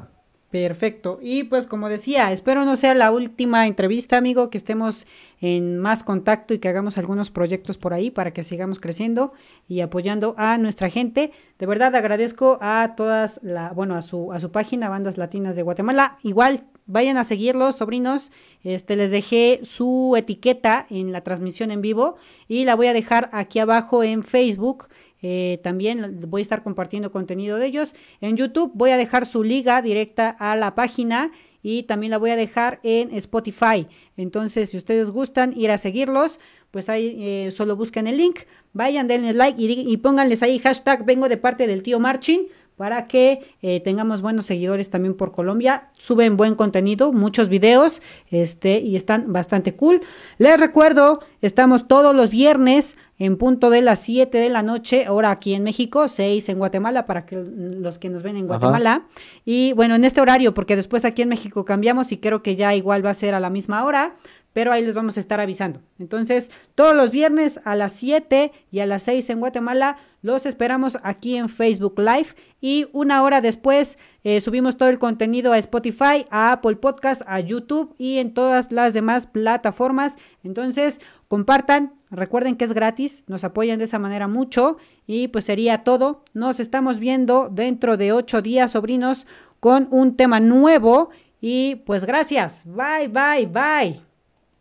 Perfecto. 0.50 1.18
Y 1.20 1.44
pues 1.44 1.66
como 1.66 1.90
decía, 1.90 2.32
espero 2.32 2.64
no 2.64 2.74
sea 2.76 2.94
la 2.94 3.10
última 3.10 3.66
entrevista, 3.66 4.16
amigo, 4.16 4.48
que 4.48 4.56
estemos 4.56 5.06
en 5.42 5.78
más 5.78 6.02
contacto 6.02 6.54
y 6.54 6.58
que 6.58 6.68
hagamos 6.68 6.96
algunos 6.96 7.30
proyectos 7.30 7.76
por 7.76 7.92
ahí 7.92 8.10
para 8.10 8.32
que 8.32 8.42
sigamos 8.42 8.80
creciendo 8.80 9.34
y 9.68 9.80
apoyando 9.82 10.34
a 10.38 10.56
nuestra 10.56 10.88
gente. 10.88 11.32
De 11.58 11.66
verdad 11.66 11.94
agradezco 11.94 12.58
a 12.62 12.94
todas 12.96 13.38
la, 13.42 13.72
bueno, 13.72 13.94
a 13.94 14.00
su 14.00 14.32
a 14.32 14.40
su 14.40 14.50
página 14.50 14.88
Bandas 14.88 15.18
Latinas 15.18 15.54
de 15.54 15.62
Guatemala. 15.62 16.16
Igual 16.22 16.64
vayan 16.86 17.18
a 17.18 17.24
seguirlos, 17.24 17.76
sobrinos. 17.76 18.32
Este 18.64 18.96
les 18.96 19.10
dejé 19.10 19.60
su 19.64 20.14
etiqueta 20.16 20.86
en 20.88 21.12
la 21.12 21.20
transmisión 21.20 21.70
en 21.70 21.82
vivo 21.82 22.16
y 22.48 22.64
la 22.64 22.74
voy 22.74 22.86
a 22.86 22.94
dejar 22.94 23.28
aquí 23.34 23.58
abajo 23.58 24.02
en 24.02 24.22
Facebook 24.22 24.88
eh, 25.22 25.60
también 25.62 26.20
voy 26.28 26.40
a 26.40 26.42
estar 26.42 26.62
compartiendo 26.62 27.10
contenido 27.10 27.58
de 27.58 27.66
ellos. 27.66 27.94
En 28.20 28.36
YouTube 28.36 28.72
voy 28.74 28.90
a 28.90 28.96
dejar 28.96 29.26
su 29.26 29.42
liga 29.42 29.82
directa 29.82 30.30
a 30.30 30.56
la 30.56 30.74
página 30.74 31.30
y 31.62 31.84
también 31.84 32.10
la 32.10 32.18
voy 32.18 32.30
a 32.30 32.36
dejar 32.36 32.80
en 32.82 33.14
Spotify. 33.14 33.86
Entonces, 34.16 34.70
si 34.70 34.76
ustedes 34.76 35.10
gustan 35.10 35.52
ir 35.56 35.70
a 35.70 35.78
seguirlos, 35.78 36.38
pues 36.70 36.88
ahí 36.88 37.16
eh, 37.18 37.50
solo 37.50 37.76
busquen 37.76 38.06
el 38.06 38.16
link, 38.16 38.40
vayan, 38.72 39.08
denle 39.08 39.32
like 39.32 39.60
y, 39.60 39.92
y, 39.92 39.96
pónganles 39.96 40.42
ahí 40.42 40.58
hashtag 40.58 41.04
vengo 41.04 41.28
de 41.28 41.36
parte 41.38 41.66
del 41.66 41.82
tío 41.82 41.98
Marchin 41.98 42.48
para 42.78 43.08
que 43.08 43.40
eh, 43.60 43.80
tengamos 43.80 44.22
buenos 44.22 44.46
seguidores 44.46 44.88
también 44.88 45.14
por 45.14 45.32
Colombia. 45.32 45.88
Suben 45.98 46.36
buen 46.36 46.54
contenido, 46.54 47.12
muchos 47.12 47.48
videos, 47.48 48.00
este, 48.30 48.78
y 48.78 48.96
están 48.96 49.32
bastante 49.32 49.74
cool. 49.74 50.00
Les 50.38 50.58
recuerdo, 50.58 51.20
estamos 51.42 51.88
todos 51.88 52.14
los 52.14 52.30
viernes 52.30 52.96
en 53.18 53.36
punto 53.36 53.68
de 53.68 53.82
las 53.82 53.98
7 53.98 54.38
de 54.38 54.48
la 54.48 54.62
noche, 54.62 55.04
ahora 55.04 55.32
aquí 55.32 55.54
en 55.54 55.64
México, 55.64 56.06
6 56.06 56.48
en 56.48 56.58
Guatemala, 56.58 57.04
para 57.04 57.26
que 57.26 57.36
los 57.36 57.98
que 57.98 58.08
nos 58.08 58.22
ven 58.22 58.36
en 58.36 58.46
Guatemala. 58.46 59.02
Y 59.44 59.72
bueno, 59.72 59.96
en 59.96 60.04
este 60.04 60.20
horario, 60.20 60.54
porque 60.54 60.76
después 60.76 61.04
aquí 61.04 61.22
en 61.22 61.28
México 61.28 61.64
cambiamos 61.64 62.12
y 62.12 62.18
creo 62.18 62.44
que 62.44 62.54
ya 62.54 62.76
igual 62.76 63.04
va 63.04 63.10
a 63.10 63.14
ser 63.14 63.34
a 63.34 63.40
la 63.40 63.50
misma 63.50 63.84
hora 63.84 64.14
pero 64.58 64.72
ahí 64.72 64.84
les 64.84 64.96
vamos 64.96 65.16
a 65.16 65.20
estar 65.20 65.40
avisando. 65.40 65.80
Entonces, 66.00 66.50
todos 66.74 66.96
los 66.96 67.12
viernes 67.12 67.60
a 67.64 67.76
las 67.76 67.92
7 67.92 68.50
y 68.72 68.80
a 68.80 68.86
las 68.86 69.04
6 69.04 69.30
en 69.30 69.38
Guatemala, 69.38 69.98
los 70.22 70.46
esperamos 70.46 70.98
aquí 71.02 71.36
en 71.36 71.48
Facebook 71.48 71.98
Live 71.98 72.28
y 72.60 72.88
una 72.92 73.22
hora 73.22 73.40
después 73.40 73.98
eh, 74.24 74.40
subimos 74.40 74.76
todo 74.76 74.88
el 74.88 74.98
contenido 74.98 75.52
a 75.52 75.58
Spotify, 75.58 76.26
a 76.30 76.52
Apple 76.52 76.76
Podcast, 76.76 77.22
a 77.26 77.40
YouTube 77.40 77.94
y 77.98 78.18
en 78.18 78.34
todas 78.34 78.72
las 78.72 78.94
demás 78.94 79.26
plataformas. 79.26 80.16
Entonces, 80.42 81.00
compartan, 81.28 81.94
recuerden 82.10 82.56
que 82.56 82.64
es 82.64 82.72
gratis, 82.72 83.22
nos 83.26 83.44
apoyan 83.44 83.78
de 83.78 83.84
esa 83.84 83.98
manera 83.98 84.26
mucho 84.26 84.76
y 85.06 85.28
pues 85.28 85.44
sería 85.44 85.84
todo. 85.84 86.24
Nos 86.34 86.60
estamos 86.60 86.98
viendo 86.98 87.48
dentro 87.50 87.96
de 87.96 88.12
8 88.12 88.42
días, 88.42 88.72
sobrinos, 88.72 89.26
con 89.60 89.88
un 89.90 90.16
tema 90.16 90.40
nuevo 90.40 91.10
y 91.40 91.76
pues 91.86 92.04
gracias. 92.04 92.62
Bye, 92.64 93.08
bye, 93.08 93.46
bye. 93.46 94.00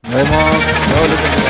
Nos 0.03 0.13
vemos. 0.13 1.46